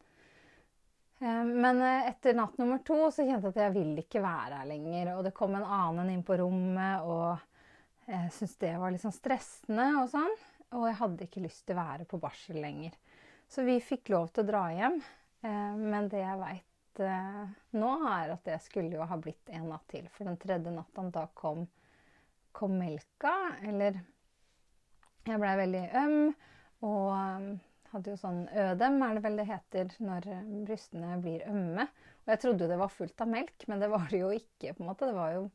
Eh, 1.20 1.44
men 1.46 1.82
eh, 1.82 2.10
etter 2.12 2.38
natt 2.38 2.58
nummer 2.62 2.82
to 2.86 3.00
så 3.10 3.26
kjente 3.26 3.50
jeg 3.50 3.56
at 3.56 3.64
jeg 3.66 3.76
vil 3.78 4.02
ikke 4.04 4.24
være 4.24 4.62
her 4.62 4.70
lenger. 4.70 5.14
Og 5.18 5.24
det 5.28 5.36
kom 5.38 5.56
en 5.58 5.66
annen 5.66 6.14
inn 6.14 6.26
på 6.26 6.38
rommet, 6.42 7.06
og 7.06 8.10
jeg 8.10 8.34
syntes 8.36 8.58
det 8.62 8.76
var 8.80 8.94
litt 8.94 9.04
sånn 9.04 9.16
stressende 9.16 9.88
og 10.02 10.12
sånn. 10.14 10.36
Og 10.78 10.90
jeg 10.90 11.00
hadde 11.00 11.28
ikke 11.30 11.46
lyst 11.46 11.64
til 11.68 11.78
å 11.78 11.84
være 11.84 12.10
på 12.10 12.20
barsel 12.22 12.60
lenger. 12.62 12.98
Så 13.48 13.64
vi 13.64 13.80
fikk 13.84 14.12
lov 14.12 14.30
til 14.34 14.44
å 14.44 14.50
dra 14.50 14.66
hjem. 14.76 15.00
Eh, 15.46 15.76
men 15.78 16.10
det 16.12 16.24
jeg 16.24 16.42
veit 16.42 16.64
nå, 16.98 17.90
er 18.10 18.32
at 18.34 18.48
det 18.48 18.56
skulle 18.66 18.98
jo 18.98 19.06
ha 19.06 19.20
blitt 19.22 19.52
en 19.54 19.68
natt 19.70 19.86
til. 19.92 20.08
For 20.16 20.26
den 20.26 20.40
tredje 20.42 20.72
natta, 20.74 21.04
da 21.14 21.28
kom, 21.38 21.68
kom 22.58 22.74
melka. 22.80 23.36
Eller 23.70 24.00
jeg 25.28 25.42
blei 25.44 25.54
veldig 25.62 25.84
øm. 26.02 26.32
Og 26.88 27.12
hadde 27.94 28.14
jo 28.14 28.20
sånn 28.20 28.44
ødem, 28.52 29.00
er 29.04 29.18
det 29.18 29.24
vel 29.24 29.40
det 29.40 29.48
heter 29.48 29.96
når 30.04 30.30
eh, 30.34 30.52
brystene 30.68 31.18
blir 31.24 31.46
ømme. 31.50 31.88
Og 32.26 32.34
jeg 32.34 32.42
trodde 32.44 32.66
jo 32.66 32.72
det 32.72 32.80
var 32.82 32.94
fullt 32.94 33.24
av 33.24 33.32
melk, 33.32 33.68
men 33.72 33.84
det 33.84 33.90
var 33.94 34.08
det 34.12 34.22
jo 34.22 34.32
ikke. 34.36 34.74
på 34.74 34.84
en 34.84 34.90
måte. 34.90 35.10
Det 35.10 35.16
var 35.18 35.34
jo, 35.38 35.46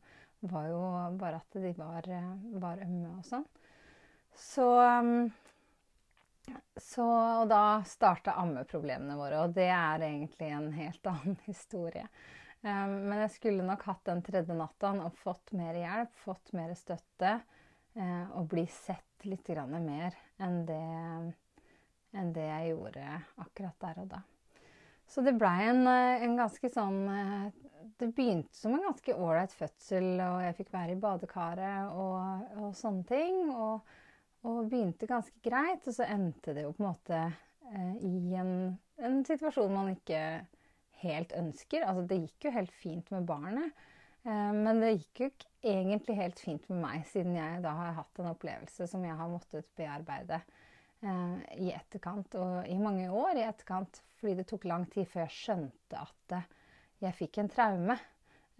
var 0.53 0.67
jo 0.71 0.81
bare 1.21 1.41
at 1.41 1.59
de 1.65 1.73
var, 1.77 2.09
eh, 2.09 2.31
var, 2.63 2.81
ømme 2.85 3.13
og 3.19 3.27
sånn. 3.27 3.45
Så, 4.33 4.67
Så, 6.77 7.05
og 7.05 7.47
da 7.47 7.83
starta 7.87 8.35
ammeproblemene 8.41 9.15
våre, 9.17 9.43
og 9.45 9.53
det 9.55 9.69
er 9.71 10.03
egentlig 10.03 10.49
en 10.51 10.71
helt 10.75 11.07
annen 11.13 11.37
historie. 11.47 12.07
Um, 12.63 13.09
men 13.09 13.23
jeg 13.25 13.33
skulle 13.35 13.65
nok 13.67 13.83
hatt 13.89 14.05
den 14.07 14.23
tredje 14.23 14.55
natta 14.55 14.93
og 15.03 15.17
fått 15.19 15.53
mer 15.57 15.77
hjelp, 15.77 16.13
fått 16.23 16.53
mer 16.55 16.73
støtte. 16.79 17.37
Uh, 17.93 18.25
og 18.39 18.47
bli 18.49 18.63
sett 18.73 19.27
litt 19.29 19.51
mer 19.53 20.15
enn 20.41 20.63
det, 20.65 20.83
enn 22.17 22.31
det, 22.33 22.47
jeg 22.47 22.71
gjorde 22.71 23.03
akkurat 23.43 23.85
der 23.85 23.99
og 24.01 24.07
da. 24.15 24.21
Så 25.07 25.21
det 25.21 25.35
blei 25.37 25.67
en, 25.67 25.83
eh, 25.87 26.23
en, 26.25 26.33
ganske 26.39 26.69
sånn 26.71 27.03
Det 27.99 28.07
begynte 28.15 28.55
som 28.55 28.73
en 28.73 28.87
ganske 28.87 29.13
ålreit 29.13 29.53
fødsel, 29.53 30.07
og 30.25 30.39
jeg 30.41 30.57
fikk 30.57 30.73
være 30.73 30.95
i 30.95 30.99
badekaret 30.99 31.93
og, 31.93 32.47
og 32.57 32.73
sånne 32.79 33.05
ting. 33.11 33.51
Og, 33.53 33.83
og 34.43 34.67
begynte 34.71 35.07
ganske 35.09 35.39
greit, 35.43 35.85
og 35.87 35.95
så 35.95 36.07
endte 36.11 36.55
det 36.55 36.65
jo 36.65 36.73
på 36.75 36.83
en 36.83 36.89
måte 36.89 37.19
eh, 37.71 37.95
i 38.03 38.35
en, 38.39 38.53
en, 38.99 39.23
situasjon 39.27 39.71
man 39.71 39.93
ikke 39.93 40.19
helt 41.03 41.33
ønsker. 41.37 41.85
Altså, 41.87 42.05
det 42.09 42.21
gikk 42.25 42.49
jo 42.49 42.55
helt 42.57 42.75
fint 42.75 43.11
med 43.13 43.27
barnet, 43.29 43.85
eh, 44.27 44.51
men 44.57 44.83
det 44.83 44.97
gikk 44.97 45.23
jo 45.23 45.31
ikke 45.31 45.51
egentlig 45.73 46.19
helt 46.19 46.43
fint 46.43 46.67
med 46.71 46.83
meg, 46.83 47.07
siden 47.11 47.37
jeg 47.39 47.63
da 47.63 47.75
har 47.79 47.97
hatt 48.01 48.19
en 48.19 48.31
opplevelse 48.33 48.87
som 48.91 49.05
jeg 49.07 49.15
har 49.19 49.31
måttet 49.31 49.69
bearbeide 49.79 50.41
eh, 50.41 51.37
i 51.63 51.71
etterkant, 51.75 52.35
og 52.35 52.67
i 52.67 52.79
mange 52.79 53.07
år 53.11 53.39
i 53.39 53.47
etterkant, 53.47 54.03
fordi 54.19 54.39
det 54.41 54.47
tok 54.51 54.67
lang 54.67 54.87
tid 54.91 55.07
før 55.07 55.25
jeg 55.25 55.37
skjønte 55.37 56.03
at 56.03 56.35
eh, 56.39 56.51
jeg 57.03 57.19
fikk 57.19 57.39
en 57.39 57.51
traume. 57.51 57.97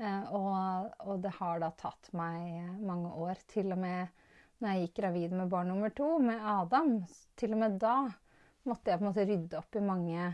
Eh, 0.02 0.34
og, 0.34 0.94
og 1.06 1.20
det 1.24 1.36
har 1.38 1.60
da 1.62 1.70
tatt 1.78 2.10
meg 2.18 2.80
mange 2.82 3.12
år, 3.28 3.44
til 3.52 3.76
og 3.76 3.84
med 3.84 4.23
når 4.64 4.78
jeg 4.78 4.88
gikk 4.88 5.00
gravid 5.02 5.34
med 5.36 5.52
barn 5.52 5.68
nummer 5.74 5.92
to, 5.92 6.08
med 6.24 6.40
Adam, 6.40 6.94
til 7.36 7.56
og 7.56 7.60
med 7.60 7.80
da 7.82 7.98
måtte 8.64 8.94
jeg 8.94 9.00
på 9.00 9.04
en 9.04 9.10
måte 9.10 9.26
rydde 9.28 9.60
opp 9.60 9.76
i 9.76 9.84
mange 9.84 10.28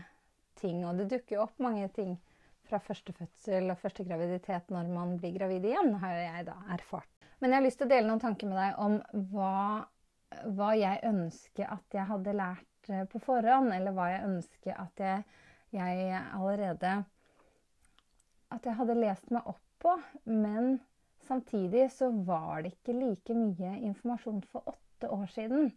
ting. 0.60 0.84
Og 0.86 1.00
det 1.00 1.08
dukker 1.10 1.36
jo 1.36 1.46
opp 1.48 1.62
mange 1.62 1.88
ting 1.96 2.14
fra 2.70 2.78
første 2.78 3.14
fødsel 3.16 3.72
og 3.72 3.80
første 3.80 4.06
graviditet 4.06 4.70
når 4.70 4.90
man 4.94 5.16
blir 5.18 5.34
gravid 5.34 5.66
igjen, 5.66 5.96
har 6.02 6.14
jeg 6.14 6.46
da 6.46 6.58
erfart. 6.76 7.10
Men 7.40 7.50
jeg 7.50 7.58
har 7.58 7.66
lyst 7.66 7.80
til 7.80 7.88
å 7.88 7.90
dele 7.90 8.06
noen 8.06 8.22
tanker 8.22 8.50
med 8.50 8.60
deg 8.60 8.78
om 8.84 8.98
hva, 9.32 9.54
hva 10.54 10.68
jeg 10.78 11.00
ønsker 11.08 11.72
at 11.72 11.96
jeg 11.96 12.06
hadde 12.12 12.36
lært 12.36 12.92
eh, 12.92 13.06
på 13.10 13.22
forhånd, 13.24 13.72
eller 13.74 13.96
hva 13.96 14.10
jeg 14.12 14.28
ønsker 14.28 14.76
at 14.76 15.02
jeg, 15.02 15.24
jeg 15.74 16.22
allerede 16.36 17.00
At 18.50 18.64
jeg 18.66 18.74
hadde 18.78 18.98
lest 18.98 19.30
meg 19.34 19.46
opp 19.46 19.66
på, 19.80 19.96
men 20.28 20.78
Samtidig 21.30 21.84
så 21.94 22.08
var 22.26 22.64
det 22.64 22.72
ikke 22.74 22.96
like 22.96 23.34
mye 23.38 23.76
informasjon 23.86 24.42
for 24.50 24.66
åtte 24.72 25.10
år 25.14 25.28
siden 25.30 25.68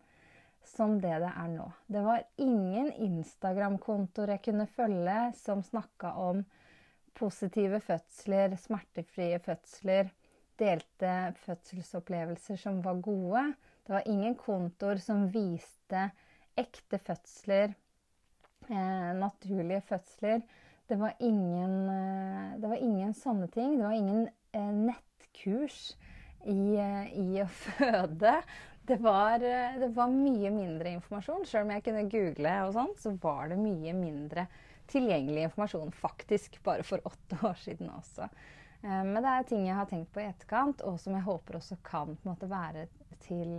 som 0.65 0.95
det 1.03 1.13
det 1.21 1.29
er 1.29 1.51
nå. 1.51 1.67
Det 1.85 2.01
var 2.01 2.23
ingen 2.41 2.89
Instagram-kontoer 3.05 4.33
jeg 4.33 4.43
kunne 4.47 4.65
følge 4.65 5.17
som 5.37 5.61
snakka 5.61 6.15
om 6.23 6.41
positive 7.13 7.77
fødsler, 7.85 8.57
smertefrie 8.57 9.37
fødsler, 9.45 10.09
delte 10.57 11.13
fødselsopplevelser 11.43 12.57
som 12.57 12.81
var 12.81 13.01
gode. 13.05 13.45
Det 13.85 13.93
var 13.93 14.09
ingen 14.09 14.35
kontoer 14.39 15.01
som 15.03 15.27
viste 15.29 16.07
ekte 16.57 16.97
fødsler, 16.97 17.73
eh, 18.69 19.11
naturlige 19.21 19.85
fødsler. 19.85 20.41
Det 20.89 20.99
var, 20.99 21.13
ingen, 21.19 21.89
eh, 21.89 22.59
det 22.61 22.69
var 22.69 22.81
ingen 22.81 23.13
sånne 23.13 23.47
ting. 23.53 23.77
Det 23.77 23.85
var 23.85 24.01
ingen 24.01 24.27
eh, 24.53 24.71
nett 24.89 25.12
kurs 25.33 25.93
i, 26.43 26.75
eh, 26.75 27.13
i 27.19 27.41
å 27.43 27.47
føde. 27.65 28.37
Det 28.83 28.99
var, 29.03 29.43
eh, 29.43 29.79
det 29.79 29.93
var, 29.95 30.11
mye 30.11 30.51
mindre 30.51 30.95
informasjon. 30.97 31.45
Selv 31.47 31.67
om 31.67 31.73
jeg 31.75 31.85
kunne 31.87 32.07
google, 32.11 32.55
og 32.67 32.75
sånt, 32.75 32.99
så 32.99 33.15
var 33.23 33.53
det 33.53 33.61
mye 33.61 33.95
mindre 33.95 34.47
tilgjengelig 34.91 35.47
informasjon 35.47 35.93
faktisk 35.95 36.59
bare 36.65 36.83
for 36.83 37.03
åtte 37.07 37.39
år 37.47 37.55
siden 37.61 37.91
også. 37.93 38.27
Eh, 38.83 39.01
men 39.07 39.21
det 39.21 39.31
er 39.31 39.49
ting 39.49 39.65
jeg 39.69 39.79
har 39.79 39.89
tenkt 39.89 40.11
på 40.13 40.23
i 40.23 40.27
etterkant, 40.27 40.83
og 40.87 40.99
som 41.01 41.15
jeg 41.15 41.27
håper 41.29 41.59
også 41.61 41.79
kan 41.87 42.17
måte, 42.27 42.51
være 42.51 42.89
til 43.23 43.55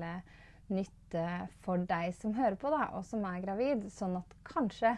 nytte 0.73 1.25
for 1.65 1.81
deg 1.89 2.13
som 2.17 2.33
hører 2.37 2.57
på, 2.61 2.71
da, 2.73 2.91
og 2.97 3.05
som 3.09 3.25
er 3.29 3.43
gravid. 3.45 3.89
Sånn 3.93 4.19
at 4.21 4.37
kanskje 4.47 4.97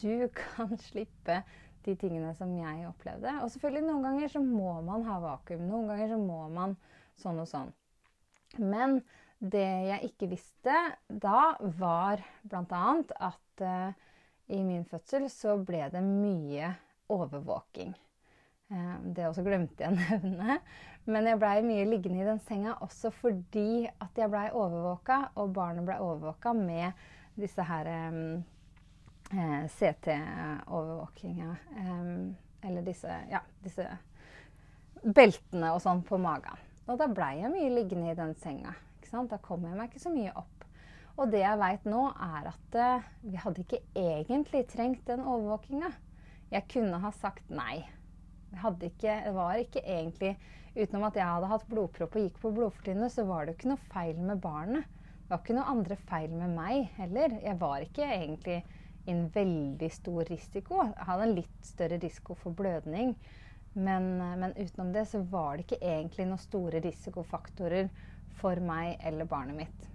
du 0.00 0.28
kan 0.42 0.76
slippe 0.80 1.42
de 1.88 1.96
tingene 1.98 2.32
som 2.36 2.52
jeg 2.56 2.88
opplevde. 2.88 3.34
Og 3.42 3.52
selvfølgelig 3.52 3.86
noen 3.86 4.04
ganger 4.06 4.32
så 4.32 4.42
må 4.44 4.78
man 4.86 5.06
ha 5.08 5.18
vakuum. 5.22 5.64
Noen 5.68 5.88
ganger 5.90 6.12
så 6.12 6.18
må 6.20 6.42
man 6.52 6.76
sånn 7.18 7.40
og 7.42 7.48
sånn. 7.50 7.72
Men 8.58 9.00
det 9.38 9.68
jeg 9.86 10.10
ikke 10.10 10.30
visste 10.32 10.74
da, 11.08 11.54
var 11.78 12.22
bl.a. 12.42 12.84
at 13.28 13.62
uh, 13.62 13.90
i 14.50 14.60
min 14.66 14.84
fødsel 14.88 15.28
så 15.30 15.56
ble 15.62 15.84
det 15.92 16.02
mye 16.04 16.72
overvåking. 17.12 17.94
Uh, 18.72 18.96
det 19.14 19.28
også 19.28 19.44
glemte 19.46 19.84
jeg 19.84 19.94
å 19.94 19.98
nevne. 20.02 20.58
Men 21.08 21.30
jeg 21.30 21.40
blei 21.40 21.56
mye 21.64 21.86
liggende 21.88 22.24
i 22.24 22.28
den 22.28 22.42
senga 22.44 22.74
også 22.84 23.12
fordi 23.14 23.86
at 23.88 24.18
jeg 24.18 24.28
blei 24.32 24.48
overvåka, 24.50 25.30
og 25.40 25.54
barnet 25.56 25.86
blei 25.88 25.96
overvåka 26.04 26.52
med 26.56 26.92
disse 27.38 27.64
her 27.64 27.88
um, 28.10 28.42
eh, 29.30 29.64
CT-overvåkinga. 29.78 31.56
Eh, 31.76 32.68
eller 32.68 32.82
disse, 32.82 33.20
ja, 33.30 33.40
disse 33.62 33.86
beltene 35.02 35.72
og 35.74 35.82
sånn 35.84 36.02
på 36.06 36.18
magen. 36.20 36.58
Og 36.88 36.98
da 37.00 37.08
blei 37.12 37.38
jeg 37.42 37.52
mye 37.52 37.72
liggende 37.74 38.12
i 38.12 38.18
den 38.18 38.34
senga. 38.42 38.74
Da 39.08 39.38
kom 39.40 39.64
jeg 39.64 39.76
meg 39.76 39.88
ikke 39.88 40.02
så 40.02 40.12
mye 40.12 40.34
opp. 40.36 40.64
Og 41.18 41.30
det 41.32 41.40
jeg 41.40 41.58
veit 41.58 41.86
nå, 41.88 42.02
er 42.12 42.50
at 42.50 42.76
eh, 42.78 43.06
vi 43.24 43.40
hadde 43.40 43.64
ikke 43.64 43.80
egentlig 43.96 44.66
trengt 44.70 45.06
den 45.08 45.24
overvåkinga. 45.24 45.90
Jeg 46.52 46.68
kunne 46.72 47.00
ha 47.02 47.12
sagt 47.16 47.48
nei. 47.52 47.86
Ikke, 48.48 49.12
det 49.26 49.32
var 49.36 49.58
ikke 49.60 49.82
egentlig 49.84 50.38
Utenom 50.78 51.08
at 51.08 51.16
jeg 51.18 51.26
hadde 51.26 51.48
hatt 51.50 51.64
blodpropp 51.66 52.14
og 52.14 52.22
gikk 52.22 52.36
på 52.38 52.52
blodfortynnende, 52.54 53.08
så 53.10 53.24
var 53.26 53.46
det 53.46 53.56
ikke 53.56 53.72
noe 53.72 53.90
feil 53.90 54.18
med 54.22 54.38
barnet. 54.42 54.86
Det 55.24 55.32
var 55.32 55.40
ikke 55.42 55.56
noe 55.56 55.72
andre 55.72 55.96
feil 56.08 56.34
med 56.38 56.52
meg 56.54 56.92
heller. 56.98 57.34
Jeg 57.42 57.58
var 57.58 57.82
ikke 57.82 58.06
egentlig 58.06 58.58
en 59.08 59.26
veldig 59.34 59.90
stor 59.92 60.28
risiko. 60.28 60.82
Jeg 60.84 61.08
hadde 61.08 61.26
en 61.28 61.36
litt 61.38 61.66
større 61.66 61.98
risiko 62.02 62.36
for 62.38 62.56
blødning. 62.56 63.14
Men, 63.78 64.08
men, 64.18 64.54
utenom 64.56 64.92
det 64.94 65.04
så 65.10 65.20
var 65.30 65.56
det 65.56 65.66
ikke 65.66 65.80
egentlig 65.84 66.26
noen 66.26 66.40
store 66.42 66.80
risikofaktorer 66.82 67.90
for 68.40 68.58
meg 68.64 68.96
eller 69.06 69.28
barnet 69.28 69.58
mitt. 69.58 69.88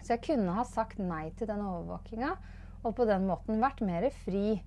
Så 0.00 0.14
jeg 0.14 0.24
kunne 0.30 0.56
ha 0.56 0.64
sagt 0.68 1.00
nei 1.00 1.28
til 1.36 1.48
den 1.48 1.62
overvåkinga, 1.64 2.34
og 2.82 2.94
på 2.96 3.06
den 3.08 3.26
måten 3.28 3.60
vært 3.62 3.82
mer 3.84 4.08
fri 4.22 4.58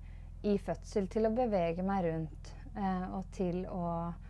i 0.44 0.58
fødsel 0.62 1.08
til 1.10 1.28
å 1.28 1.34
bevege 1.34 1.84
meg 1.86 2.06
rundt 2.06 2.52
eh, 2.78 3.06
og 3.10 3.26
til 3.34 3.64
å 3.70 3.84
Eh, 4.04 4.23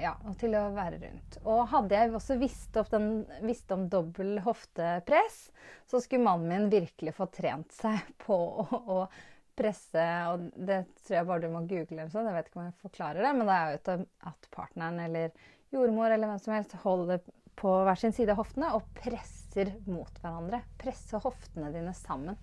ja, 0.00 0.14
og 0.26 0.34
til 0.40 0.56
å 0.58 0.64
være 0.74 0.98
rundt. 1.02 1.38
Og 1.46 1.60
hadde 1.70 1.98
jeg 1.98 2.14
også 2.16 2.36
visst, 2.40 2.78
den, 2.90 3.10
visst 3.46 3.70
om 3.74 3.86
dobbel 3.90 4.40
hoftepress, 4.42 5.38
så 5.86 6.00
skulle 6.02 6.26
mannen 6.26 6.50
min 6.50 6.72
virkelig 6.72 7.14
få 7.14 7.28
trent 7.34 7.74
seg 7.76 8.00
på 8.24 8.34
å, 8.34 8.82
å 8.96 8.98
presse 9.54 10.04
Og 10.32 10.48
det 10.66 10.80
tror 11.04 11.14
jeg 11.20 11.26
bare 11.28 11.44
du 11.44 11.52
må 11.52 11.60
google, 11.70 12.08
sånn, 12.10 12.26
jeg 12.26 12.34
vet 12.34 12.48
ikke 12.50 12.58
om 12.58 12.66
jeg 12.66 12.80
forklarer 12.82 13.22
det, 13.22 13.32
men 13.38 13.46
det 13.46 13.58
er 13.58 13.76
jo 13.76 13.98
at 14.32 14.48
partneren 14.54 14.98
eller 15.04 15.44
jordmor 15.74 16.10
eller 16.10 16.30
hvem 16.30 16.40
som 16.42 16.54
helst 16.56 16.74
holder 16.82 17.22
på 17.54 17.70
hver 17.86 18.00
sin 18.00 18.14
side 18.14 18.34
av 18.34 18.40
hoftene 18.42 18.72
og 18.74 18.88
presser 18.98 19.70
mot 19.86 20.10
hverandre. 20.18 20.64
Presser 20.80 21.22
hoftene 21.22 21.70
dine 21.74 21.94
sammen. 21.94 22.34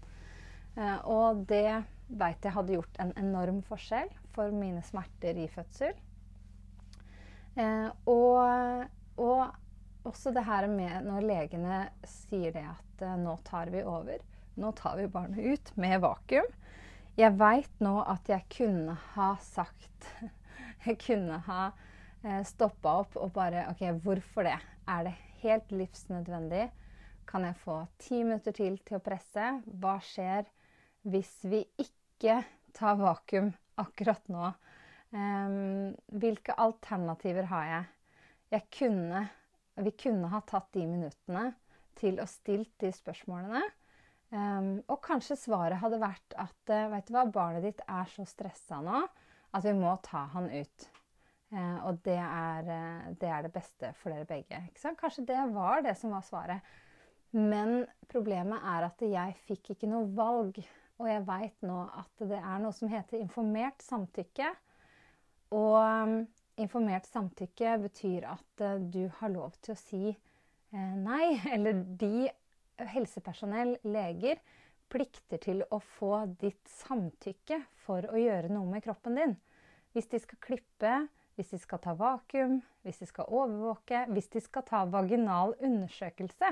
Eh, 0.79 0.99
og 1.11 1.43
det 1.49 1.81
veit 2.07 2.47
jeg 2.47 2.55
hadde 2.55 2.77
gjort 2.77 3.01
en 3.03 3.11
enorm 3.19 3.59
forskjell 3.67 4.11
for 4.35 4.55
mine 4.55 4.83
smerter 4.87 5.35
i 5.39 5.49
fødsel. 5.51 5.99
Eh, 7.59 7.89
og, 8.07 8.85
og, 9.19 9.41
også 10.07 10.31
det 10.33 10.43
her 10.47 10.65
med 10.71 11.05
når 11.05 11.25
legene 11.27 11.81
sier 12.07 12.53
det 12.55 12.63
at 12.63 13.03
eh, 13.05 13.17
nå 13.19 13.35
tar 13.47 13.71
vi 13.73 13.83
over. 13.83 14.21
Nå 14.61 14.71
tar 14.77 14.97
vi 14.99 15.09
barnet 15.11 15.53
ut 15.53 15.71
med 15.79 15.99
vakuum. 16.03 16.47
Jeg 17.19 17.35
veit 17.37 17.83
nå 17.83 17.97
at 18.07 18.29
jeg 18.31 18.47
kunne 18.53 18.95
ha 19.15 19.33
sagt 19.43 20.07
Jeg 20.85 20.97
kunne 21.03 21.37
ha 21.45 21.63
eh, 22.23 22.41
stoppa 22.47 22.95
opp 23.03 23.17
og 23.19 23.33
bare 23.35 23.67
OK, 23.69 23.83
hvorfor 24.01 24.47
det? 24.47 24.57
Er 24.89 25.05
det 25.05 25.17
helt 25.43 25.75
livsnødvendig? 25.75 26.69
Kan 27.29 27.45
jeg 27.45 27.59
få 27.61 27.83
ti 28.01 28.23
minutter 28.23 28.55
til 28.55 28.79
til 28.87 28.97
å 28.97 29.03
presse? 29.03 29.59
Hva 29.65 29.99
skjer 30.03 30.47
hvis 31.05 31.35
vi 31.49 31.61
ikke 31.81 32.41
tar 32.77 32.97
vakuum 32.99 33.51
akkurat 33.81 34.25
nå? 34.31 34.51
Um, 35.11 35.91
hvilke 36.21 36.55
alternativer 36.55 37.49
har 37.51 37.65
jeg? 37.67 37.89
jeg 38.51 38.67
kunne, 38.73 39.25
vi 39.79 39.93
kunne 39.95 40.29
ha 40.31 40.41
tatt 40.47 40.71
de 40.75 40.83
minuttene 40.87 41.51
til 41.99 42.19
å 42.19 42.27
stilt 42.29 42.73
de 42.83 42.91
spørsmålene. 42.95 43.63
Um, 44.31 44.77
og 44.87 45.01
kanskje 45.03 45.39
svaret 45.39 45.81
hadde 45.81 45.99
vært 45.99 46.35
at 46.39 46.71
uh, 46.71 46.87
vet 46.93 47.07
du 47.07 47.15
hva, 47.15 47.25
barnet 47.27 47.65
ditt 47.67 47.81
er 47.83 48.07
så 48.11 48.23
stressa 48.27 48.79
nå 48.83 49.01
at 49.51 49.65
vi 49.65 49.73
må 49.75 49.91
ta 50.05 50.23
han 50.35 50.47
ut. 50.51 50.87
Uh, 51.51 51.79
og 51.89 51.99
det 52.05 52.15
er, 52.15 52.67
uh, 52.67 53.09
det 53.19 53.27
er, 53.27 53.47
det 53.47 53.53
beste 53.55 53.91
for 53.99 54.13
dere 54.13 54.27
begge. 54.27 54.61
Kanskje 54.99 55.27
det 55.27 55.41
var 55.51 55.83
det 55.83 55.97
som 55.99 56.15
var 56.15 56.23
svaret. 56.27 56.71
Men 57.35 57.85
problemet 58.11 58.63
er 58.67 58.87
at 58.87 59.03
jeg 59.03 59.35
fikk 59.47 59.73
ikke 59.75 59.91
noe 59.91 60.07
valg. 60.15 60.59
Og 61.01 61.07
jeg 61.09 61.23
veit 61.27 61.63
nå 61.65 61.81
at 61.97 62.23
det 62.29 62.39
er 62.39 62.59
noe 62.61 62.75
som 62.75 62.91
heter 62.91 63.19
informert 63.19 63.83
samtykke. 63.83 64.51
Og 65.51 65.77
um, 65.77 66.17
informert 66.61 67.07
samtykke 67.11 67.77
betyr 67.83 68.27
at 68.31 68.63
uh, 68.63 68.77
du 68.79 69.05
har 69.19 69.33
lov 69.33 69.57
til 69.63 69.75
å 69.75 69.79
si 69.79 70.03
uh, 70.11 70.95
nei. 70.97 71.37
Eller 71.53 71.83
de 71.99 72.29
helsepersonell, 72.91 73.75
leger, 73.83 74.41
plikter 74.91 75.39
til 75.43 75.63
å 75.71 75.79
få 75.97 76.25
ditt 76.41 76.67
samtykke 76.81 77.61
for 77.85 78.07
å 78.11 78.19
gjøre 78.19 78.51
noe 78.51 78.67
med 78.67 78.83
kroppen 78.85 79.19
din. 79.19 79.35
Hvis 79.91 80.09
de 80.11 80.19
skal 80.23 80.39
klippe, 80.43 80.93
hvis 81.35 81.53
de 81.53 81.59
skal 81.61 81.81
ta 81.83 81.93
vakuum, 81.99 82.59
hvis 82.83 83.01
de 83.03 83.07
skal 83.09 83.31
overvåke, 83.31 84.05
hvis 84.11 84.31
de 84.33 84.41
skal 84.43 84.65
ta 84.67 84.83
vaginal 84.91 85.55
undersøkelse, 85.59 86.51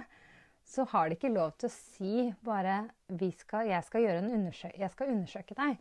så 0.69 0.85
har 0.91 1.09
de 1.09 1.17
ikke 1.17 1.31
lov 1.33 1.55
til 1.57 1.69
å 1.69 1.73
si 1.73 2.27
bare 2.45 2.83
skal, 3.39 3.67
jeg, 3.71 3.83
skal 3.87 4.05
jeg 4.05 4.91
skal 4.93 5.13
undersøke 5.15 5.57
deg. 5.57 5.79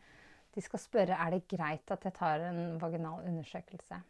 De 0.54 0.62
skal 0.64 0.80
spørre 0.82 1.18
er 1.18 1.34
det 1.34 1.46
greit 1.50 1.90
at 1.94 2.04
jeg 2.06 2.16
tar 2.16 2.44
en 2.48 2.78
vaginal 2.80 3.26
undersøkelse. 3.28 4.00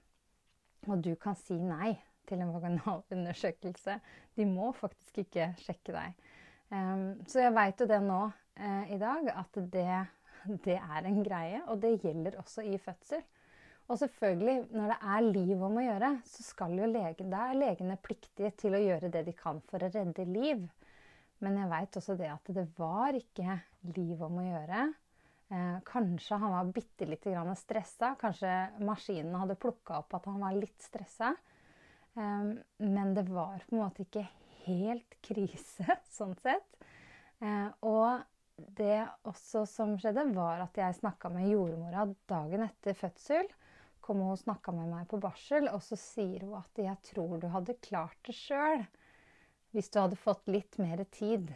Og 0.89 1.01
du 1.05 1.15
kan 1.21 1.37
si 1.39 1.59
nei 1.61 1.97
til 2.29 2.43
en 2.45 2.53
vaginal 2.55 3.03
undersøkelse. 3.15 3.99
De 4.37 4.47
må 4.49 4.73
faktisk 4.77 5.25
ikke 5.25 5.53
sjekke 5.63 5.97
deg. 5.97 6.29
Um, 6.69 7.17
så 7.29 7.47
jeg 7.47 7.57
veit 7.57 7.81
jo 7.81 7.89
det 7.89 7.99
nå 8.05 8.21
uh, 8.29 8.85
i 8.93 9.01
dag, 9.01 9.33
at 9.33 9.59
det, 9.73 9.89
det, 10.67 10.77
er 10.77 11.09
en 11.09 11.23
greie. 11.25 11.63
Og 11.67 11.81
det 11.83 11.97
gjelder 12.05 12.39
også 12.43 12.67
i 12.69 12.79
fødsel. 12.83 13.25
Og 13.89 13.97
selvfølgelig, 13.99 14.67
når 14.77 14.93
det 14.93 14.99
er 15.15 15.27
liv 15.31 15.63
om 15.65 15.79
å 15.81 15.85
gjøre, 15.87 16.11
så 16.29 16.45
skal 16.45 16.75
jo 16.77 16.91
legen, 16.91 17.31
da 17.33 17.47
er 17.49 17.57
legene 17.57 17.97
pliktige 18.05 18.51
til 18.61 18.77
å 18.77 18.83
gjøre 18.83 19.09
det 19.15 19.25
de 19.25 19.33
kan 19.37 19.63
for 19.71 19.81
å 19.81 19.89
redde 19.89 20.27
liv. 20.29 20.67
Men 21.41 21.57
jeg 21.57 21.71
veit 21.71 21.97
også 21.97 22.19
det 22.19 22.29
at 22.29 22.51
det 22.53 22.67
var 22.77 23.17
ikke 23.17 23.57
liv 23.97 24.21
om 24.27 24.43
å 24.43 24.45
gjøre. 24.45 24.83
Eh, 25.49 25.77
kanskje 25.85 26.37
han 26.37 26.53
var 26.53 26.73
bitte 26.73 27.07
lite 27.07 27.55
stressa. 27.57 28.15
Kanskje 28.21 28.69
maskinen 28.85 29.35
hadde 29.35 29.57
plukka 29.57 29.99
opp 30.03 30.15
at 30.15 30.27
han 30.29 30.41
var 30.41 30.53
litt 30.53 30.83
stressa. 30.83 31.35
Eh, 32.17 32.51
men 32.79 33.15
det 33.15 33.29
var 33.29 33.65
på 33.69 33.77
en 33.77 33.83
måte 33.83 34.05
ikke 34.05 34.27
helt 34.67 35.17
krise, 35.25 35.87
sånn 36.19 36.37
sett. 36.43 36.77
Eh, 37.41 37.71
og 37.81 38.21
det 38.57 39.07
også 39.29 39.65
som 39.71 39.95
skjedde, 40.01 40.27
var 40.35 40.65
at 40.67 40.77
jeg 40.77 40.99
snakka 40.99 41.31
med 41.33 41.49
jordmora 41.49 42.05
dagen 42.29 42.67
etter 42.67 42.97
fødsel. 42.99 43.49
Kom 44.05 44.25
og 44.25 44.39
snakka 44.41 44.73
med 44.75 44.91
meg 44.91 45.09
på 45.09 45.21
barsel, 45.23 45.69
og 45.73 45.81
så 45.85 45.97
sier 46.01 46.45
hun 46.45 46.59
at 46.61 46.81
'jeg 46.81 46.97
tror 47.13 47.39
du 47.41 47.49
hadde 47.53 47.77
klart 47.85 48.17
det 48.25 48.35
sjøl' 48.35 48.87
hvis 49.73 49.91
du 49.93 50.01
hadde 50.01 50.17
fått 50.17 50.49
litt 50.49 50.79
mer 50.81 51.05
tid. 51.13 51.53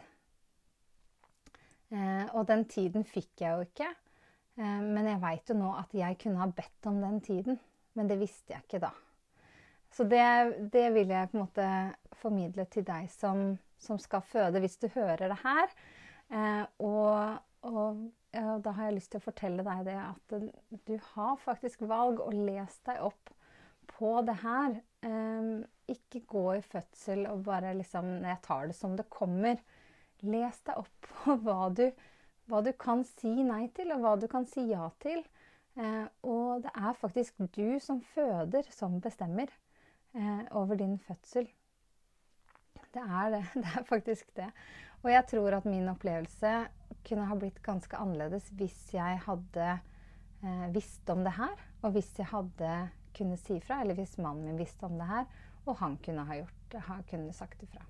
Eh, 1.93 2.25
og 2.33 2.47
den 2.49 2.65
tiden 2.69 3.05
fikk 3.05 3.43
jeg 3.43 3.53
jo 3.53 3.67
ikke. 3.67 3.89
Eh, 4.57 4.81
men 4.81 5.09
jeg 5.11 5.21
veit 5.21 5.49
jo 5.51 5.57
nå 5.57 5.73
at 5.77 5.93
jeg 5.97 6.17
kunne 6.21 6.41
ha 6.41 6.49
bedt 6.49 6.89
om 6.89 6.99
den 7.03 7.19
tiden. 7.25 7.59
Men 7.93 8.09
det 8.09 8.17
visste 8.21 8.55
jeg 8.55 8.65
ikke 8.65 8.81
da. 8.87 8.93
Så 9.93 10.07
det, 10.09 10.23
det, 10.73 10.87
vil 10.95 11.11
jeg 11.13 11.29
på 11.29 11.37
en 11.37 11.43
måte 11.43 11.67
formidle 12.17 12.65
til 12.73 12.85
deg 12.87 13.11
som, 13.13 13.51
som 13.77 13.99
skal 14.01 14.23
føde, 14.25 14.61
hvis 14.63 14.79
du 14.81 14.87
hører 14.95 15.27
det 15.29 15.37
her. 15.43 15.75
Eh, 16.33 16.63
og, 16.81 17.37
og 17.69 18.01
ja, 18.33 18.57
da 18.57 18.73
har 18.73 18.89
jeg 18.89 18.97
lyst 18.97 19.11
til 19.13 19.21
å 19.21 19.27
fortelle 19.27 19.65
deg 19.67 19.85
det 19.85 19.99
at 20.01 20.33
du 20.89 20.95
har 21.11 21.37
faktisk 21.43 21.85
valg, 21.85 22.23
og 22.23 22.33
les 22.33 22.79
deg 22.89 23.05
opp 23.05 23.29
på 23.93 24.15
det 24.25 24.39
her. 24.41 24.79
Ikke 25.93 26.23
gå 26.25 26.43
i 26.55 26.63
fødsel 26.65 27.27
og 27.29 27.43
bare 27.45 27.75
liksom 27.77 28.23
Jeg 28.23 28.39
tar 28.41 28.69
det 28.71 28.77
som 28.77 28.95
det 28.97 29.05
kommer. 29.13 29.59
Les 30.23 30.61
deg 30.67 30.79
opp 30.79 31.09
på 31.23 31.37
hva 31.45 31.69
du, 31.75 31.87
hva 32.49 32.61
du 32.65 32.71
kan 32.79 33.03
si 33.07 33.33
nei 33.45 33.67
til, 33.75 33.93
og 33.95 34.03
hva 34.03 34.15
du 34.19 34.27
kan 34.31 34.47
si 34.49 34.67
ja 34.71 34.87
til. 35.03 35.23
Eh, 35.79 36.05
og 36.29 36.63
det 36.63 36.71
er 36.77 36.99
faktisk 36.99 37.41
du 37.55 37.79
som 37.81 38.01
føder, 38.13 38.67
som 38.71 38.99
bestemmer 39.01 39.49
eh, 40.13 40.43
over 40.51 40.77
din 40.79 40.97
fødsel. 41.01 41.49
Det 42.93 43.01
er 43.01 43.29
det. 43.33 43.43
Det 43.63 43.69
er 43.79 43.87
faktisk 43.89 44.35
det. 44.37 44.51
Og 45.03 45.11
jeg 45.11 45.25
tror 45.27 45.57
at 45.57 45.65
min 45.65 45.89
opplevelse 45.91 46.51
kunne 47.03 47.25
ha 47.27 47.35
blitt 47.35 47.59
ganske 47.65 47.97
annerledes 47.99 48.51
hvis 48.55 48.93
jeg 48.93 49.19
hadde 49.25 49.71
eh, 50.43 50.67
visst 50.75 51.09
om 51.11 51.25
det 51.25 51.33
her, 51.35 51.57
og 51.81 51.95
hvis 51.95 52.13
jeg 52.19 52.29
hadde 52.31 52.75
kunnet 53.17 53.41
si 53.41 53.59
fra, 53.61 53.81
eller 53.81 53.97
hvis 53.97 54.17
mannen 54.17 54.47
min 54.47 54.61
visste 54.61 54.87
om 54.87 54.95
det 54.99 55.09
her, 55.09 55.27
og 55.65 55.77
han 55.81 55.97
kunne 56.05 56.25
ha 56.27 56.39
gjort 56.39 56.63
det, 56.71 56.85
ha 56.87 57.01
kunne 57.09 57.33
sagt 57.35 57.65
ifra. 57.65 57.83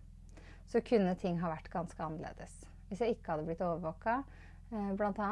Så 0.69 0.81
kunne 0.85 1.15
ting 1.19 1.37
ha 1.41 1.51
vært 1.51 1.69
ganske 1.73 1.99
annerledes. 2.03 2.63
Hvis 2.89 3.03
jeg 3.03 3.15
ikke 3.15 3.33
hadde 3.33 3.47
blitt 3.47 3.61
overvåka, 3.65 4.21
eh, 4.71 4.91
bl.a. 4.97 5.31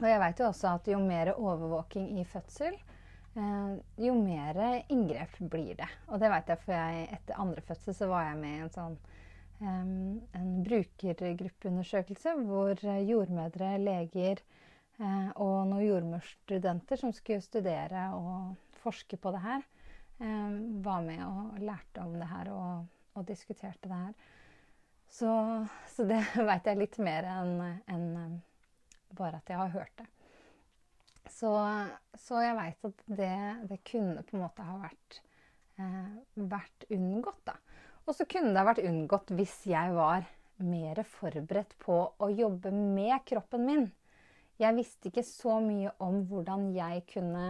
Og 0.00 0.08
jeg 0.08 0.20
veit 0.20 0.40
jo 0.40 0.48
også 0.50 0.74
at 0.74 0.90
jo 0.90 0.98
mer 1.02 1.34
overvåking 1.36 2.10
i 2.18 2.24
fødsel, 2.26 2.74
Eh, 3.34 3.76
jo 4.06 4.14
mer 4.14 4.84
inngrep 4.88 5.38
blir 5.50 5.74
det. 5.74 5.88
Og 6.06 6.20
det 6.22 6.30
vet 6.30 6.50
jeg, 6.52 6.60
for 6.62 6.76
jeg, 6.76 7.06
etter 7.16 7.40
andre 7.42 7.64
fødsel 7.66 7.96
så 7.98 8.08
var 8.10 8.28
jeg 8.28 8.40
med 8.40 8.54
i 8.54 8.62
en 8.62 8.74
sånn 8.74 8.98
um, 9.58 10.20
en 10.38 10.50
brukergruppeundersøkelse 10.68 12.36
hvor 12.44 12.84
jordmødre, 12.84 13.74
leger 13.82 14.44
og 15.42 15.64
noen 15.66 15.82
jordmorstudenter 15.82 17.00
som 17.00 17.10
skulle 17.10 17.42
studere 17.42 18.04
og 18.14 18.52
forske 18.78 19.18
på 19.18 19.32
det 19.34 19.40
her, 19.42 19.64
var 20.86 21.00
med 21.02 21.24
og 21.26 21.56
lærte 21.58 22.04
om 22.04 22.12
det 22.14 22.28
her 22.30 22.50
og, 22.54 22.84
og 23.14 23.26
diskuterte 23.28 23.90
det 23.90 23.98
her. 23.98 24.14
Så, 25.14 25.30
så 25.94 26.06
det 26.08 26.20
veit 26.48 26.66
jeg 26.66 26.80
litt 26.80 26.98
mer 27.02 27.28
enn 27.36 27.54
en, 27.62 28.38
bare 29.14 29.38
at 29.38 29.50
jeg 29.50 29.60
har 29.60 29.74
hørt 29.74 29.94
det. 30.00 30.08
Så, 31.30 31.50
så 32.20 32.42
jeg 32.44 32.56
veit 32.58 32.88
at 32.88 33.04
det, 33.08 33.36
det, 33.70 33.80
kunne 33.86 34.24
på 34.26 34.36
en 34.36 34.44
måte 34.44 34.66
ha 34.66 34.74
vært, 34.82 35.20
eh, 35.80 36.16
vært 36.36 36.86
unngått, 36.92 37.40
da. 37.46 37.56
Og 38.04 38.16
så 38.18 38.26
kunne 38.28 38.52
det 38.52 38.60
ha 38.60 38.66
vært 38.68 38.84
unngått 38.84 39.32
hvis 39.38 39.54
jeg 39.70 39.94
var 39.96 40.26
mer 40.64 41.00
forberedt 41.08 41.72
på 41.82 41.96
å 42.22 42.28
jobbe 42.30 42.70
med 42.74 43.16
kroppen 43.26 43.64
min. 43.66 43.86
Jeg 44.60 44.76
visste 44.76 45.10
ikke 45.10 45.24
så 45.26 45.56
mye 45.62 45.94
om 46.04 46.20
hvordan 46.28 46.68
jeg 46.76 47.06
kunne 47.14 47.46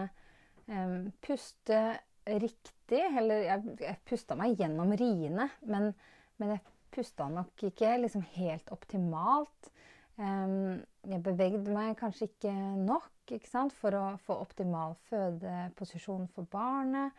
eh, 0.69 0.97
puste 1.25 1.83
riktig. 2.29 2.74
Eller 2.93 3.47
jeg, 3.47 3.77
jeg 3.81 4.01
pusta 4.09 4.37
meg 4.39 4.59
gjennom 4.61 4.93
riene, 4.99 5.49
men, 5.67 5.93
men 6.37 6.55
jeg 6.55 6.65
pusta 6.95 7.29
nok 7.31 7.65
ikke 7.71 7.97
liksom 8.03 8.25
helt 8.37 8.71
optimalt. 8.75 9.71
Um, 10.17 10.85
jeg 11.11 11.23
bevegde 11.27 11.73
meg 11.75 11.97
kanskje 11.99 12.29
ikke 12.29 12.53
nok 12.79 13.11
ikke 13.35 13.65
for 13.75 13.97
å 13.99 14.05
få 14.27 14.37
optimal 14.45 14.95
fødeposisjon 15.09 16.29
for 16.35 16.47
barnet. 16.53 17.13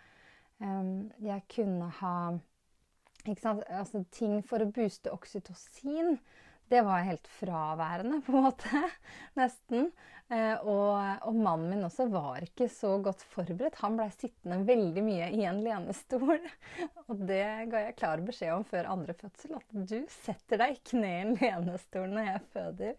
Um, 0.61 1.11
jeg 1.19 1.41
kunne 1.51 1.89
ha 1.99 2.15
altså, 3.25 4.03
ting 4.11 4.39
for 4.45 4.63
å 4.63 4.71
booste 4.71 5.11
oksytocin. 5.11 6.19
Det 6.69 6.81
var 6.81 7.05
helt 7.05 7.27
fraværende, 7.27 8.21
på 8.25 8.33
en 8.33 8.45
måte. 8.47 8.83
Nesten. 9.39 9.91
Eh, 10.33 10.57
og, 10.65 10.95
og, 11.21 11.35
mannen 11.37 11.67
min 11.69 11.85
også 11.85 12.07
var 12.09 12.41
ikke 12.41 12.65
så 12.73 12.95
godt 13.05 13.21
forberedt. 13.29 13.77
Han 13.83 13.97
blei 13.99 14.07
sittende 14.09 14.57
veldig 14.65 15.03
mye 15.05 15.27
i 15.37 15.43
en 15.45 15.59
lenestol. 15.61 16.39
Og 17.05 17.19
det 17.29 17.43
ga 17.69 17.83
jeg 17.83 17.97
klar 17.99 18.23
beskjed 18.25 18.55
om 18.55 18.65
før 18.65 18.89
andre 18.89 19.13
fødsel, 19.19 19.53
at 19.59 19.75
du 19.91 19.99
setter 20.09 20.63
deg 20.63 20.73
i 20.73 20.81
kne 20.89 21.11
i 21.11 21.19
en 21.27 21.35
lenestol 21.37 22.07
når 22.15 22.25
jeg 22.31 22.41
føder. 22.55 22.95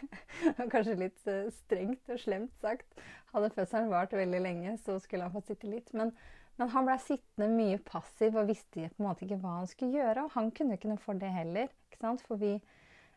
Kanskje 0.74 0.98
litt 1.00 1.32
eh, 1.32 1.48
strengt 1.62 2.12
og 2.12 2.20
slemt 2.20 2.52
sagt. 2.60 3.00
Hadde 3.32 3.52
fødselen 3.56 3.88
vart 3.94 4.12
veldig 4.12 4.42
lenge, 4.44 4.76
så 4.84 4.98
skulle 5.00 5.24
han 5.24 5.32
fått 5.32 5.54
sitte 5.54 5.70
litt. 5.70 5.88
Men, 5.96 6.12
men 6.60 6.74
han 6.74 6.84
blei 6.84 6.98
sittende 7.00 7.48
mye 7.54 7.80
passiv 7.88 8.36
og 8.36 8.52
visste 8.52 8.90
på 8.90 9.00
en 9.00 9.08
måte 9.08 9.24
ikke 9.24 9.40
hva 9.40 9.62
han 9.62 9.72
skulle 9.72 9.96
gjøre. 9.96 10.28
Og 10.28 10.36
han 10.36 10.52
kunne 10.52 10.76
ikke 10.76 10.92
noe 10.92 11.00
for 11.00 11.16
det 11.16 11.32
heller. 11.32 11.72
ikke? 11.88 12.12
For 12.26 12.36
vi 12.36 12.58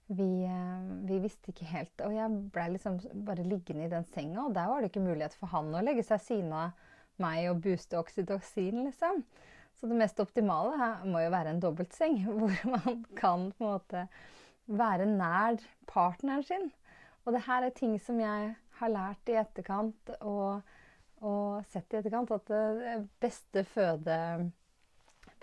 vi, 0.08 0.46
eh, 0.46 1.08
vi, 1.08 1.20
visste 1.24 1.52
ikke 1.54 1.70
helt. 1.70 2.04
Og 2.06 2.16
jeg 2.16 2.42
blei 2.54 2.68
liksom 2.74 3.00
bare 3.28 3.46
liggende 3.48 3.88
i 3.88 3.92
den 3.92 4.06
senga, 4.12 4.48
og 4.48 4.56
der 4.56 4.70
var 4.70 4.82
det 4.82 4.92
ikke 4.92 5.06
mulighet 5.06 5.36
for 5.40 5.52
han 5.54 5.74
å 5.74 5.84
legge 5.84 6.06
seg 6.08 6.22
siden 6.24 6.54
av 6.58 6.78
meg 7.22 7.50
og 7.52 7.62
booste 7.64 8.00
oksytocin, 8.00 8.84
liksom. 8.88 9.24
Så 9.74 9.90
det 9.90 9.98
mest 9.98 10.20
optimale 10.22 10.78
her 10.80 11.04
må 11.10 11.24
jo 11.24 11.34
være 11.34 11.54
en 11.54 11.62
dobbeltseng, 11.64 12.20
hvor 12.40 12.56
man 12.70 13.04
kan 13.18 13.50
på 13.52 13.66
en 13.66 13.72
måte 13.72 14.08
være 14.68 15.08
nær 15.10 15.60
partneren 15.90 16.46
sin. 16.46 16.70
Og 17.24 17.36
det 17.36 17.46
her 17.48 17.66
er 17.66 17.76
ting 17.76 17.96
som 18.02 18.20
jeg 18.20 18.54
har 18.80 18.92
lært 18.92 19.30
i 19.32 19.38
etterkant 19.40 20.12
og, 20.20 20.64
og 21.24 21.64
sett 21.72 21.94
i 21.94 22.00
etterkant, 22.02 22.34
at 22.36 22.50
det 22.52 22.98
beste 23.24 23.64
føde 23.68 24.18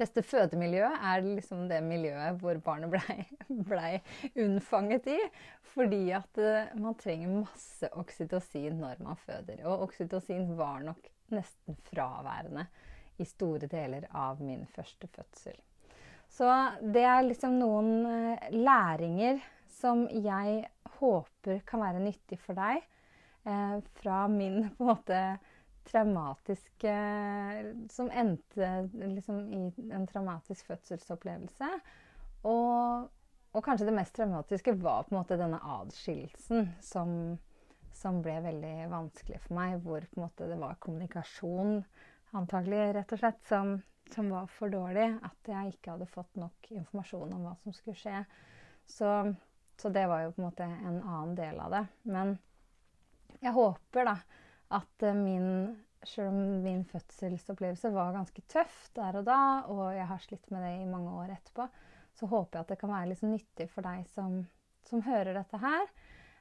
beste 0.00 0.24
fødemiljøet 0.26 1.06
er 1.12 1.24
liksom 1.26 1.66
det 1.70 1.80
miljøet 1.84 2.40
hvor 2.40 2.58
barnet 2.64 2.92
blei 2.92 3.18
ble 3.70 4.00
unnfanget 4.34 5.08
i. 5.12 5.18
Fordi 5.70 6.02
at 6.16 6.42
uh, 6.42 6.76
man 6.80 6.98
trenger 6.98 7.40
masse 7.44 7.90
oksytocin 8.00 8.80
når 8.82 9.02
man 9.04 9.18
føder. 9.22 9.62
Og 9.68 9.86
oksytocin 9.88 10.48
var 10.58 10.82
nok 10.86 11.10
nesten 11.30 11.78
fraværende 11.90 12.66
i 13.20 13.26
store 13.28 13.68
deler 13.70 14.08
av 14.16 14.40
min 14.42 14.64
første 14.74 15.08
fødsel. 15.14 15.58
Så 16.30 16.46
det 16.94 17.02
er 17.04 17.26
liksom 17.26 17.58
noen 17.58 17.90
eh, 18.06 18.50
læringer 18.54 19.40
som 19.80 20.04
jeg 20.08 20.62
håper 20.98 21.62
kan 21.66 21.82
være 21.82 22.02
nyttig 22.02 22.38
for 22.38 22.58
deg 22.58 22.80
eh, 22.80 23.76
fra 24.00 24.24
min 24.30 24.62
på 24.76 24.84
en 24.84 24.90
måte 24.92 25.22
traumatiske 25.84 26.94
Som 27.90 28.10
endte 28.10 28.88
liksom 28.92 29.52
i 29.52 29.62
en 29.92 30.06
traumatisk 30.06 30.66
fødselsopplevelse. 30.66 31.68
Og, 32.48 33.08
og, 33.52 33.62
kanskje 33.64 33.88
det 33.88 33.96
mest 33.96 34.14
traumatiske 34.16 34.76
var 34.80 35.04
på 35.04 35.14
en 35.14 35.20
måte 35.20 35.38
denne 35.40 35.60
adskillelsen 35.76 36.70
som, 36.84 37.12
som 37.96 38.22
ble 38.24 38.38
veldig 38.44 38.88
vanskelig 38.92 39.42
for 39.44 39.58
meg. 39.58 39.78
Hvor 39.84 40.06
på 40.06 40.20
en 40.20 40.24
måte 40.24 40.48
det 40.48 40.58
var 40.60 40.80
kommunikasjon, 40.80 41.80
antagelig, 42.38 42.82
rett 42.96 43.16
og 43.16 43.22
slett, 43.22 43.42
som, 43.48 43.76
som 44.14 44.30
var 44.32 44.48
for 44.56 44.72
dårlig. 44.72 45.10
At 45.26 45.52
jeg 45.52 45.74
ikke 45.74 45.96
hadde 45.96 46.10
fått 46.10 46.40
nok 46.40 46.72
informasjon 46.72 47.36
om 47.36 47.48
hva 47.48 47.56
som 47.64 47.76
skulle 47.76 47.98
skje. 48.00 48.22
Så, 48.90 49.10
så 49.80 49.92
det 49.92 50.06
var 50.10 50.24
jo 50.24 50.36
på 50.36 50.42
en 50.42 50.48
måte 50.48 50.68
en 50.68 51.02
annen 51.02 51.34
del 51.38 51.60
av 51.60 51.76
det. 51.76 51.84
Men 52.08 52.38
jeg 53.40 53.56
håper 53.56 54.08
da 54.08 54.16
at 54.70 55.06
eh, 55.06 55.16
min 55.16 55.78
Selv 56.00 56.30
om 56.30 56.62
min 56.64 56.78
fødselsopplevelse 56.88 57.90
var 57.92 58.14
ganske 58.14 58.40
tøff 58.48 58.86
der 58.96 59.18
og 59.18 59.26
da, 59.26 59.66
og 59.68 59.90
jeg 59.92 60.06
har 60.08 60.22
slitt 60.24 60.46
med 60.48 60.62
det 60.64 60.70
i 60.78 60.86
mange 60.88 61.10
år 61.12 61.34
etterpå, 61.34 61.66
så 62.16 62.28
håper 62.30 62.56
jeg 62.56 62.64
at 62.64 62.70
det 62.72 62.78
kan 62.80 62.92
være 62.94 63.10
litt 63.10 63.24
nyttig 63.28 63.66
for 63.68 63.84
deg 63.84 64.06
som, 64.08 64.38
som 64.88 65.02
hører 65.04 65.36
dette 65.36 65.60
her. 65.60 65.90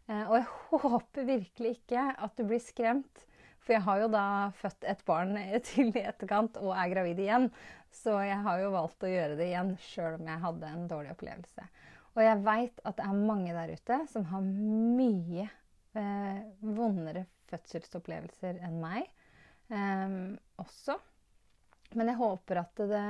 Eh, 0.08 0.22
og 0.24 0.38
jeg 0.38 0.46
håper 0.86 1.28
virkelig 1.28 1.74
ikke 1.76 2.06
at 2.16 2.40
du 2.40 2.46
blir 2.48 2.64
skremt. 2.64 3.26
For 3.60 3.76
jeg 3.76 3.84
har 3.84 4.00
jo 4.00 4.08
da 4.14 4.26
født 4.62 4.88
et 4.88 5.02
barn 5.06 5.36
til 5.68 5.92
i 5.92 6.06
etterkant 6.08 6.56
og 6.62 6.72
er 6.72 6.94
gravid 6.94 7.20
igjen. 7.26 7.50
Så 7.92 8.16
jeg 8.24 8.40
har 8.46 8.62
jo 8.64 8.72
valgt 8.78 9.04
å 9.04 9.12
gjøre 9.12 9.36
det 9.42 9.50
igjen 9.50 9.74
sjøl 9.90 10.22
om 10.22 10.32
jeg 10.32 10.44
hadde 10.46 10.72
en 10.72 10.88
dårlig 10.88 11.12
opplevelse. 11.18 11.68
Og 12.16 12.24
jeg 12.24 12.44
veit 12.48 12.80
at 12.88 12.96
det 12.96 13.06
er 13.06 13.28
mange 13.28 13.54
der 13.56 13.76
ute 13.76 14.00
som 14.12 14.26
har 14.32 14.48
mye 14.48 15.50
eh, 16.00 16.40
vondere 16.64 17.26
fødselsopplevelser 17.50 18.62
enn 18.66 18.80
meg 18.82 19.06
eh, 19.74 20.16
også. 20.62 20.98
Men 21.98 22.12
jeg 22.12 22.20
håper 22.20 22.62
at 22.64 22.84
det 22.90 23.06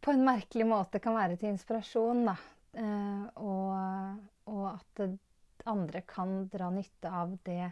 på 0.00 0.14
en 0.14 0.24
merkelig 0.24 0.66
måte 0.66 1.00
kan 1.02 1.16
være 1.16 1.38
til 1.38 1.52
inspirasjon, 1.52 2.24
da. 2.28 2.36
Eh, 2.74 3.24
og, 3.44 4.18
og, 4.50 4.64
at 4.74 5.66
andre 5.70 6.02
kan 6.08 6.44
dra 6.52 6.70
nytte 6.74 7.10
av 7.10 7.36
det 7.46 7.70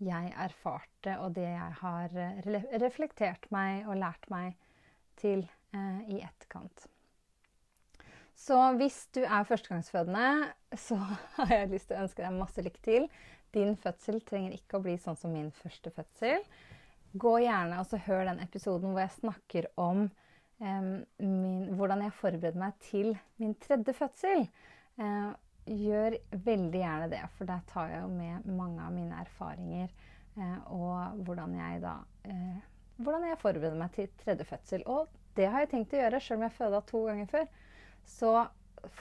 jeg 0.00 0.30
erfarte, 0.32 1.18
og 1.20 1.34
det 1.36 1.44
jeg 1.44 1.74
har 1.82 2.14
reflektert 2.80 3.50
meg 3.52 3.84
og 3.84 4.00
lært 4.00 4.30
meg 4.32 4.56
til 5.20 5.44
eh, 5.76 6.00
i 6.08 6.22
etterkant. 6.24 6.86
Så 8.40 8.56
hvis 8.80 9.02
du 9.12 9.20
er 9.20 9.44
førstegangsfødende, 9.44 10.52
så 10.80 10.96
har 11.36 11.52
jeg 11.52 11.72
lyst 11.74 11.90
til 11.90 11.98
å 11.98 12.06
ønske 12.06 12.24
deg 12.24 12.38
masse 12.38 12.64
lykke 12.64 12.84
til. 12.86 13.10
Din 13.54 13.76
fødsel 13.80 14.20
trenger 14.26 14.54
ikke 14.56 14.78
å 14.78 14.84
bli 14.84 14.96
sånn 15.00 15.18
som 15.18 15.32
min 15.34 15.50
første 15.54 15.92
fødsel. 15.94 16.44
Gå 17.18 17.36
gjerne 17.42 17.80
og 17.82 17.94
hør 18.06 18.26
den 18.28 18.42
episoden 18.44 18.92
hvor 18.92 19.02
jeg 19.02 19.16
snakker 19.16 19.68
om 19.80 20.04
um, 20.62 20.90
min, 21.18 21.64
hvordan 21.74 22.04
jeg 22.06 22.16
forbereder 22.20 22.60
meg 22.62 22.76
til 22.86 23.14
min 23.42 23.56
tredje 23.62 23.94
fødsel. 23.98 24.46
Uh, 25.00 25.32
gjør 25.70 26.16
veldig 26.46 26.80
gjerne 26.80 27.08
det, 27.12 27.22
for 27.36 27.50
der 27.50 27.64
tar 27.70 27.90
jeg 27.92 28.04
jo 28.04 28.12
med 28.14 28.46
mange 28.58 28.84
av 28.84 28.94
mine 28.94 29.18
erfaringer 29.22 29.90
uh, 30.38 30.60
og 30.72 31.24
hvordan 31.26 31.56
jeg 31.58 31.82
da 31.82 31.96
uh, 32.30 32.60
hvordan 33.00 33.26
jeg 33.30 33.40
forbereder 33.40 33.80
meg 33.80 33.92
til 33.96 34.08
tredje 34.20 34.46
fødsel. 34.46 34.86
Og 34.92 35.10
det 35.38 35.48
har 35.48 35.64
jeg 35.64 35.72
tenkt 35.72 35.94
å 35.96 36.00
gjøre, 36.02 36.20
sjøl 36.22 36.40
om 36.40 36.46
jeg 36.46 36.56
føda 36.58 36.80
to 36.88 37.02
ganger 37.08 37.30
før 37.30 37.50
så 38.08 38.32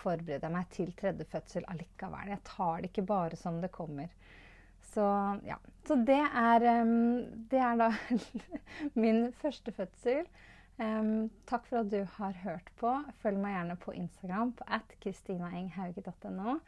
forbereder 0.01 0.47
jeg 0.47 0.55
meg 0.55 0.71
til 0.73 0.91
tredje 0.97 1.25
fødsel 1.29 1.67
allikevel. 1.71 2.33
Jeg 2.33 2.43
tar 2.47 2.81
det 2.81 2.91
ikke 2.91 3.07
bare 3.09 3.39
som 3.39 3.59
det 3.63 3.71
kommer. 3.75 4.11
Så 4.93 5.05
ja. 5.45 5.57
Så 5.87 5.97
det 6.05 6.19
er, 6.21 6.65
det 7.49 7.59
er 7.59 7.79
da 7.79 7.89
min 9.01 9.29
første 9.41 9.73
fødsel. 9.73 10.27
Um, 10.79 11.29
takk 11.49 11.65
for 11.67 11.81
at 11.81 11.89
du 11.91 12.03
har 12.17 12.37
hørt 12.43 12.69
på. 12.79 12.93
Følg 13.23 13.41
meg 13.41 13.57
gjerne 13.57 13.75
på 13.83 13.95
Instagram 13.99 14.53
på 14.55 14.67
at 14.79 14.93
kristinaenghauge.no. 15.03 16.59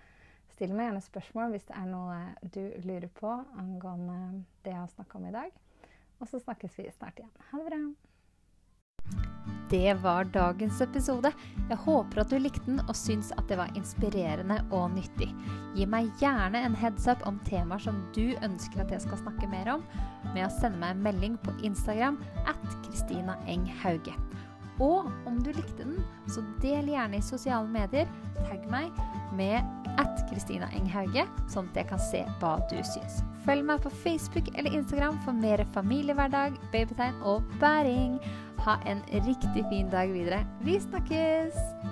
Still 0.51 0.75
meg 0.75 0.89
gjerne 0.89 1.05
spørsmål 1.05 1.55
hvis 1.55 1.69
det 1.69 1.77
er 1.79 1.87
noe 1.93 2.19
du 2.43 2.61
lurer 2.83 3.07
på 3.21 3.31
angående 3.61 4.43
det 4.65 4.75
jeg 4.75 4.83
har 4.83 4.93
snakka 4.97 5.21
om 5.21 5.31
i 5.31 5.35
dag. 5.37 5.57
Og 6.19 6.27
så 6.27 6.43
snakkes 6.43 6.77
vi 6.77 6.91
snart 6.91 7.23
igjen. 7.23 7.33
Ha 7.51 7.63
det 7.63 7.71
bra. 7.71 9.59
Det 9.71 9.93
var 9.93 10.23
dagens 10.23 10.81
episode. 10.81 11.31
Jeg 11.69 11.77
håper 11.85 12.19
at 12.21 12.31
du 12.31 12.35
likte 12.41 12.65
den 12.65 12.81
og 12.89 12.95
syns 12.97 13.29
at 13.37 13.45
det 13.47 13.55
var 13.55 13.71
inspirerende 13.79 14.57
og 14.67 14.89
nyttig. 14.97 15.29
Gi 15.77 15.87
meg 15.87 16.09
gjerne 16.19 16.59
en 16.67 16.75
heads 16.75 17.07
up 17.07 17.23
om 17.29 17.37
temaer 17.47 17.79
som 17.79 18.01
du 18.11 18.33
ønsker 18.43 18.83
at 18.83 18.91
jeg 18.91 19.05
skal 19.05 19.21
snakke 19.21 19.47
mer 19.47 19.71
om, 19.77 19.85
med 20.33 20.43
å 20.43 20.51
sende 20.57 20.81
meg 20.81 20.97
en 20.97 21.05
melding 21.07 21.39
på 21.45 21.55
Instagram 21.63 22.19
at 22.43 22.67
Kristina 22.83 23.37
Eng 23.47 23.63
Hauge. 23.79 24.11
Og 24.81 25.11
om 25.29 25.37
du 25.45 25.51
likte 25.53 25.85
den, 25.85 26.01
så 26.31 26.43
del 26.63 26.89
gjerne 26.89 27.19
i 27.19 27.25
sosiale 27.25 27.69
medier. 27.69 28.09
Tagg 28.47 28.65
meg 28.73 28.89
med 29.37 29.61
at 30.01 30.23
Kristina 30.31 30.69
Enghauge, 30.77 31.27
sånn 31.51 31.69
at 31.71 31.81
jeg 31.81 31.89
kan 31.91 32.01
se 32.01 32.23
hva 32.41 32.55
du 32.71 32.77
syns. 32.87 33.21
Følg 33.45 33.65
meg 33.67 33.81
på 33.85 33.93
Facebook 34.03 34.51
eller 34.55 34.73
Instagram 34.73 35.17
for 35.25 35.37
mer 35.37 35.63
familiehverdag, 35.75 36.57
babytegn 36.73 37.21
og 37.21 37.45
bæring. 37.61 38.19
Ha 38.65 38.77
en 38.89 39.01
riktig 39.25 39.65
fin 39.69 39.89
dag 39.93 40.13
videre. 40.13 40.45
Vi 40.65 40.77
snakkes! 40.81 41.90